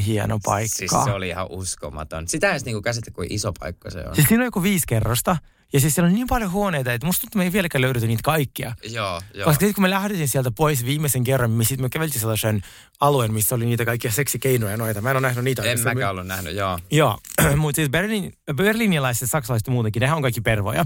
hieno 0.06 0.38
paikka. 0.44 0.76
Siis 0.76 0.90
se 1.04 1.12
oli 1.12 1.28
ihan 1.28 1.46
uskomaton. 1.50 2.28
Sitä 2.28 2.52
ei 2.52 2.60
niinku 2.64 2.82
käsitä, 2.82 3.10
kuin 3.10 3.32
iso 3.32 3.52
paikka 3.60 3.90
se 3.90 3.98
on. 4.08 4.14
Siis 4.14 4.28
siinä 4.28 4.42
on 4.42 4.46
joku 4.46 4.62
viisi 4.62 4.84
kerrosta. 4.88 5.36
Ja 5.72 5.80
siis 5.80 5.94
siellä 5.94 6.08
on 6.08 6.14
niin 6.14 6.26
paljon 6.26 6.52
huoneita, 6.52 6.92
että 6.92 7.06
musta 7.06 7.20
tuntuu, 7.20 7.28
että 7.28 7.38
me 7.38 7.44
ei 7.44 7.52
vieläkään 7.52 7.82
löydetty 7.82 8.06
niitä 8.06 8.22
kaikkia. 8.24 8.74
Joo, 8.82 9.20
joo. 9.34 9.44
Koska 9.44 9.60
sitten 9.60 9.74
kun 9.74 9.82
me 9.82 9.90
lähdettiin 9.90 10.28
sieltä 10.28 10.50
pois 10.50 10.84
viimeisen 10.84 11.24
kerran, 11.24 11.58
niin 11.58 11.66
sitten 11.66 11.84
me 11.84 11.88
käveltiin 11.88 12.20
sellaisen 12.20 12.62
alueen, 13.00 13.32
missä 13.32 13.54
oli 13.54 13.66
niitä 13.66 13.84
kaikkia 13.84 14.12
seksikeinoja 14.12 14.76
noita. 14.76 15.00
Mä 15.00 15.10
en 15.10 15.16
ole 15.16 15.26
nähnyt 15.26 15.44
niitä. 15.44 15.62
En 15.62 15.80
mäkään 15.80 16.10
ollut 16.10 16.26
nähnyt, 16.26 16.54
joo. 16.54 16.78
Joo, 16.90 17.18
mutta 17.56 17.76
siis 17.76 17.90
Berliin, 17.90 18.32
berliinilaiset 18.54 19.30
saksalaiset 19.30 19.68
muutenkin, 19.68 20.00
nehän 20.00 20.16
on 20.16 20.22
kaikki 20.22 20.40
pervoja. 20.40 20.84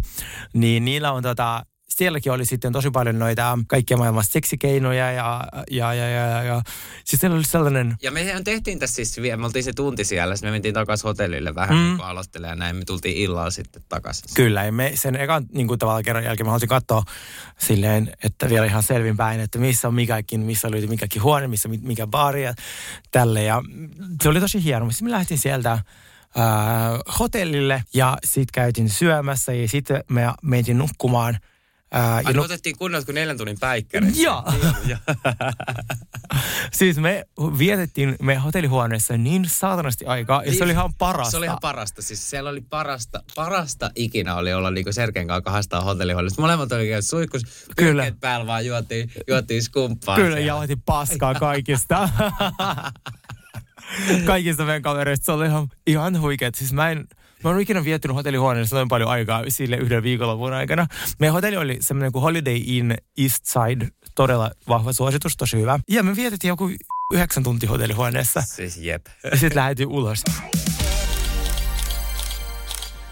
Niin 0.52 0.84
niillä 0.84 1.12
on 1.12 1.22
tota, 1.22 1.64
sielläkin 1.88 2.32
oli 2.32 2.44
sitten 2.46 2.72
tosi 2.72 2.90
paljon 2.90 3.18
noita 3.18 3.58
kaikkia 3.66 3.96
maailman 3.96 4.24
seksikeinoja 4.24 5.12
ja, 5.12 5.44
ja, 5.70 5.94
ja, 5.94 6.08
ja, 6.08 6.26
ja, 6.26 6.42
ja. 6.42 6.62
Siis 7.04 7.20
siellä 7.20 7.36
oli 7.36 7.44
sellainen, 7.44 7.94
Ja 8.02 8.10
mehän 8.10 8.44
tehtiin 8.44 8.78
tässä 8.78 8.94
siis, 8.96 9.22
vielä- 9.22 9.36
me 9.36 9.46
oltiin 9.46 9.64
se 9.64 9.72
tunti 9.72 10.04
siellä, 10.04 10.36
sitten 10.36 10.48
me 10.50 10.52
mentiin 10.54 10.74
takaisin 10.74 11.08
hotellille 11.08 11.54
vähän 11.54 11.76
mm. 11.76 11.82
niin 11.84 12.00
aloittelemaan 12.00 12.56
ja 12.58 12.64
näin. 12.64 12.76
Me 12.76 12.84
tultiin 12.84 13.16
illalla 13.16 13.50
sitten 13.50 13.82
takaisin. 13.88 14.24
kyllä, 14.34 14.64
ja 14.64 14.72
me 14.72 14.92
sen 14.94 15.16
ekan 15.16 15.46
niin 15.52 15.68
kuin 15.68 15.78
tavallaan 15.78 16.04
kerran 16.04 16.24
jälkeen 16.24 16.46
mä 16.46 16.50
halusin 16.50 16.68
katsoa 16.68 17.02
silleen, 17.58 18.12
että 18.24 18.48
vielä 18.48 18.66
ihan 18.66 18.82
selvinpäin, 18.82 19.40
että 19.40 19.58
missä 19.58 19.88
on 19.88 19.94
mikäkin, 19.94 20.40
missä 20.40 20.68
oli 20.68 20.86
mikäkin 20.86 21.22
huone, 21.22 21.48
missä 21.48 21.68
mi- 21.68 21.80
mikä 21.82 22.06
baari 22.06 22.44
ja 22.44 22.54
tälle. 23.10 23.42
Ja 23.42 23.62
se 24.22 24.28
oli 24.28 24.40
tosi 24.40 24.64
hieno. 24.64 24.90
Sitten 24.90 25.06
me 25.08 25.10
lähtiin 25.10 25.38
sieltä 25.38 25.70
ää, 25.70 25.84
hotellille 27.18 27.82
ja 27.94 28.18
sitten 28.24 28.52
käytiin 28.52 28.90
syömässä 28.90 29.52
ja 29.52 29.68
sitten 29.68 30.04
me 30.10 30.22
mentiin 30.42 30.78
nukkumaan. 30.78 31.38
Ää, 31.92 32.20
ja 32.20 32.30
nuk- 32.30 32.44
otettiin 32.44 32.78
kunnolta 32.78 33.04
kuin 33.04 33.14
neljän 33.14 33.36
tunnin 33.36 33.58
päikkäri. 33.60 34.06
Joo. 34.22 34.44
siis 36.78 36.96
me 36.98 37.24
vietettiin 37.58 38.16
me 38.22 38.34
hotellihuoneessa 38.34 39.16
niin 39.16 39.44
saatanasti 39.48 40.06
aikaa 40.06 40.44
ja 40.44 40.54
se 40.54 40.64
oli 40.64 40.72
ihan 40.72 40.94
parasta. 40.98 41.30
Se 41.30 41.36
oli 41.36 41.46
ihan 41.46 41.58
parasta. 41.60 42.02
Siis 42.02 42.30
siellä 42.30 42.50
oli 42.50 42.60
parasta, 42.60 43.22
parasta 43.34 43.90
ikinä 43.94 44.34
oli 44.34 44.52
olla 44.52 44.70
niinku 44.70 44.92
Serken 44.92 45.26
kanssa 45.26 45.42
kahdestaan 45.42 45.84
hotellihuoneessa. 45.84 46.42
Molemmat 46.42 46.72
oli 46.72 46.88
käynyt 46.88 47.06
suihkus, 47.06 47.42
Kyllä. 47.76 48.12
päällä 48.20 48.46
vaan 48.46 48.66
juotiin, 48.66 49.12
juotiin 49.28 49.62
skumppaa. 49.62 50.16
Kyllä, 50.16 50.28
siellä. 50.28 50.46
jauhetin 50.46 50.82
paskaa 50.86 51.34
kaikista. 51.48 52.08
kaikista 54.26 54.64
meidän 54.64 54.82
kavereista. 54.82 55.24
Se 55.24 55.32
oli 55.32 55.46
ihan, 55.46 55.68
ihan 55.86 56.20
huikeet. 56.20 56.54
Siis 56.54 56.72
mä 56.72 56.90
en, 56.90 57.08
Mä 57.44 57.50
oon 57.50 57.60
ikinä 57.60 57.84
viettänyt 57.84 58.14
hotellihuoneessa 58.14 58.76
noin 58.76 58.88
paljon 58.88 59.10
aikaa 59.10 59.42
sille 59.48 59.76
yhden 59.76 60.02
viikonlopun 60.02 60.52
aikana. 60.52 60.86
Meidän 61.18 61.34
hotelli 61.34 61.56
oli 61.56 61.78
semmoinen 61.80 62.12
kuin 62.12 62.22
Holiday 62.22 62.60
Inn 62.64 62.94
East 63.18 63.44
Side. 63.44 63.88
Todella 64.14 64.50
vahva 64.68 64.92
suositus, 64.92 65.36
tosi 65.36 65.56
hyvä. 65.56 65.80
Ja 65.90 66.02
me 66.02 66.16
vietettiin 66.16 66.48
joku 66.48 66.70
yhdeksän 67.14 67.42
tunti 67.42 67.66
hotellihuoneessa. 67.66 68.40
Siis 68.40 68.76
jep. 68.76 69.06
Ja 69.24 69.36
sitten 69.36 69.56
lähdettiin 69.56 69.88
ulos. 69.88 70.22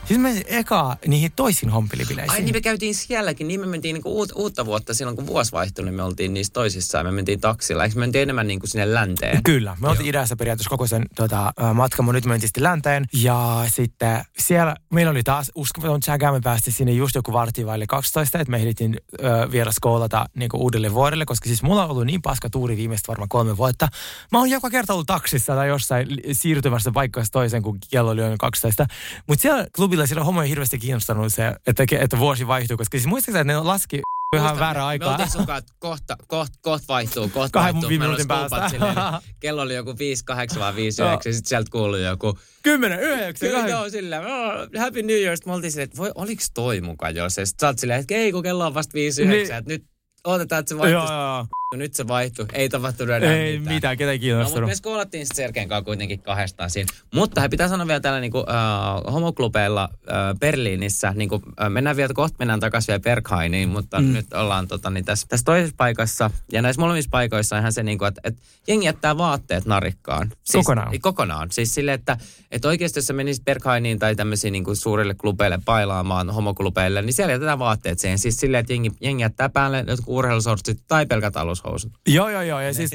Siis 0.09 0.21
me 0.21 0.43
eka 0.47 0.97
niihin 1.07 1.33
toisiin 1.37 1.71
hompelibileisiin. 1.71 2.31
Ai 2.31 2.43
niin 2.43 2.55
me 2.55 2.61
käytiin 2.61 2.95
sielläkin, 2.95 3.49
niin 3.49 3.61
me 3.61 3.67
mentiin 3.67 3.95
niinku 3.95 4.19
uut, 4.19 4.33
uutta 4.35 4.67
vuotta 4.67 4.95
silloin 4.95 5.17
kun 5.17 5.27
vuosi 5.27 5.53
vaihtui, 5.53 5.85
niin 5.85 5.95
me 5.95 6.03
oltiin 6.03 6.35
niissä 6.35 6.53
toisissa 6.53 6.99
ja 6.99 7.05
me 7.05 7.11
mentiin 7.11 7.41
taksilla. 7.41 7.85
Eikö 7.85 7.97
me 7.97 8.01
mentiin 8.01 8.23
enemmän 8.23 8.47
niinku 8.47 8.67
sinne 8.67 8.95
länteen? 8.95 9.43
Kyllä, 9.43 9.77
me 9.81 9.89
oltiin 9.89 10.09
idässä 10.09 10.37
periaatteessa 10.37 10.71
koko 10.71 10.87
sen 10.87 11.05
tota, 11.17 11.53
matkan, 11.75 12.05
mutta 12.05 12.17
nyt 12.17 12.25
me 12.25 12.29
mentiin 12.29 12.51
länteen. 12.59 13.05
Ja 13.13 13.65
sitten 13.69 14.25
siellä 14.39 14.77
meillä 14.93 15.11
oli 15.11 15.23
taas 15.23 15.53
uskomaton 15.55 16.01
tsägä, 16.01 16.33
me 16.33 16.41
päästiin 16.41 16.75
sinne 16.75 16.93
just 16.93 17.15
joku 17.15 17.33
vartti 17.33 17.67
vaille 17.67 17.87
12, 17.87 18.39
että 18.39 18.51
me 18.51 18.57
ehdittiin 18.57 18.97
ö, 19.25 19.51
vielä 19.51 19.73
skoolata 19.73 20.27
niin 20.35 20.51
uudelle 20.55 20.95
vuodelle, 20.95 21.25
koska 21.25 21.47
siis 21.47 21.63
mulla 21.63 21.85
on 21.85 21.91
ollut 21.91 22.07
niin 22.07 22.23
paska 22.23 22.51
tuuri 22.51 22.77
viimeistä 22.77 23.09
varmaan 23.09 23.29
kolme 23.29 23.57
vuotta. 23.57 23.89
Mä 24.33 24.39
oon 24.39 24.51
joka 24.51 24.71
kerta 24.71 24.93
ollut 24.93 25.07
taksissa 25.07 25.55
tai 25.55 25.69
jossain 25.69 26.09
siirtymässä 26.33 26.91
paikasta 26.93 27.33
toiseen, 27.33 27.63
kun 27.63 27.79
kello 27.91 28.11
oli 28.11 28.21
jo 28.21 28.35
12. 28.39 28.87
Mutta 29.27 29.43
siellä 29.43 29.67
klubilla 29.97 30.07
siellä 30.07 30.25
homo 30.25 30.43
ei 30.43 30.49
hirveästi 30.49 30.79
kiinnostanut 30.79 31.35
se, 31.35 31.47
että, 31.67 31.85
että 32.01 32.19
vuosi 32.19 32.47
vaihtuu, 32.47 32.77
koska 32.77 32.99
siis 32.99 33.07
muistatko, 33.07 33.39
että 33.39 33.53
ne 33.53 33.57
laski 33.61 33.97
ihan 34.35 34.45
Muistan, 34.49 34.59
väärä 34.59 34.81
Me 34.81 34.85
aikaa. 34.87 35.11
oltiin 35.11 35.31
sun 35.31 35.47
kanssa, 35.47 35.59
että 35.59 35.73
kohta, 35.79 36.17
kohta, 36.27 36.59
kohta 36.63 36.85
vaihtuu, 36.89 37.29
kohta 37.29 37.51
Kahden 37.53 37.75
vaihtuu. 37.75 37.89
oli 37.89 37.99
minuutin 37.99 38.29
päästä. 38.29 38.69
silleen, 38.69 38.95
niin 38.95 39.37
kello 39.41 39.63
oli 39.63 39.75
joku 39.75 39.95
5, 39.99 40.25
8 40.25 40.61
vai 40.61 40.77
5, 40.77 41.03
Joo. 41.03 41.09
9, 41.11 41.33
sitten 41.35 41.49
sieltä 41.49 41.71
kuului 41.71 42.05
joku, 42.05 42.39
10, 42.63 43.01
9, 43.01 43.49
Kyllä, 43.49 43.69
joo, 43.69 43.91
sillä 43.91 44.21
oh, 44.21 44.81
Happy 44.81 45.03
New 45.03 45.17
Year. 45.17 45.37
Sitten 45.37 45.51
me 45.51 45.55
oltiin 45.55 45.71
silleen, 45.73 45.85
että 45.85 45.99
voi, 45.99 46.13
oliks 46.15 46.51
toi 46.55 46.81
muka 46.81 47.11
jo 47.11 47.31
se? 47.31 47.47
Sitten 47.47 47.61
sä 47.67 47.67
oot 47.69 47.79
silleen, 47.79 48.01
että 48.01 48.15
ei 48.15 48.33
kun 48.33 48.43
kello 48.43 48.67
on 48.67 48.75
vasta 48.75 48.95
5, 48.95 49.23
9, 49.23 49.39
Niin. 49.39 49.53
että 49.59 49.73
nyt 49.73 49.85
odotetaan, 50.25 50.61
että 50.61 50.69
se 50.69 50.75
Joo, 50.75 50.83
vaihtuu. 50.83 51.15
joo, 51.17 51.23
joo. 51.37 51.47
Nyt 51.75 51.95
se 51.95 52.09
vaihtui. 52.09 52.47
Ei 52.53 52.69
tapahtunut 52.69 53.15
enää 53.17 53.33
Ei 53.37 53.59
mitään. 53.59 53.75
mitään, 53.75 53.97
ketä 53.97 54.11
ei 54.11 54.19
No, 54.19 54.21
mutta 54.21 54.27
kiinnostunut. 54.27 54.69
me 54.71 54.75
skoolattiin 54.75 55.27
sitten 55.27 55.37
Sergeen 55.45 55.69
kanssa 55.69 55.85
kuitenkin 55.85 56.23
kahdestaan 56.23 56.71
siinä. 56.71 56.93
Mutta 57.15 57.41
he 57.41 57.49
pitää 57.49 57.69
sanoa 57.69 57.87
vielä 57.87 58.01
täällä 58.01 58.21
niinku, 58.21 58.39
äh, 58.39 59.13
homoklubeilla 59.13 59.89
äh, 59.93 60.39
Berliinissä. 60.41 61.13
Niinku, 61.17 61.43
äh, 61.63 61.71
mennään 61.71 61.97
vielä, 61.97 62.15
kohta 62.15 62.37
mennään 62.39 62.61
takaisin 62.61 62.87
vielä 62.89 63.01
Berghainiin, 63.01 63.69
mutta 63.69 64.01
mm. 64.01 64.13
nyt 64.13 64.33
ollaan 64.33 64.69
tota, 64.69 64.91
niin 64.91 65.05
tässä, 65.05 65.27
tässä 65.29 65.45
toisessa 65.45 65.75
paikassa. 65.77 66.31
Ja 66.53 66.63
näissä 66.63 66.81
molemmissa 66.81 67.09
paikoissa 67.11 67.57
on 67.57 67.61
ihan 67.61 67.73
se, 67.73 67.83
niinku, 67.83 68.05
että 68.05 68.21
et 68.25 68.37
jengi 68.69 68.87
jättää 68.87 69.19
vaatteet 69.19 69.65
narikkaan. 69.65 70.33
Siis, 70.45 70.65
Kokonaan. 70.65 70.93
ei, 70.93 70.99
Kokonaan. 70.99 71.51
Siis 71.53 71.75
sille, 71.75 71.93
että, 71.93 72.17
että 72.51 72.69
oikeasti 72.69 72.99
jos 72.99 73.07
sä 73.07 73.13
menisit 73.13 73.45
Berghainiin 73.45 73.99
tai 73.99 74.17
tämmöisiin 74.17 74.53
niinku 74.53 74.75
suurille 74.75 75.15
klubeille 75.15 75.59
pailaamaan, 75.65 76.31
homoklubeille, 76.31 77.03
niin 77.03 77.15
siellä 77.15 77.33
jätetään 77.33 77.59
vaatteet 77.59 77.99
siihen. 77.99 78.19
Siis 78.19 78.37
silleen, 78.37 78.61
että 78.61 78.73
jengi, 78.73 78.93
jengi 79.01 79.23
jättää 79.23 79.49
päälle 79.49 79.85
jotkut 79.87 80.15
urheilusortsit 80.15 80.79
tai 80.89 81.07
pelkät 81.07 81.37
alushousut. 81.65 81.93
Joo, 82.09 82.29
joo, 82.29 82.43
joo. 82.43 82.61
Ja 82.61 82.75
siis 82.75 82.91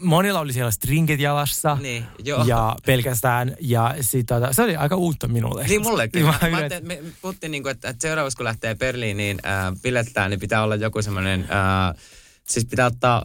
monilla 0.00 0.40
oli 0.40 0.52
siellä 0.52 0.70
stringit 0.70 1.20
jalassa. 1.20 1.78
Niin, 1.80 2.04
joo. 2.24 2.44
Ja 2.44 2.76
pelkästään. 2.86 3.56
Ja 3.60 3.94
sit, 4.00 4.26
tota, 4.26 4.52
se 4.52 4.62
oli 4.62 4.76
aika 4.76 4.96
uutta 4.96 5.28
minulle. 5.28 5.66
Niin 5.66 5.82
mullekin. 5.82 6.24
Mä 6.24 6.34
Mä, 6.50 6.60
että 6.60 6.80
me 6.80 7.02
puhuttiin, 7.22 7.50
niin 7.50 7.62
kuin, 7.62 7.70
että, 7.70 7.88
että 7.88 8.02
seuraavaksi 8.02 8.36
kun 8.36 8.44
lähtee 8.44 8.74
Berliiniin 8.74 9.38
äh, 9.46 9.80
bilettään, 9.82 10.30
niin 10.30 10.40
pitää 10.40 10.62
olla 10.62 10.76
joku 10.76 11.02
semmoinen, 11.02 11.40
äh, 11.40 12.02
siis 12.48 12.66
pitää 12.66 12.86
ottaa 12.86 13.22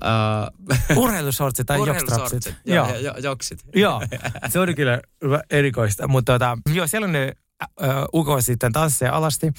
äh, 0.72 0.98
Urheilusortsit 1.04 1.68
tai 1.68 1.78
jokstrapsit. 1.78 2.12
urheilusortsit. 2.12 2.56
Joo, 2.66 2.90
jo, 2.90 3.00
jo, 3.00 3.14
joksit. 3.18 3.60
Joo, 3.76 4.02
se 4.50 4.60
oli 4.60 4.76
kyllä 4.76 5.02
erikoista. 5.50 6.08
Mutta 6.08 6.34
tota, 6.34 6.58
joo, 6.74 6.88
siellä 6.88 7.06
on 7.06 7.12
ne 7.12 7.34
uko 8.14 8.42
sitten 8.42 8.72
tansseja 8.72 9.14
alasti. 9.14 9.52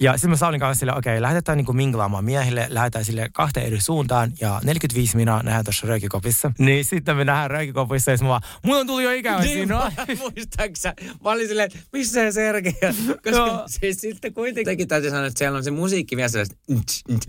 Ja 0.00 0.12
sitten 0.12 0.30
mä 0.30 0.36
Saulin 0.36 0.60
kanssa 0.60 0.80
sille, 0.80 0.92
okei, 0.92 1.12
okay, 1.12 1.22
lähdetään 1.22 1.58
niinku 1.58 1.72
minglaamaan 1.72 2.24
miehille, 2.24 2.66
lähdetään 2.68 3.04
sille 3.04 3.28
kahteen 3.32 3.66
eri 3.66 3.80
suuntaan. 3.80 4.32
Ja 4.40 4.60
45 4.64 5.16
minaa 5.16 5.42
nähdään 5.42 5.64
tuossa 5.64 5.86
röykikopissa. 5.86 6.52
Niin 6.58 6.84
sitten 6.84 7.16
me 7.16 7.24
nähdään 7.24 7.50
röykikopissa 7.50 8.10
ja 8.10 8.16
mä 8.22 8.28
vaan, 8.28 8.42
mulla 8.64 8.78
on 8.78 8.86
tullut 8.86 9.02
jo 9.02 9.10
ikävä 9.10 9.40
Niin, 9.40 9.52
siinä. 9.52 9.92
muistaaks 10.20 10.82
sä? 10.82 10.94
Mä 11.24 11.30
olin 11.30 11.48
silleen, 11.48 11.66
että 11.66 11.78
missä 11.92 12.12
se 12.12 12.32
Sergei? 12.32 12.72
Koska 13.24 13.30
Joo. 13.30 13.62
siis 13.66 14.00
sitten 14.00 14.34
kuitenkin 14.34 14.88
täytyy 14.88 15.10
sanoa, 15.10 15.26
että 15.26 15.38
siellä 15.38 15.56
on 15.56 15.64
se 15.64 15.70
musiikki 15.70 16.16
vielä 16.16 16.28
sellaista, 16.28 16.56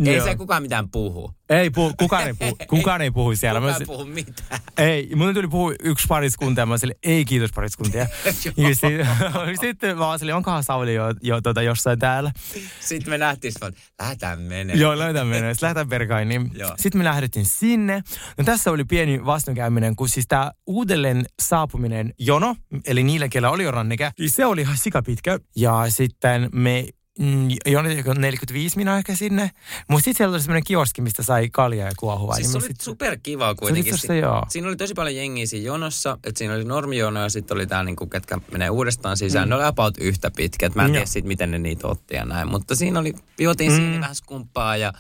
ei 0.06 0.22
se 0.22 0.36
kukaan 0.36 0.62
mitään 0.62 0.90
puhu. 0.90 1.32
Ei 1.60 1.70
puhu, 1.70 1.94
kukaan 2.00 2.28
ei 2.28 2.34
puhu, 2.34 2.58
kukaan 2.78 3.02
ei 3.02 3.12
puhu 3.12 3.36
siellä. 3.36 3.60
Kukaan 3.60 3.76
Mä 3.76 3.80
ei 3.80 3.86
puhu 3.86 4.06
mitään. 4.06 4.60
Ei, 4.78 5.12
mun 5.16 5.34
tuli 5.34 5.48
puhua 5.48 5.74
yksi 5.84 6.08
pariskunta 6.08 6.62
ja 6.62 6.66
mä 6.66 6.78
sille, 6.78 6.96
ei 7.04 7.26
kiitos 7.26 7.52
pariskuntia. 7.56 8.08
sitten, 8.42 9.08
sitten 9.62 9.98
mä 9.98 10.10
olin 10.10 10.34
onkohan 10.34 10.64
Sauli 10.64 10.94
jo, 10.94 11.04
jo 11.22 11.42
tota, 11.42 11.62
jossain 11.62 12.00
täällä. 12.00 12.32
Sitten 12.80 13.10
me 13.10 13.18
nähtiin, 13.18 13.54
että 13.62 13.82
lähdetään 14.02 14.42
menemään. 14.42 14.80
Joo, 14.80 14.98
lähdetään 14.98 15.28
mennä. 15.28 15.54
Sitten 15.54 15.68
lähdetään 15.68 15.90
Bergainiin. 15.90 16.52
Joo. 16.54 16.74
Sitten 16.78 17.00
me 17.00 17.04
lähdettiin 17.06 17.46
sinne. 17.46 18.04
No 18.38 18.44
tässä 18.44 18.72
oli 18.72 18.86
pieni 18.86 19.26
vastoinkäyminen, 19.26 19.96
kun 19.96 20.10
siis 20.10 20.28
tämä 20.28 20.52
uudelleen 20.68 21.26
saapuminen 21.42 22.14
jono, 22.20 22.56
eli 22.88 23.04
niillä, 23.04 23.28
kellä 23.28 23.50
oli 23.50 23.64
jo 23.64 23.72
rannike, 23.72 24.12
niin 24.20 24.30
se 24.30 24.46
oli 24.46 24.62
ihan 24.62 24.78
sikapitkä. 24.78 25.40
Ja 25.56 25.86
sitten 25.90 26.50
me 26.54 26.86
mm, 27.20 27.48
jonotettiin 27.66 28.22
45 28.22 28.78
minä 28.78 28.98
ehkä 28.98 29.16
sinne. 29.16 29.52
Mutta 29.88 30.04
sitten 30.04 30.18
siellä 30.18 30.34
oli 30.34 30.42
semmoinen 30.42 30.64
kioski, 30.64 31.02
mistä 31.02 31.24
sai 31.24 31.50
kaljaa 31.50 31.88
ja 31.88 31.94
kuohuvaa. 32.00 32.36
Siis 32.36 32.48
niin 32.48 32.52
se 32.52 32.58
oli 32.58 32.68
sit- 32.68 32.82
super 32.82 33.18
kiva 33.24 33.48
oli 33.48 33.56
kuitenkin. 33.56 33.94
itse 33.94 34.06
asiassa 34.06 34.28
joo. 34.28 34.46
Siinä 34.50 34.68
oli 34.68 34.76
tosi 34.76 34.94
paljon 34.94 35.16
jengiä 35.16 35.46
siinä 35.46 35.66
jonossa, 35.66 36.18
että 36.24 36.38
siinä 36.38 36.54
oli 36.54 36.64
normijono 36.64 37.22
ja 37.22 37.30
sitten 37.30 37.56
oli 37.56 37.68
tää 37.68 37.84
niinku, 37.84 38.08
ketkä 38.08 38.38
menee 38.52 38.70
uudestaan 38.70 39.18
sisään. 39.18 39.48
Mm. 39.48 39.50
Ne 39.50 39.56
oli 39.56 39.64
about 39.64 39.98
yhtä 39.98 40.32
pitkät. 40.36 40.76
Mä 40.76 40.82
en 40.82 40.88
Joo. 40.88 40.94
tiedä 40.94 41.06
sit, 41.06 41.26
miten 41.26 41.52
ne 41.52 41.60
niitä 41.60 41.88
otti 41.88 42.16
ja 42.16 42.26
näin. 42.26 42.48
Mutta 42.48 42.76
siinä 42.76 43.00
oli, 43.00 43.14
juotiin 43.40 43.72
mm. 43.72 43.76
siinä 43.76 44.02
vähän 44.02 44.16
skumppaa 44.16 44.78
ja, 44.78 44.94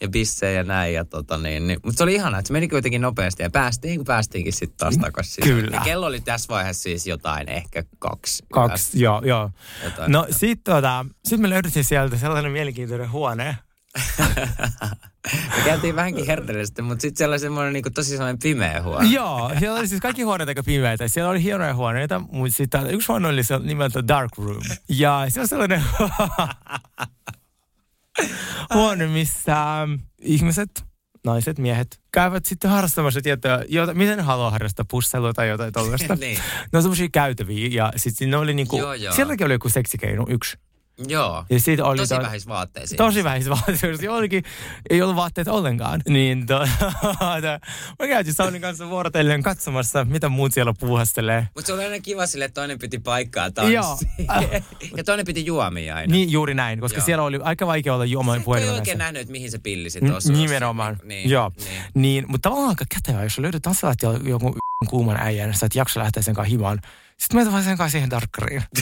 ja 0.00 0.08
bissejä 0.08 0.52
ja 0.52 0.64
näin. 0.64 0.94
Ja 0.94 1.04
tota 1.04 1.38
niin, 1.38 1.66
niin. 1.66 1.80
Mutta 1.84 1.98
se 1.98 2.02
oli 2.02 2.14
ihanaa, 2.14 2.40
että 2.40 2.46
se 2.46 2.52
meni 2.52 2.68
kuitenkin 2.68 3.00
nopeasti 3.00 3.42
ja 3.42 3.50
päästiin, 3.50 3.96
kun 3.96 4.06
päästiinkin 4.06 4.52
sitten 4.52 4.76
taas 4.76 4.96
takaisin. 4.96 5.44
Kyllä. 5.44 5.76
Ja 5.76 5.80
kello 5.80 6.06
oli 6.06 6.20
tässä 6.20 6.48
vaiheessa 6.48 6.82
siis 6.82 7.06
jotain, 7.06 7.48
ehkä 7.48 7.82
kaksi. 7.98 8.44
Kaksi, 8.52 9.02
joo, 9.02 9.22
joo. 9.24 9.50
Jotain. 9.84 10.12
No 10.12 10.26
sitten 10.30 10.74
tota, 10.74 11.06
sit 11.24 11.40
me 11.40 11.50
löydettiin 11.50 11.84
sieltä 11.84 12.18
sellainen 12.18 12.52
mielenkiintoinen 12.52 13.12
huone. 13.12 13.56
Me 15.56 15.62
käytiin 15.64 15.96
vähänkin 15.96 16.26
hertellisesti, 16.26 16.82
mutta 16.82 17.02
sitten 17.02 17.18
siellä 17.18 17.32
oli 17.32 17.38
semmoinen 17.38 17.72
niin 17.72 17.84
tosi 17.94 18.10
sellainen 18.10 18.38
pimeä 18.38 18.82
huone. 18.82 19.08
Joo, 19.08 19.52
siellä 19.58 19.78
oli 19.78 19.88
siis 19.88 20.00
kaikki 20.00 20.22
huoneet 20.22 20.48
aika 20.48 20.62
pimeitä. 20.62 21.08
Siellä 21.08 21.30
oli 21.30 21.42
hienoja 21.42 21.74
huoneita, 21.74 22.18
mutta 22.18 22.56
sitten 22.56 22.90
yksi 22.90 23.08
huone 23.08 23.28
oli 23.28 23.42
se 23.42 23.58
nimeltä 23.58 24.08
Dark 24.08 24.38
Room. 24.38 24.62
Ja 24.88 25.26
se 25.28 25.40
on 25.40 25.48
sellainen 25.48 25.84
huone, 28.74 29.06
missä 29.06 29.80
ähm, 29.80 29.94
ihmiset, 30.20 30.84
naiset, 31.24 31.58
miehet 31.58 32.00
käyvät 32.12 32.44
sitten 32.44 32.70
harrastamassa 32.70 33.20
tietoa, 33.22 33.62
jota, 33.68 33.94
miten 33.94 34.20
haluaa 34.20 34.50
harrastaa 34.50 34.84
pusselua 34.90 35.32
tai 35.32 35.48
jotain 35.48 35.72
tollaista. 35.72 36.14
niin. 36.20 36.38
Ne 36.72 36.76
on 36.76 36.82
semmoisia 36.82 37.08
käytäviä 37.12 37.68
ja 37.72 37.92
sitten 37.96 38.30
ne 38.30 38.36
oli 38.36 38.54
niinku, 38.54 38.78
Joo, 38.78 38.94
joo. 38.94 39.14
sielläkin 39.14 39.44
oli 39.46 39.54
joku 39.54 39.68
seksikeino, 39.68 40.26
yksi. 40.28 40.58
Joo. 41.06 41.44
Ja 41.50 41.60
siitä 41.60 41.84
oli 41.84 41.98
Tosi 41.98 42.14
to- 42.14 42.22
vähis 42.22 42.48
vaatteisiin. 42.48 42.96
Tosi 42.96 43.24
vähissä 43.24 43.50
vaatteissa. 43.50 44.04
Jollakin 44.04 44.44
ei 44.90 45.02
ollut 45.02 45.16
vaatteet 45.16 45.48
ollenkaan. 45.48 46.00
Niin 46.08 46.46
to, 46.46 46.58
mä 47.98 48.06
käytin 48.08 48.34
Saunin 48.34 48.60
kanssa 48.62 48.88
vuorotellen 48.88 49.42
katsomassa, 49.42 50.04
mitä 50.04 50.28
muut 50.28 50.52
siellä 50.52 50.74
puuhastelee. 50.80 51.48
Mutta 51.54 51.66
se 51.66 51.72
oli 51.72 51.84
aina 51.84 52.00
kiva 52.00 52.26
sille, 52.26 52.44
että 52.44 52.60
toinen 52.60 52.78
piti 52.78 52.98
paikkaa 52.98 53.48
Joo. 53.72 53.82
tanssiin. 53.84 54.26
ja 54.96 55.04
toinen 55.04 55.26
piti 55.26 55.46
juomia 55.46 55.96
aina. 55.96 56.12
Niin 56.12 56.30
juuri 56.32 56.54
näin, 56.54 56.80
koska 56.80 56.98
Joo. 56.98 57.04
siellä 57.04 57.24
oli 57.24 57.38
aika 57.42 57.66
vaikea 57.66 57.94
olla 57.94 58.04
juomaan 58.04 58.42
puhelimen 58.42 58.74
oikein 58.74 58.84
kanssa. 58.98 59.04
nähnyt, 59.04 59.22
että 59.22 59.32
mihin 59.32 59.50
se 59.50 59.58
pilli 59.58 59.90
sitten 59.90 60.14
osui. 60.14 60.36
Nimenomaan, 60.36 60.96
Niin, 61.04 61.30
joo. 61.30 61.52
Niin. 61.58 61.68
Niin, 61.94 62.24
mutta 62.28 62.48
tavallaan 62.48 62.68
aika 62.68 62.84
kätevä, 62.94 63.22
jos 63.22 63.38
löydät 63.38 63.62
tanssilattialla 63.62 64.18
joku 64.22 64.56
kuuman 64.88 65.16
äijän, 65.20 65.54
sä 65.54 65.66
et 65.66 65.74
jaksa 65.74 66.00
lähteä 66.00 66.22
sen 66.22 66.34
kanssa 66.34 66.50
himaan. 66.50 66.80
Sitten 67.20 67.36
meitä 67.38 67.52
vaan 67.52 67.64
sen 67.64 67.76
kanssa 67.78 67.92
siihen 67.92 68.10
darkkariin. 68.10 68.62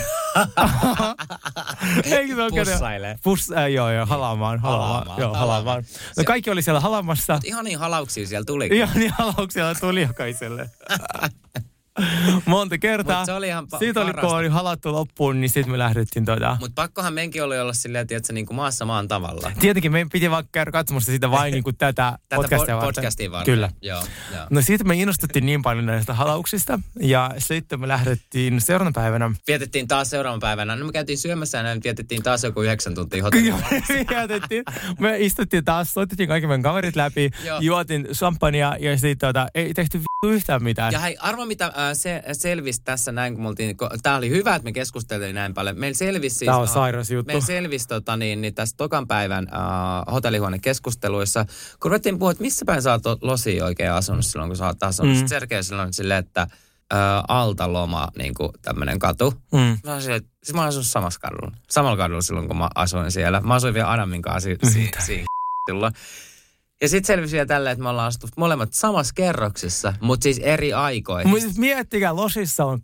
Eikö 2.04 2.34
se 2.34 2.42
ole 2.42 2.50
kätevä? 2.50 2.72
Pussailee. 2.72 3.18
Pus, 3.22 3.52
äh, 3.52 3.70
joo, 3.70 3.90
joo, 3.90 4.06
halaamaan, 4.06 4.58
halaamaan. 4.60 4.90
Halaamaan, 4.92 5.20
Joo, 5.20 5.32
halaamaan. 5.34 5.64
halaamaan. 5.64 5.84
No 6.16 6.24
kaikki 6.24 6.50
oli 6.50 6.62
siellä 6.62 6.80
halaamassa. 6.80 7.38
Ihan 7.44 7.64
niin 7.64 7.78
halauksia 7.78 8.26
siellä 8.26 8.44
tuli. 8.44 8.68
Ihan 8.72 8.90
niin 8.94 9.12
halauksia 9.18 9.74
tuli 9.74 10.02
jokaiselle. 10.02 10.70
Monta 12.46 12.78
kertaa. 12.78 13.18
Mut 13.18 13.26
se 13.26 13.32
oli 13.32 13.46
ihan 13.48 13.66
pa- 13.74 13.78
Siitä 13.78 14.00
oli, 14.00 14.12
kun 14.12 14.36
oli 14.36 14.48
halattu 14.48 14.92
loppuun, 14.92 15.40
niin 15.40 15.50
sitten 15.50 15.70
me 15.70 15.78
lähdettiin 15.78 16.24
tota... 16.24 16.56
Mutta 16.60 16.82
pakkohan 16.82 17.14
menkin 17.14 17.42
oli 17.44 17.58
olla 17.60 17.72
silleen, 17.72 18.06
että 18.10 18.32
niin 18.32 18.46
kuin 18.46 18.56
maassa 18.56 18.84
maan 18.84 19.08
tavalla. 19.08 19.52
Tietenkin 19.60 19.92
meidän 19.92 20.08
piti 20.10 20.30
vaan 20.30 20.44
käydä 20.52 20.70
katsomassa 20.70 21.12
sitä 21.12 21.30
vain 21.30 21.52
niin 21.54 21.64
kuin 21.64 21.76
tätä, 21.76 22.18
Tätä 22.28 22.36
podcastia 22.42 22.74
po- 22.74 22.76
varten. 22.80 22.94
podcastia 22.94 23.30
varten. 23.30 23.54
Kyllä. 23.54 23.70
Joo, 23.82 24.02
joo. 24.34 24.46
No 24.50 24.60
siitä 24.62 24.84
me 24.84 24.94
innostuttiin 24.94 25.46
niin 25.46 25.62
paljon 25.62 25.86
näistä 25.86 26.14
halauksista 26.14 26.80
ja 27.00 27.30
sitten 27.38 27.80
me 27.80 27.88
lähdettiin 27.88 28.60
seuraavana 28.60 28.92
päivänä. 28.94 29.30
Vietettiin 29.48 29.88
taas 29.88 30.10
seuraavan 30.10 30.40
päivänä. 30.40 30.76
No 30.76 30.86
me 30.86 30.92
käytiin 30.92 31.18
syömässä 31.18 31.58
ja 31.58 31.64
näin 31.64 31.80
vietettiin 31.84 32.22
taas 32.22 32.44
joku 32.44 32.62
yhdeksän 32.62 32.94
tuntia 32.94 33.22
hotellilla. 33.22 33.58
me 33.70 34.06
jätettiin. 34.10 34.64
Me 34.98 35.16
istuttiin 35.18 35.64
taas, 35.64 35.92
soitettiin 35.94 36.28
kaikki 36.28 36.46
meidän 36.46 36.62
kaverit 36.62 36.96
läpi, 36.96 37.30
juotin 37.60 38.08
champagnea 38.12 38.76
ja 38.80 38.98
sitten 38.98 39.28
tota, 39.28 39.46
ei 39.54 39.74
tehty 39.74 40.00
yhtään 40.24 40.62
mitään. 40.62 40.92
Ja 40.92 40.98
hei, 40.98 41.16
arvo 41.20 41.46
mitä 41.46 41.64
äh, 41.66 41.72
se 41.92 42.22
selvisi 42.32 42.82
tässä 42.84 43.12
näin, 43.12 43.34
kun 43.34 43.42
me 43.42 43.48
oltiin, 43.48 43.76
tämä 44.02 44.16
oli 44.16 44.30
hyvä, 44.30 44.54
että 44.54 44.64
me 44.64 44.72
keskusteltiin 44.72 45.34
näin 45.34 45.54
paljon. 45.54 45.78
Meillä 45.78 45.96
selvisi 45.96 46.36
siis... 46.36 46.46
Tää 46.46 46.56
on 46.56 46.68
äh, 46.68 46.74
sairas 46.74 47.10
juttu. 47.10 47.26
Meillä 47.26 47.46
selvisi 47.46 47.88
tota, 47.88 48.16
niin, 48.16 48.40
niin 48.40 48.54
tässä 48.54 48.76
tokan 48.76 49.06
päivän 49.06 49.46
äh, 49.52 50.12
hotellihuonekeskusteluissa, 50.12 51.46
kun 51.80 51.90
ruvettiin 51.90 52.18
puhua, 52.18 52.30
että 52.30 52.42
missä 52.42 52.64
päin 52.64 52.82
sä 52.82 52.92
oot 52.92 53.22
Losi 53.22 53.62
oikein 53.62 53.92
asunut 53.92 54.26
silloin, 54.26 54.48
kun 54.50 54.56
sä 54.56 54.66
oot 54.66 54.82
asunut. 54.82 55.12
Mm. 55.12 55.16
Sitten 55.16 55.28
Sergei 55.28 55.62
silloin 55.62 55.92
silleen, 55.92 56.24
että 56.24 56.40
äh, 56.40 56.48
Altaloma, 57.28 58.08
niin 58.18 58.34
kuin 58.34 58.52
tämmöinen 58.62 58.98
katu. 58.98 59.34
Mm. 59.52 59.78
Mä 59.84 59.94
olisin, 59.94 60.14
että 60.14 60.30
siis 60.44 60.54
mä 60.54 60.62
asun 60.62 60.84
samassa 60.84 61.20
kadulla. 61.20 61.56
Samalla 61.70 61.96
kadulla 61.96 62.22
silloin, 62.22 62.48
kun 62.48 62.56
mä 62.56 62.68
asuin 62.74 63.10
siellä. 63.10 63.40
Mä 63.40 63.54
asuin 63.54 63.74
vielä 63.74 63.90
Adamin 63.92 64.22
kanssa 64.22 64.40
si- 64.40 64.72
si- 64.72 64.90
siinä 65.06 65.26
silloin. 65.70 65.92
Ja 66.82 66.88
sitten 66.88 67.06
selvisi 67.06 67.32
vielä 67.32 67.46
tällä, 67.46 67.70
että 67.70 67.82
me 67.82 67.88
ollaan 67.88 68.06
asuttu 68.06 68.28
molemmat 68.36 68.72
samassa 68.72 69.14
kerroksessa, 69.14 69.94
mutta 70.00 70.24
siis 70.24 70.38
eri 70.38 70.72
aikoihin. 70.72 71.28
Mutta 71.28 71.44
siis 71.44 71.58
miettikää, 71.58 72.16
Losissa 72.16 72.64
on 72.64 72.80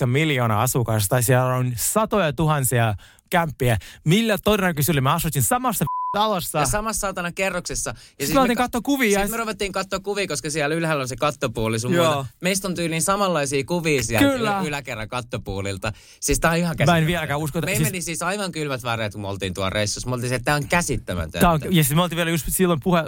8,9 0.00 0.06
miljoonaa 0.06 0.62
asukasta, 0.62 1.22
siellä 1.22 1.54
on 1.54 1.72
satoja 1.76 2.32
tuhansia 2.32 2.94
kämppiä. 3.30 3.76
Millä 4.04 4.38
todennäköisyydellä 4.44 5.00
mä 5.00 5.14
asutin 5.14 5.42
samassa 5.42 5.84
talossa? 6.14 6.58
Ja 6.58 6.66
samassa 6.66 7.00
saatana 7.00 7.32
kerroksessa. 7.32 7.90
Ja 7.90 8.26
Sitten 8.26 8.36
me 8.36 8.40
oltiin 8.40 8.56
katsoa 8.56 8.80
kuvia. 8.80 9.18
Sitten 9.18 9.30
me 9.30 9.36
ruvettiin 9.36 9.72
katsoa 9.72 10.00
kuvia, 10.00 10.26
koska 10.28 10.50
siellä 10.50 10.74
ylhäällä 10.74 11.02
on 11.02 11.08
se 11.08 11.16
kattopuoli 11.16 11.78
sun 11.78 11.92
Joo. 11.94 12.14
muuta. 12.14 12.28
Meistä 12.40 12.68
on 12.68 12.74
tyyliin 12.74 13.02
samanlaisia 13.02 13.64
kuvia 13.64 14.02
sieltä 14.02 14.28
Kyllä. 14.28 14.50
ylä- 14.58 14.68
yläkerran 14.68 15.08
kattopuolilta. 15.08 15.92
Siis 16.20 16.40
tää 16.40 16.50
on 16.50 16.56
ihan 16.56 16.68
Mä 16.68 16.72
en 16.72 16.76
käsittämätöntä. 16.76 17.06
vieläkään 17.06 17.40
usko, 17.40 17.58
että... 17.58 17.70
Me 17.70 17.76
siis, 17.76 17.88
meni 17.88 18.02
siis 18.02 18.22
aivan 18.22 18.52
kylmät 18.52 18.82
väreet, 18.82 19.12
kun 19.12 19.20
me 19.22 19.28
oltiin 19.28 19.54
tuolla 19.54 19.70
reissussa. 19.70 20.08
Me 20.08 20.14
oltiin 20.14 20.28
se, 20.28 20.34
että 20.34 20.44
tää 20.44 20.54
on 20.54 20.68
käsittämätöntä. 20.68 21.40
tää 21.40 21.50
on, 21.50 21.60
ja 21.64 21.84
siis 21.84 21.94
me 21.94 22.02
oltiin 22.02 22.16
vielä 22.16 22.30
just 22.30 22.46
silloin 22.48 22.80
puhe, 22.84 23.04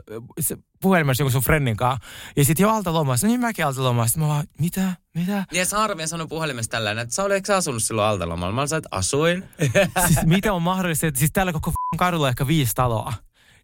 puhelimessa 0.80 1.20
jonkun 1.22 1.32
sun 1.32 1.42
friendin 1.42 1.76
kanssa. 1.76 2.06
Ja 2.36 2.44
sitten 2.44 2.64
jo 2.64 2.70
alta 2.70 2.92
lomassa, 2.92 3.26
niin 3.26 3.40
mäkin 3.40 3.66
alta 3.66 3.82
lomassa. 3.82 4.20
Mä 4.20 4.28
vaan, 4.28 4.44
mitä? 4.60 4.92
Mitä? 5.16 5.44
Ja 5.52 5.64
Saara 5.64 5.96
vielä 5.96 6.06
sanoi 6.06 6.26
puhelimessa 6.26 6.70
tällainen, 6.70 7.02
että 7.02 7.14
sä 7.14 7.24
oletko 7.24 7.46
sä 7.46 7.56
asunut 7.56 7.82
silloin 7.82 8.08
Altalomalla? 8.08 8.54
Mä 8.54 8.66
sanoin, 8.66 8.78
että 8.84 8.96
asuin. 8.96 9.44
siis 10.06 10.26
mitä 10.26 10.52
on 10.52 10.62
mahdollista, 10.62 11.06
että 11.06 11.18
siis 11.18 11.32
täällä 11.32 11.52
koko 11.52 11.72
kadulla 11.98 12.26
on 12.26 12.28
ehkä 12.28 12.46
viisi 12.46 12.72
taloa. 12.74 13.12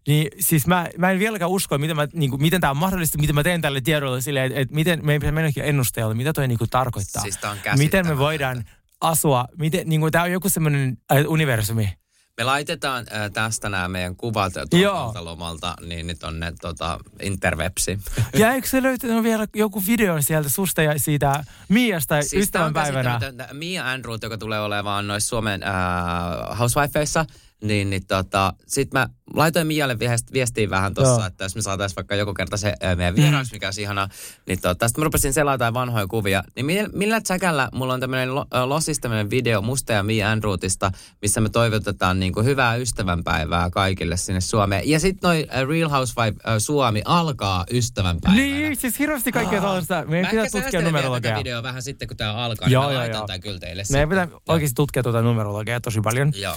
Niin 0.09 0.29
siis 0.41 0.67
mä, 0.67 0.89
mä 0.99 1.11
en 1.11 1.19
vieläkään 1.19 1.51
usko, 1.51 1.79
miten, 1.79 1.97
mä, 1.97 2.09
niin 2.13 2.31
kuin, 2.31 2.43
miten 2.43 2.61
tämä 2.61 2.71
on 2.71 2.77
mahdollista, 2.77 3.19
miten 3.19 3.35
mä 3.35 3.43
teen 3.43 3.63
tälle 3.63 3.81
tiedolle 3.81 4.21
silleen, 4.21 4.47
että, 4.47 4.61
että 4.61 4.75
miten 4.75 5.07
meidän 5.07 5.21
pitää 5.21 5.33
mennäkin 5.33 5.65
ennustajalle, 5.65 6.15
mitä 6.15 6.33
toi 6.33 6.49
niin 6.49 6.59
kuin 6.59 6.71
tarkoittaa. 6.71 7.23
Siis 7.23 7.37
tää 7.37 7.51
on 7.51 7.59
miten 7.79 8.07
me 8.07 8.19
voidaan 8.19 8.65
asua, 9.01 9.45
miten, 9.59 9.89
niin 9.89 10.01
kuin, 10.01 10.13
tämä 10.13 10.25
on 10.25 10.33
joku 10.33 10.49
semmoinen 10.49 10.99
äh, 11.13 11.25
universumi. 11.27 11.93
Me 12.37 12.45
laitetaan 12.45 13.07
äh, 13.15 13.31
tästä 13.31 13.69
nämä 13.69 13.89
meidän 13.89 14.17
kuvat 14.17 14.53
tuolta 14.71 15.01
Altalomalta, 15.01 15.75
niin 15.87 16.07
nyt 16.07 16.23
on 16.23 16.41
ne 16.41 16.53
tota, 16.61 16.99
interwebsi. 17.21 17.99
Ja 18.39 18.53
eikö 18.53 18.69
se 18.69 18.83
löytynyt 18.83 19.23
vielä 19.23 19.47
joku 19.55 19.83
video 19.87 20.23
sieltä 20.23 20.49
susta 20.49 20.83
ja 20.83 20.99
siitä 20.99 21.45
Miasta 21.69 22.23
siis 22.23 22.43
ystävänpäivänä? 22.43 23.21
Mia 23.53 23.91
Andrew, 23.91 24.15
joka 24.23 24.39
tulee 24.39 24.61
olemaan 24.61 25.07
noissa 25.07 25.29
Suomen 25.29 25.63
äh, 25.63 26.59
housewifeissa, 26.59 27.27
niin, 27.63 27.91
niin 27.91 28.07
tota, 28.07 28.53
sit 28.67 28.93
mä 28.93 29.09
laitoin 29.35 29.67
Mialle 29.67 29.99
viest, 29.99 30.33
viestiin 30.33 30.71
vähän 30.71 30.93
Joo. 30.97 31.05
tossa, 31.05 31.27
että 31.27 31.45
jos 31.45 31.55
me 31.55 31.63
saataisiin 31.63 31.97
vaikka 31.97 32.15
joku 32.15 32.35
kerta 32.35 32.57
se 32.57 32.75
äh, 32.85 32.97
meidän 32.97 33.17
vieraaksi, 33.17 33.53
mikä 33.53 33.67
olisi 33.67 33.83
ihanaa, 33.83 34.09
niin 34.47 34.61
tota, 34.61 34.89
sitten 34.89 35.03
mä 35.03 35.05
rupesin 35.05 35.33
selaa 35.33 35.55
jotain 35.55 35.75
vanhoja 35.75 36.07
kuvia. 36.07 36.45
Niin 36.57 36.67
millä, 36.67 36.89
millä 36.93 37.21
tsäkällä 37.21 37.69
mulla 37.73 37.95
on 37.95 38.01
tämmöinen 38.01 38.35
lo, 38.35 38.47
Lossista 38.65 39.03
tämmöinen 39.03 39.31
video 39.31 39.63
musta 39.63 39.93
ja 39.93 40.03
Mia 40.03 40.31
Andrewtista, 40.31 40.91
missä 41.23 41.41
me 41.41 41.49
toivotetaan 41.49 42.21
niin 42.21 42.33
kuin 42.33 42.47
hyvää 42.47 42.77
ystävänpäivää 42.77 43.71
kaikille 43.71 44.17
sinne 44.17 44.41
Suomeen. 44.41 44.89
Ja 44.89 45.01
sitten 45.01 45.29
noi 45.29 45.47
Real 45.69 45.89
Housewife 45.89 46.41
äh, 46.49 46.55
Suomi 46.59 47.03
alkaa 47.05 47.65
ystävänpäivänä. 47.71 48.43
Niin, 48.43 48.77
siis 48.77 48.99
hirveästi 48.99 49.33
kaikkea 49.33 49.61
tällaista. 49.61 50.05
Meidän 50.07 50.31
pitää 50.31 50.63
tutkia 50.63 50.83
numerologiaa. 50.83 51.33
tätä 51.33 51.39
videoa 51.39 51.63
vähän 51.63 51.83
sitten, 51.83 52.09
kun 52.09 52.17
tää 52.17 52.45
alkaa. 52.45 52.69
Joo, 52.69 52.83
niin 52.83 52.99
mä 52.99 53.05
joo, 53.05 53.13
laitan 53.13 53.35
joo. 53.35 53.39
kyllä 53.43 53.59
teille 53.59 53.83
Meidän 53.91 54.09
pitää 54.09 54.29
oikeasti 54.49 54.75
tutkia 54.75 55.03
tuota 55.03 55.23
numerologiaa 55.23 55.81
tosi 55.81 56.01
paljon. 56.01 56.33
Joo. 56.37 56.57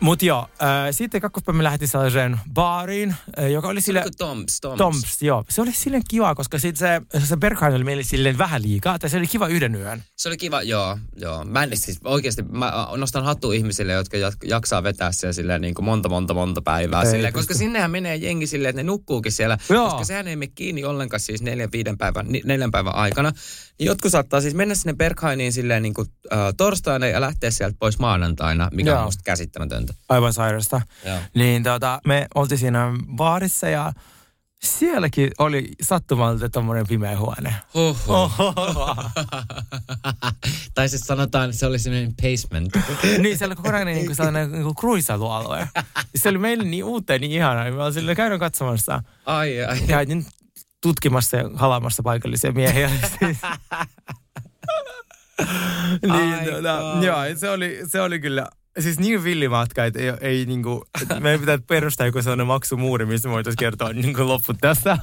Mutta 0.00 0.24
joo, 0.24 0.48
äh, 0.62 0.68
sitten 0.90 1.20
kakkospäivä 1.20 1.56
me 1.56 1.64
lähdettiin 1.64 1.88
sellaiseen 1.88 2.40
baariin, 2.54 3.14
äh, 3.38 3.50
joka 3.50 3.68
oli 3.68 3.80
sille... 3.80 4.04
Toms, 4.18 4.60
Toms. 4.60 4.78
Toms, 4.78 5.22
joo. 5.22 5.44
Se 5.48 5.62
oli 5.62 5.72
silleen 5.72 6.02
kiva, 6.10 6.34
koska 6.34 6.58
sit 6.58 6.76
se, 6.76 7.02
se 7.24 7.36
Berghain 7.36 7.74
oli 7.74 7.84
meille 7.84 8.02
silleen 8.02 8.38
vähän 8.38 8.62
liikaa, 8.62 8.98
tai 8.98 9.10
se 9.10 9.16
oli 9.16 9.26
kiva 9.26 9.48
yhden 9.48 9.74
yön. 9.74 10.02
Se 10.16 10.28
oli 10.28 10.36
kiva, 10.36 10.62
joo, 10.62 10.98
joo. 11.16 11.44
Mä 11.44 11.62
en 11.62 11.76
siis 11.76 12.00
oikeasti, 12.04 12.42
mä 12.42 12.88
nostan 12.96 13.24
hattu 13.24 13.52
ihmisille, 13.52 13.92
jotka 13.92 14.16
jak- 14.16 14.48
jaksaa 14.48 14.82
vetää 14.82 15.12
siellä 15.12 15.32
silleen 15.32 15.60
niin 15.60 15.74
kuin 15.74 15.84
monta, 15.84 16.08
monta, 16.08 16.34
monta 16.34 16.62
päivää. 16.62 17.02
Ei 17.02 17.10
Silleen, 17.10 17.32
koska 17.32 17.54
sinnehän 17.54 17.90
menee 17.90 18.16
jengi 18.16 18.46
silleen, 18.46 18.70
että 18.70 18.82
ne 18.82 18.86
nukkuukin 18.86 19.32
siellä. 19.32 19.58
Joo. 19.68 19.84
Koska 19.84 20.04
sehän 20.04 20.28
ei 20.28 20.36
mene 20.36 20.52
kiinni 20.54 20.84
ollenkaan 20.84 21.20
siis 21.20 21.42
neljän, 21.42 21.72
viiden 21.72 21.98
päivän, 21.98 22.26
neljän 22.44 22.70
päivän 22.70 22.94
aikana. 22.94 23.32
Niin 23.78 23.86
jotkut 23.86 24.12
saattaa 24.12 24.40
siis 24.40 24.54
mennä 24.54 24.74
sinne 24.74 24.92
Berghainiin 24.92 25.52
silleen 25.52 25.82
niin 25.82 25.94
kuin, 25.94 26.08
äh, 26.32 26.38
torstaina 26.56 27.06
ja 27.06 27.20
lähteä 27.20 27.50
sieltä 27.50 27.76
pois 27.78 27.98
maanantaina, 27.98 28.68
mikä 28.72 28.90
Joo. 28.90 28.98
on 28.98 29.04
musta 29.04 29.22
käsittämätöntä. 29.24 29.89
Aivan 30.08 30.32
sairasta. 30.32 30.80
Joo. 31.06 31.18
Niin 31.34 31.62
tota, 31.62 32.00
me 32.06 32.26
oltiin 32.34 32.58
siinä 32.58 32.92
baarissa 33.16 33.68
ja 33.68 33.92
sielläkin 34.62 35.30
oli 35.38 35.72
sattumalta 35.82 36.48
tommonen 36.48 36.86
pimeä 36.86 37.18
huone. 37.18 37.54
Huhhuh. 37.74 38.32
tai 40.74 40.88
siis 40.88 41.02
sanotaan, 41.02 41.44
että 41.44 41.58
se 41.58 41.66
oli 41.66 41.78
semmoinen 41.78 42.14
basement. 42.22 42.72
niin 43.22 43.38
siellä 43.38 43.52
oli 43.52 43.56
kokonainen 43.56 43.94
niin 43.94 44.16
sellainen 44.16 44.52
niin 44.52 44.74
kruisailualue. 44.74 45.68
Se 46.14 46.28
oli 46.28 46.38
meille 46.38 46.64
niin 46.64 46.84
uuteen, 46.84 47.20
niin 47.20 47.32
ihanaa. 47.32 47.70
Me 47.70 47.82
oltiin 47.82 47.94
silleen 47.94 48.16
käydään 48.16 48.40
katsomassa. 48.40 49.02
Ai, 49.26 49.64
ai. 49.64 49.80
Käytin 49.80 50.26
tutkimassa 50.80 51.36
ja 51.36 51.50
halaamassa 51.54 52.02
paikallisia 52.02 52.52
miehiä. 52.52 52.90
niin, 56.02 56.44
tota, 56.50 56.62
kauan. 56.62 57.02
joo, 57.02 57.18
se 57.36 57.50
oli, 57.50 57.80
se 57.86 58.00
oli 58.00 58.20
kyllä 58.20 58.46
siis 58.78 58.98
niin 58.98 59.24
villimatka, 59.24 59.84
että 59.84 59.98
ei, 60.00 60.12
ei 60.20 60.46
niinku, 60.46 60.84
että 61.02 61.20
meidän 61.20 61.40
pitää 61.40 61.58
perustaa 61.66 62.06
joku 62.06 62.22
sellainen 62.22 62.46
maksumuuri, 62.46 63.06
mistä 63.06 63.28
me 63.28 63.32
voitaisiin 63.34 63.58
kertoa 63.58 63.92
niinku 63.92 64.28
lopput 64.28 64.56
tästä. 64.60 64.98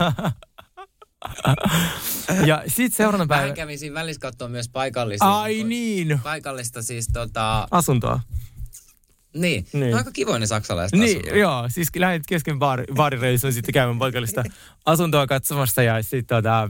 ja 2.46 2.64
sitten 2.68 2.98
seuraavana 2.98 3.24
Mä 3.26 3.36
päivänä... 3.36 3.56
kävin 3.56 3.80
siinä 3.80 3.94
välissä 3.94 4.20
katsoa 4.20 4.48
myös 4.48 4.70
paikallisia. 4.70 5.40
Ai 5.40 5.64
niin. 5.64 6.20
Paikallista 6.24 6.82
siis 6.82 7.08
tota... 7.14 7.68
Asuntoa. 7.72 8.20
Niin. 9.34 9.66
Niin. 9.74 9.82
niin. 9.84 9.96
Aika 9.96 10.12
kivoja 10.12 10.40
ne 10.40 10.46
saksalaiset 10.48 11.00
Niin, 11.00 11.18
asunnot. 11.18 11.40
joo. 11.40 11.66
Siis 11.70 11.88
lähdit 11.96 12.24
kesken 12.28 12.60
baari, 12.60 12.84
baarireissuun 12.96 13.54
sitten 13.54 13.74
käymään 13.74 14.00
paikallista 14.00 14.44
asuntoa 14.86 15.28
katsomassa 15.28 15.84
ja 15.84 16.02
sitten 16.04 16.26
tota, 16.26 16.70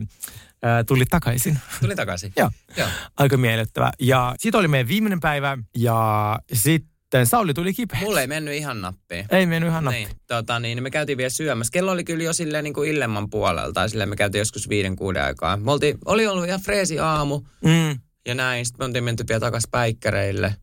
ää, 0.63 0.83
tuli 0.83 1.05
takaisin. 1.05 1.59
Tuli 1.81 1.95
takaisin. 1.95 2.33
Joo. 2.37 2.49
Joo. 2.77 2.87
Aika 3.17 3.37
miellyttävä. 3.37 3.91
Ja 3.99 4.35
sitten 4.39 4.59
oli 4.59 4.67
meidän 4.67 4.87
viimeinen 4.87 5.19
päivä 5.19 5.57
ja 5.77 6.39
sitten 6.53 7.25
Sauli 7.27 7.53
tuli 7.53 7.73
kipeä. 7.73 7.99
Mulle 7.99 8.21
ei 8.21 8.27
mennyt 8.27 8.53
ihan 8.53 8.81
nappiin. 8.81 9.25
Ei 9.31 9.45
mennyt 9.45 9.69
ihan 9.69 9.83
nappi. 9.83 9.97
Niin, 9.99 10.09
tota, 10.27 10.59
niin, 10.59 10.83
me 10.83 10.91
käytiin 10.91 11.17
vielä 11.17 11.29
syömässä. 11.29 11.71
Kello 11.71 11.91
oli 11.91 12.03
kyllä 12.03 12.23
jo 12.23 12.33
silleen 12.33 12.63
niin 12.63 12.73
kuin 12.73 12.89
illemman 12.89 13.29
puolelta. 13.29 13.73
Tai 13.73 13.89
silleen 13.89 14.09
me 14.09 14.15
käytiin 14.15 14.39
joskus 14.39 14.69
viiden 14.69 14.95
kuuden 14.95 15.23
aikaa. 15.23 15.57
Me 15.57 15.71
oltiin, 15.71 15.97
oli 16.05 16.27
ollut 16.27 16.45
ihan 16.45 16.61
freesi 16.61 16.99
aamu 16.99 17.41
Mm, 17.63 17.99
ja 18.27 18.35
näin. 18.35 18.65
Sitten 18.65 18.83
me 18.83 18.85
oltiin 18.85 19.03
menty 19.03 19.23
vielä 19.29 19.39
takaisin 19.39 19.69
päikkäreille. 19.71 20.55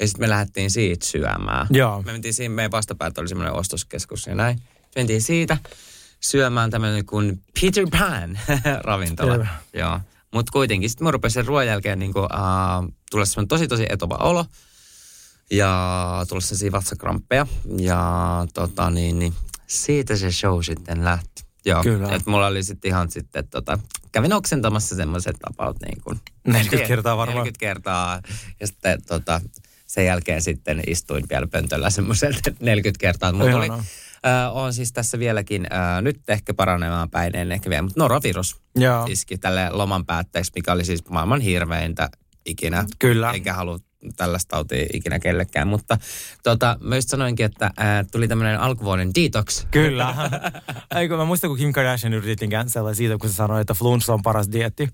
Ja 0.00 0.06
sitten 0.06 0.22
me 0.24 0.28
lähdettiin 0.28 0.70
siitä 0.70 1.06
syömään. 1.06 1.66
joo. 1.70 2.02
Me 2.02 2.12
mentiin 2.12 2.34
siinä, 2.34 2.54
meidän 2.54 2.70
vastapäät 2.70 3.18
oli 3.18 3.28
semmoinen 3.28 3.54
ostoskeskus 3.54 4.26
ja 4.26 4.34
näin. 4.34 4.58
Mentiin 4.96 5.22
siitä 5.22 5.56
syömään 6.20 6.70
tämmöinen 6.70 7.06
kuin 7.06 7.42
Peter 7.60 7.86
Pan 7.90 8.38
ravintola. 8.84 9.46
Joo. 9.74 10.00
Mutta 10.32 10.52
kuitenkin 10.52 10.90
sitten 10.90 11.04
mun 11.04 11.12
rupesi 11.12 11.34
sen 11.34 11.46
ruoan 11.46 11.66
jälkeen 11.66 11.98
niinku, 11.98 12.18
uh, 12.18 12.92
tulla 13.10 13.24
semmoinen 13.24 13.48
tosi 13.48 13.68
tosi 13.68 13.86
etova 13.90 14.14
olo. 14.14 14.46
Ja 15.50 16.26
tulla 16.28 16.40
sellaisia 16.40 16.72
vatsakramppeja. 16.72 17.46
Ja 17.78 18.46
tota 18.54 18.90
niin, 18.90 19.18
niin 19.18 19.34
siitä 19.66 20.16
se 20.16 20.32
show 20.32 20.62
sitten 20.62 21.04
lähti. 21.04 21.46
Joo, 21.64 21.82
Kyllä. 21.82 22.08
Et 22.08 22.26
mulla 22.26 22.46
oli 22.46 22.62
sitten 22.62 22.88
ihan 22.88 23.10
sitten 23.10 23.48
tota, 23.48 23.78
kävin 24.12 24.32
oksentamassa 24.32 24.96
semmoiset 24.96 25.36
about 25.42 25.76
niin 25.80 26.00
kuin. 26.02 26.20
40 26.46 26.88
kertaa 26.88 27.16
varmaan. 27.16 27.36
40 27.44 27.60
kertaa. 27.60 28.20
Ja 28.60 28.66
sitten 28.66 29.02
tota, 29.02 29.40
sen 29.86 30.06
jälkeen 30.06 30.42
sitten 30.42 30.82
istuin 30.86 31.24
vielä 31.30 31.46
pöntöllä 31.46 31.90
semmoiset 31.90 32.36
40 32.60 33.00
kertaa. 33.00 33.32
Mutta 33.32 33.56
oli, 33.56 33.68
Äh, 34.26 34.56
on 34.56 34.72
siis 34.72 34.92
tässä 34.92 35.18
vieläkin, 35.18 35.66
äh, 35.72 36.02
nyt 36.02 36.20
ehkä 36.28 36.54
paranemaan 36.54 37.10
päin 37.10 37.36
en 37.36 37.52
ehkä 37.52 37.70
vielä, 37.70 37.82
mutta 37.82 38.00
norovirus 38.00 38.56
Joo. 38.76 39.06
iski 39.08 39.38
tälle 39.38 39.70
loman 39.70 40.06
päätteeksi, 40.06 40.52
mikä 40.54 40.72
oli 40.72 40.84
siis 40.84 41.08
maailman 41.08 41.40
hirveintä 41.40 42.08
ikinä. 42.46 42.84
Kyllä. 42.98 43.32
Enkä 43.32 43.52
halua 43.54 43.78
tällaista 44.16 44.48
tautia 44.48 44.86
ikinä 44.92 45.18
kellekään, 45.18 45.68
mutta 45.68 45.98
tota, 46.42 46.78
mä 46.80 46.94
just 46.96 47.08
sanoinkin, 47.08 47.46
että 47.46 47.70
ää, 47.76 48.04
tuli 48.04 48.28
tämmöinen 48.28 48.60
alkuvuoden 48.60 49.10
detox. 49.14 49.66
Kyllä. 49.70 50.14
Eikö 50.96 51.16
mä 51.16 51.24
muistan, 51.24 51.50
kun 51.50 51.58
Kim 51.58 51.72
Kardashian 51.72 52.14
yritettiin 52.14 52.50
cancella 52.50 52.94
siitä, 52.94 53.16
kun 53.18 53.30
se 53.30 53.36
sanoi, 53.36 53.60
että 53.60 53.74
flunssa 53.74 54.14
on 54.14 54.22
paras 54.22 54.52
dietti. 54.52 54.88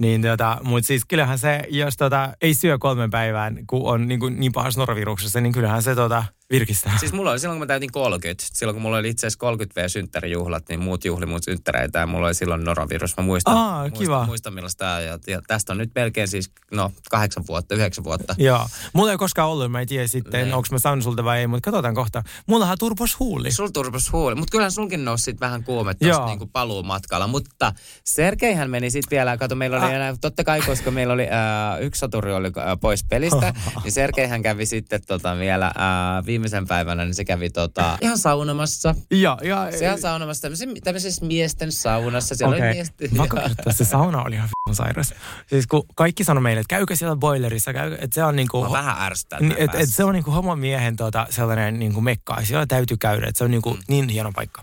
Niin 0.00 0.22
tota, 0.22 0.58
mutta 0.62 0.86
siis 0.86 1.04
kyllähän 1.04 1.38
se, 1.38 1.62
jos 1.68 1.96
tota, 1.96 2.32
ei 2.42 2.54
syö 2.54 2.78
kolmen 2.78 3.10
päivään, 3.10 3.58
kun 3.66 3.82
on 3.84 4.08
niin, 4.08 4.20
kuin, 4.20 4.40
niin 4.40 4.52
pahassa 4.52 4.80
noroviruksessa, 4.80 5.40
niin 5.40 5.52
kyllähän 5.52 5.82
se 5.82 5.94
tota, 5.94 6.24
virkistää. 6.50 6.98
Siis 6.98 7.12
mulla 7.12 7.30
oli 7.30 7.38
silloin, 7.38 7.58
kun 7.58 7.62
mä 7.62 7.66
täytin 7.66 7.92
30, 7.92 8.44
silloin 8.52 8.74
kun 8.74 8.82
mulla 8.82 8.96
oli 8.96 9.08
itse 9.08 9.26
asiassa 9.26 9.38
30 9.38 9.80
v 9.82 9.88
synttärijuhlat, 9.88 10.68
niin 10.68 10.80
muut 10.80 11.04
juhli 11.04 11.26
mun 11.26 11.42
synttäreitä 11.42 11.98
ja 11.98 12.06
mulla 12.06 12.26
oli 12.26 12.34
silloin 12.34 12.64
norovirus. 12.64 13.16
Mä 13.16 13.22
muistan, 13.24 13.56
Aa, 13.56 13.80
muistan, 13.80 13.98
kiva. 14.00 14.26
muistan 14.26 14.54
millaista 14.54 14.78
tämä 14.84 15.00
ja, 15.00 15.18
ja, 15.26 15.40
tästä 15.46 15.72
on 15.72 15.78
nyt 15.78 15.90
melkein 15.94 16.28
siis, 16.28 16.50
no 16.72 16.92
kahdeksan 17.10 17.44
vuotta, 17.48 17.74
yhdeksän 17.74 18.04
vuotta. 18.04 18.34
Joo. 18.38 18.66
Mulla 18.92 19.10
ei 19.12 19.18
koskaan 19.18 19.48
ollut, 19.48 19.70
mä 19.72 19.80
en 19.80 19.86
tiedä 19.88 20.06
sitten, 20.06 20.44
Niin. 20.44 20.54
onko 20.54 20.68
mä 20.72 20.78
saanut 20.78 21.04
sulta 21.04 21.24
vai 21.24 21.38
ei, 21.40 21.46
mutta 21.46 21.70
katsotaan 21.70 21.94
kohta. 21.94 22.22
Mullahan 22.46 22.78
turpos 22.78 23.18
huuli. 23.18 23.50
Sul 23.50 23.68
turpas 23.68 24.12
huuli, 24.12 24.34
mutta 24.34 24.50
kyllähän 24.50 24.72
sulkin 24.72 25.04
nousi 25.04 25.24
sit 25.24 25.40
vähän 25.40 25.64
kuume 25.64 25.94
tuossa 25.94 26.26
niinku 26.26 26.46
paluumatkalla. 26.46 27.26
Mutta 27.26 27.72
Sergeihän 28.04 28.70
meni 28.70 28.90
sitten 28.90 29.16
vielä, 29.16 29.36
kato 29.36 29.54
meillä 29.54 29.76
oli 29.76 29.84
Ah. 29.86 29.92
enää, 29.92 30.14
totta 30.20 30.44
kai 30.44 30.60
koska 30.60 30.90
meillä 30.90 31.14
oli 31.14 31.26
ää, 31.30 31.78
yksi 31.78 31.98
soturi 31.98 32.32
oli 32.32 32.50
ää, 32.56 32.76
pois 32.76 33.04
pelistä, 33.04 33.54
niin 33.84 33.92
Sergeihän 33.92 34.42
kävi 34.42 34.66
sitten 34.66 35.00
tota 35.06 35.38
vielä 35.38 35.72
ää, 35.76 36.22
viimeisen 36.34 36.66
päivänä, 36.66 37.04
niin 37.04 37.14
se 37.14 37.24
kävi 37.24 37.50
tota, 37.50 37.98
ihan 38.00 38.18
saunomassa. 38.18 38.94
Ja, 39.10 39.38
ja, 39.42 39.68
Se 39.70 39.84
ihan 39.84 40.00
saunomassa 40.00 40.42
tämmöisessä, 40.42 40.74
tämmöisessä 40.84 41.26
miesten 41.26 41.72
saunassa. 41.72 42.34
Siellä 42.34 42.56
Okei. 42.56 42.68
oli 42.68 42.74
miesten, 42.74 43.10
Pakko 43.16 43.36
kertoa, 43.36 43.72
se 43.72 43.84
sauna 43.84 44.22
oli 44.22 44.34
ihan 44.34 44.48
f***n 44.48 44.74
sairas. 44.74 45.14
Siis 45.46 45.66
kun 45.66 45.84
kaikki 45.94 46.24
sanoi 46.24 46.42
meille, 46.42 46.60
että 46.60 46.76
käykö 46.76 46.96
siellä 46.96 47.16
boilerissa, 47.16 47.72
käykö, 47.72 47.98
että 48.00 48.14
se 48.14 48.24
on 48.24 48.36
niinku... 48.36 48.58
Mua 48.58 48.72
vähän 48.72 48.96
ärsyttää. 49.02 49.40
Niin, 49.40 49.54
että 49.58 49.78
et, 49.78 49.82
et 49.82 49.94
se 49.94 50.04
on 50.04 50.12
niinku 50.12 50.30
homomiehen 50.30 50.96
tota, 50.96 51.26
sellainen 51.30 51.78
niinku 51.78 52.00
mekka. 52.00 52.44
Siellä 52.44 52.66
täytyy 52.66 52.96
käydä. 52.96 53.26
Et 53.26 53.36
se 53.36 53.44
on 53.44 53.50
niinku 53.50 53.74
mm. 53.74 53.80
niin 53.88 54.08
hieno 54.08 54.32
paikka. 54.32 54.62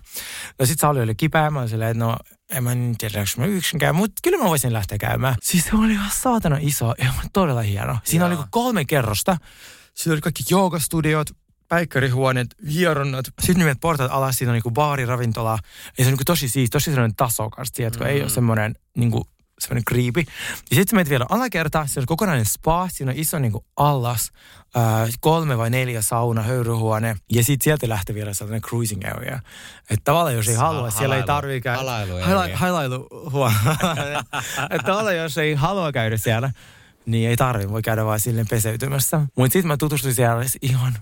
No 0.59 0.65
sit 0.65 0.79
Sauli 0.79 1.01
oli 1.01 1.15
kipeä. 1.15 1.49
Mä 1.49 1.67
silleen, 1.67 1.91
että 1.91 2.03
no 2.03 2.17
en 2.51 2.63
mä 2.63 2.75
nyt 2.75 2.97
tiedä, 2.97 3.19
onko 3.19 3.29
mä 3.37 3.45
yksin 3.45 3.79
käy, 3.79 3.91
mutta 3.93 4.19
kyllä 4.23 4.37
mä 4.37 4.43
voisin 4.43 4.73
lähteä 4.73 4.97
käymään. 4.97 5.35
Siis 5.43 5.65
se 5.65 5.75
oli 5.75 5.91
ihan 5.91 6.11
saatana 6.21 6.57
iso 6.59 6.93
ja 6.97 7.13
todella 7.33 7.61
hieno. 7.61 7.97
Siinä 8.03 8.25
oli 8.25 8.33
Joo. 8.33 8.41
niinku 8.41 8.49
kolme 8.51 8.85
kerrosta. 8.85 9.37
Siinä 9.95 10.13
oli 10.13 10.21
kaikki 10.21 10.43
joogastudiot, 10.49 11.27
päikkärihuoneet, 11.71 12.47
hieronnat. 12.73 13.25
Sitten 13.39 13.57
nimet 13.59 13.77
portaat 13.81 14.11
alas, 14.11 14.35
siinä 14.37 14.51
on 14.51 14.53
niinku 14.53 14.71
baari, 14.71 15.05
ravintola. 15.05 15.51
Ja 15.97 16.03
se 16.03 16.07
on 16.07 16.07
niinku 16.07 16.23
tosi 16.25 16.49
siis, 16.49 16.69
tosi 16.69 16.85
sellainen 16.85 17.15
tasokas, 17.15 17.71
tiedätkö? 17.71 18.03
Mm. 18.03 18.09
Ei 18.09 18.21
ole 18.21 18.29
semmoinen 18.29 18.75
niinku 18.97 19.27
semmoinen 19.59 19.83
kriipi. 19.85 20.25
Ja 20.71 20.75
sitten 20.75 20.95
menet 20.97 21.09
vielä 21.09 21.25
alakerta, 21.29 21.87
se 21.87 21.99
on 21.99 22.05
kokonainen 22.05 22.45
spa, 22.45 22.87
siinä 22.91 23.11
on 23.11 23.17
iso 23.17 23.39
niinku 23.39 23.65
allas, 23.77 24.31
ää, 24.75 25.07
kolme 25.19 25.57
vai 25.57 25.69
neljä 25.69 26.01
sauna, 26.01 26.41
höyryhuone, 26.41 27.15
ja 27.33 27.43
sitten 27.43 27.63
sieltä 27.63 27.89
lähtee 27.89 28.15
vielä 28.15 28.33
sellainen 28.33 28.61
cruising 28.61 29.01
area. 29.05 29.39
Että 29.89 30.03
tavallaan 30.03 30.35
jos 30.35 30.47
ei 30.47 30.55
halua, 30.55 30.89
siellä 30.91 31.15
ei 31.15 31.21
halailu- 31.21 31.25
tarvitse 31.25 31.61
käydä. 31.61 31.77
halailu 31.77 32.13
Hala- 32.19 32.43
area. 32.43 32.57
Halailuhuone. 32.57 33.55
Että 34.69 34.85
tavallaan 34.85 35.15
jos 35.17 35.37
ei 35.37 35.53
halua 35.53 35.91
käydä 35.91 36.17
siellä, 36.17 36.51
niin 37.05 37.29
ei 37.29 37.35
tarvi, 37.37 37.69
voi 37.69 37.81
käydä 37.81 38.05
vaan 38.05 38.19
silleen 38.19 38.47
peseytymässä. 38.49 39.21
Mutta 39.37 39.53
sitten 39.53 39.67
mä 39.67 39.77
tutustuin 39.77 40.15
siellä 40.15 40.43
ihan 40.61 40.93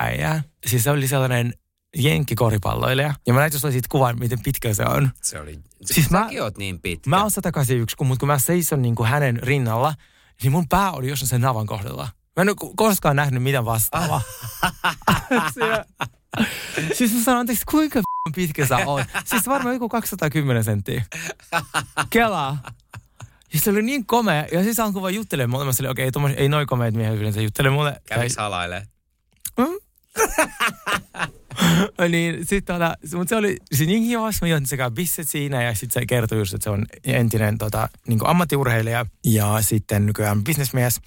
äijää. 0.00 0.42
Siis 0.66 0.84
se 0.84 0.90
oli 0.90 1.08
sellainen 1.08 1.54
jenkkikoripalloilija. 1.96 3.14
Ja 3.26 3.34
mä 3.34 3.40
näytin 3.40 3.60
sulle 3.60 3.72
siitä 3.72 3.88
kuvan, 3.90 4.18
miten 4.18 4.42
pitkä 4.42 4.74
se 4.74 4.84
on. 4.84 5.10
Se 5.22 5.40
oli, 5.40 5.58
Siis 5.84 6.10
mä- 6.10 6.28
oot 6.42 6.58
niin 6.58 6.80
pitkä. 6.80 7.10
Mä 7.10 7.20
oon 7.20 7.30
181, 7.30 7.96
kun, 7.96 8.06
mutta 8.06 8.20
kun 8.20 8.26
mä 8.26 8.38
seison 8.38 8.82
niin 8.82 8.94
kuin 8.94 9.08
hänen 9.08 9.42
rinnalla, 9.42 9.94
niin 10.42 10.52
mun 10.52 10.68
pää 10.68 10.92
oli 10.92 11.08
jossain 11.08 11.28
sen 11.28 11.40
navan 11.40 11.66
kohdalla. 11.66 12.08
Mä 12.36 12.42
en 12.42 12.48
ole 12.48 12.72
koskaan 12.76 13.16
nähnyt 13.16 13.42
mitään 13.42 13.64
vastaavaa. 13.64 14.20
Siis 16.94 17.14
mä 17.14 17.20
sanon, 17.24 17.40
anteeksi, 17.40 17.64
kuinka 17.70 18.00
pitkä 18.34 18.66
sä 18.66 18.76
oot? 18.86 19.06
Siis 19.24 19.46
varmaan 19.46 19.74
joku 19.74 19.88
210 19.88 20.64
senttiä. 20.64 21.04
Kelaa. 22.10 22.58
Ja 23.54 23.60
se 23.60 23.70
oli 23.70 23.82
niin 23.82 24.06
komea. 24.06 24.46
Ja 24.52 24.62
siis 24.62 24.80
alkoi 24.80 25.02
vaan 25.02 25.14
juttelemaan 25.14 25.50
mulle. 25.50 25.64
Mä 25.64 25.72
sanoin, 25.72 25.90
okei, 25.90 26.08
okay, 26.08 26.32
ei 26.36 26.48
noin 26.48 26.66
komeet 26.66 26.94
miehet 26.94 27.18
yleensä 27.18 27.40
juttele 27.40 27.70
mulle. 27.70 28.00
Käviks 28.08 28.36
halailee? 28.36 28.86
niin 32.08 32.46
sitten 32.46 32.74
tota, 32.74 32.96
mutta 33.16 33.28
se 33.28 33.36
oli 33.36 33.56
se 33.72 33.84
niin 33.84 34.02
hivas, 34.02 34.40
mä 34.40 34.48
join 34.48 34.66
sekä 34.66 34.90
bisset 34.90 35.28
siinä 35.28 35.62
ja 35.62 35.74
sitten 35.74 36.02
se 36.02 36.06
kertoi 36.06 36.38
just, 36.38 36.54
että 36.54 36.64
se 36.64 36.70
on 36.70 36.86
entinen 37.04 37.58
tota, 37.58 37.88
niin 38.08 38.20
ammattiurheilija 38.24 39.06
ja 39.24 39.56
sitten 39.60 40.06
nykyään 40.06 40.44
bisnesmies, 40.44 41.00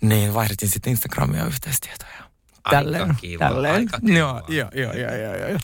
niin 0.00 0.34
vaihdettiin 0.34 0.70
sitten 0.70 0.90
Instagramia 0.90 1.46
yhteistietoja. 1.46 2.19
Aika 2.64 2.76
Tälleen, 2.76 3.16
kiva, 3.20 3.44
tälleen. 3.44 3.74
aika 3.74 4.00
kiva. 4.00 4.18
Joo, 4.18 4.42
joo, 4.48 4.68
joo, 4.74 4.92
joo, 4.92 5.14
joo, 5.14 5.48
joo. 5.48 5.58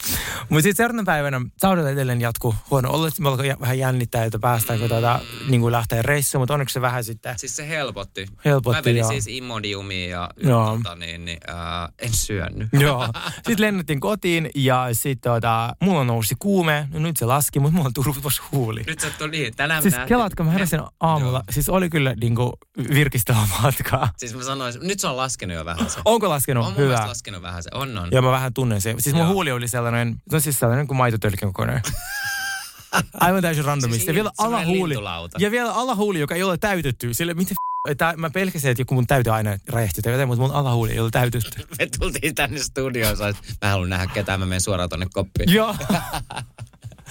Mutta 0.49 0.63
sitten 0.63 0.77
seuraavana 0.77 1.05
päivänä 1.07 1.41
saudella 1.59 1.91
edelleen 1.91 2.21
jatkuu 2.21 2.55
huono 2.71 2.91
ollut, 2.91 3.09
että 3.09 3.23
me 3.23 3.29
alkoi 3.29 3.55
vähän 3.61 3.79
jännittää, 3.79 4.25
että 4.25 4.39
päästäänkö 4.39 4.89
tota, 4.89 5.21
niin 5.49 5.61
kuin 5.61 5.73
lähteä 5.73 6.03
reissuun, 6.03 6.43
mutta 6.43 6.55
onneksi 6.55 6.73
se 6.73 6.81
vähän 6.81 7.05
sitten 7.05 7.39
Siis 7.39 7.57
se 7.57 7.69
helpotti. 7.69 8.27
helpotti. 8.45 8.77
Mä 8.79 8.85
vedin 8.85 9.01
joo. 9.01 9.11
siis 9.11 9.27
Imodiumiin 9.27 10.11
ja 10.11 10.31
Joo. 10.37 10.77
tota, 10.77 10.95
niin, 10.95 11.25
niin, 11.25 11.39
äh, 11.51 11.57
en 11.99 12.13
syönyt. 12.13 12.69
Joo. 12.73 13.09
Sitten 13.35 13.61
lennettiin 13.61 14.01
kotiin 14.01 14.51
ja 14.55 14.89
sitten 14.93 15.33
tota, 15.33 15.77
mulla 15.83 16.05
nousi 16.05 16.35
kuume. 16.39 16.89
No 16.93 16.99
nyt 16.99 17.17
se 17.17 17.25
laski, 17.27 17.61
mutta 17.61 17.75
mulla 17.75 17.87
on 17.87 17.93
turvas 18.05 18.43
huuli. 18.53 18.83
Nyt 18.87 19.01
sä 19.01 19.11
tuli 19.19 19.31
niin, 19.31 19.57
tänään 19.57 19.83
Siis 19.83 19.95
me 19.95 19.99
nähtiin- 19.99 20.09
kelaatko, 20.09 20.45
mä 20.45 20.51
heräsin 20.51 20.81
aamulla. 21.01 21.39
Joo. 21.39 21.45
Siis 21.51 21.69
oli 21.69 21.89
kyllä 21.91 22.15
niinku 22.21 22.53
virkistävä 22.95 23.39
matkaa. 23.63 24.09
Siis 24.17 24.35
mä 24.35 24.43
sanoisin, 24.43 24.83
nyt 24.87 25.01
se 25.01 25.07
on 25.07 25.17
laskenut 25.17 25.57
jo 25.57 25.65
vähän 25.65 25.91
se. 25.91 26.01
Onko 26.05 26.29
laskenut? 26.29 26.67
on 26.67 26.75
Hyvä. 26.89 27.09
laskenut 27.09 27.43
vähän 27.43 27.63
se. 27.63 27.71
On, 27.75 27.99
on. 27.99 28.09
Joo, 28.13 28.23
mä 28.23 28.31
vähän 28.31 28.55
tunnen 28.55 28.81
se. 28.81 28.95
Siis 28.99 29.15
mun 29.15 29.25
Joo. 29.25 29.33
huuli 29.33 29.53
oli 29.53 29.69
sellainen, 29.69 30.23
no 30.33 30.41
siis 30.41 30.59
sellainen 30.59 30.87
kuin 30.87 30.97
maitotölkin 30.97 31.49
kokoinen. 31.49 31.83
Aivan 33.21 33.43
täysin 33.43 33.65
randomista. 33.65 33.97
Siis 33.97 34.09
ja 34.09 34.15
vielä 34.15 34.31
alahuuli. 34.39 34.89
lintulauta. 34.89 35.39
Ja 35.41 35.51
vielä 35.51 35.73
alahuuli, 35.73 36.21
joka 36.21 36.35
ei 36.35 36.43
ole 36.43 36.59
täytetty. 36.59 37.15
Sille, 37.15 37.35
miten 37.35 37.57
että 37.89 38.15
mä 38.17 38.31
pelkäsin, 38.31 38.71
että 38.71 38.81
joku 38.81 38.95
mun 38.95 39.07
täyte 39.07 39.31
aina 39.31 39.59
räjähti 39.69 40.03
tai 40.03 40.13
jotain, 40.13 40.29
mutta 40.29 40.43
mun 40.43 40.55
alahuuli 40.55 40.93
ei 40.93 41.01
ole 41.01 41.11
täytetty. 41.11 41.63
Me 41.79 41.89
tultiin 41.99 42.35
tänne 42.35 42.59
studioon, 42.59 43.17
sä 43.17 43.35
mä 43.63 43.71
haluan 43.71 43.91
nähdä 43.91 44.07
ketään, 44.07 44.41
mä 44.41 44.47
menen 44.47 44.61
suoraan 44.61 44.89
tonne 44.89 45.07
koppiin. 45.13 45.53
Joo. 45.53 45.75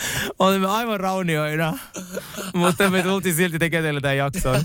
Olimme 0.40 0.68
aivan 0.68 1.00
raunioina, 1.00 1.78
mutta 2.54 2.90
me 2.90 3.04
tultiin 3.04 3.36
silti 3.36 3.60
tekemään 3.60 3.84
teille 3.84 4.02
tämän 4.02 4.18
jakson. 4.18 4.64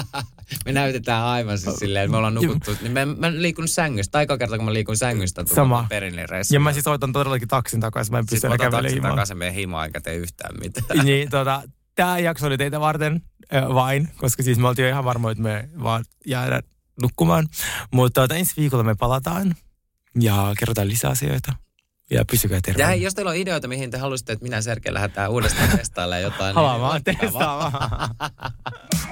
me 0.66 0.72
näytetään 0.72 1.24
aivan 1.24 1.58
siis 1.58 1.76
silleen, 1.76 2.04
että 2.04 2.10
me 2.10 2.16
ollaan 2.16 2.34
nukuttu. 2.34 2.76
Niin 2.80 2.92
mä, 2.92 3.06
mä 3.06 3.32
liikun 3.32 3.68
sängystä. 3.68 4.18
Aika 4.18 4.38
kerta, 4.38 4.56
kun 4.56 4.64
mä 4.64 4.72
liikun 4.72 4.96
sängystä 4.96 5.44
Sama. 5.54 5.86
Ja 6.50 6.60
mä 6.60 6.72
siis 6.72 6.86
otan 6.86 7.12
todellakin 7.12 7.48
taksin 7.48 7.80
takaisin, 7.80 8.12
mä 8.12 8.18
en 8.18 8.24
pysty 8.24 8.36
Sitten 8.36 8.48
enää 8.48 8.58
kävelemään 8.58 8.82
taksin 8.82 8.96
himaan. 8.96 9.12
takaisin 9.12 9.38
meidän 9.38 9.54
himaan, 9.54 9.86
eikä 9.86 10.00
tee 10.00 10.14
yhtään 10.16 10.54
mitään. 10.60 10.98
niin, 11.06 11.30
tota, 11.30 11.62
tämä 11.94 12.18
jakso 12.18 12.46
oli 12.46 12.58
teitä 12.58 12.80
varten 12.80 13.22
äh, 13.54 13.68
vain, 13.68 14.08
koska 14.16 14.42
siis 14.42 14.58
me 14.58 14.68
oltiin 14.68 14.84
jo 14.84 14.90
ihan 14.90 15.04
varmoja, 15.04 15.32
että 15.32 15.42
me 15.42 15.68
vaan 15.82 16.04
jäädään 16.26 16.62
nukkumaan. 17.02 17.48
Mutta 17.90 18.20
tota, 18.20 18.34
ensi 18.34 18.54
viikolla 18.56 18.84
me 18.84 18.94
palataan 18.94 19.54
ja 20.20 20.54
kerrotaan 20.58 20.88
lisää 20.88 21.10
asioita. 21.10 21.52
Ja 22.12 22.24
pysykää 22.30 22.56
Ja 22.56 22.62
terveenä. 22.62 22.88
hei, 22.88 23.02
jos 23.02 23.14
teillä 23.14 23.30
on 23.30 23.36
ideoita, 23.36 23.68
mihin 23.68 23.90
te 23.90 23.98
haluaisitte, 23.98 24.32
että 24.32 24.42
minä 24.42 24.56
ja 24.56 24.62
Sergei 24.62 24.94
lähdetään 24.94 25.30
uudestaan 25.30 25.68
testailemaan 25.78 26.22
jotain. 26.22 26.54
Halaamaan, 26.54 27.00
niin 27.06 27.32
vaan. 27.32 27.72
testaamaan. 27.72 28.14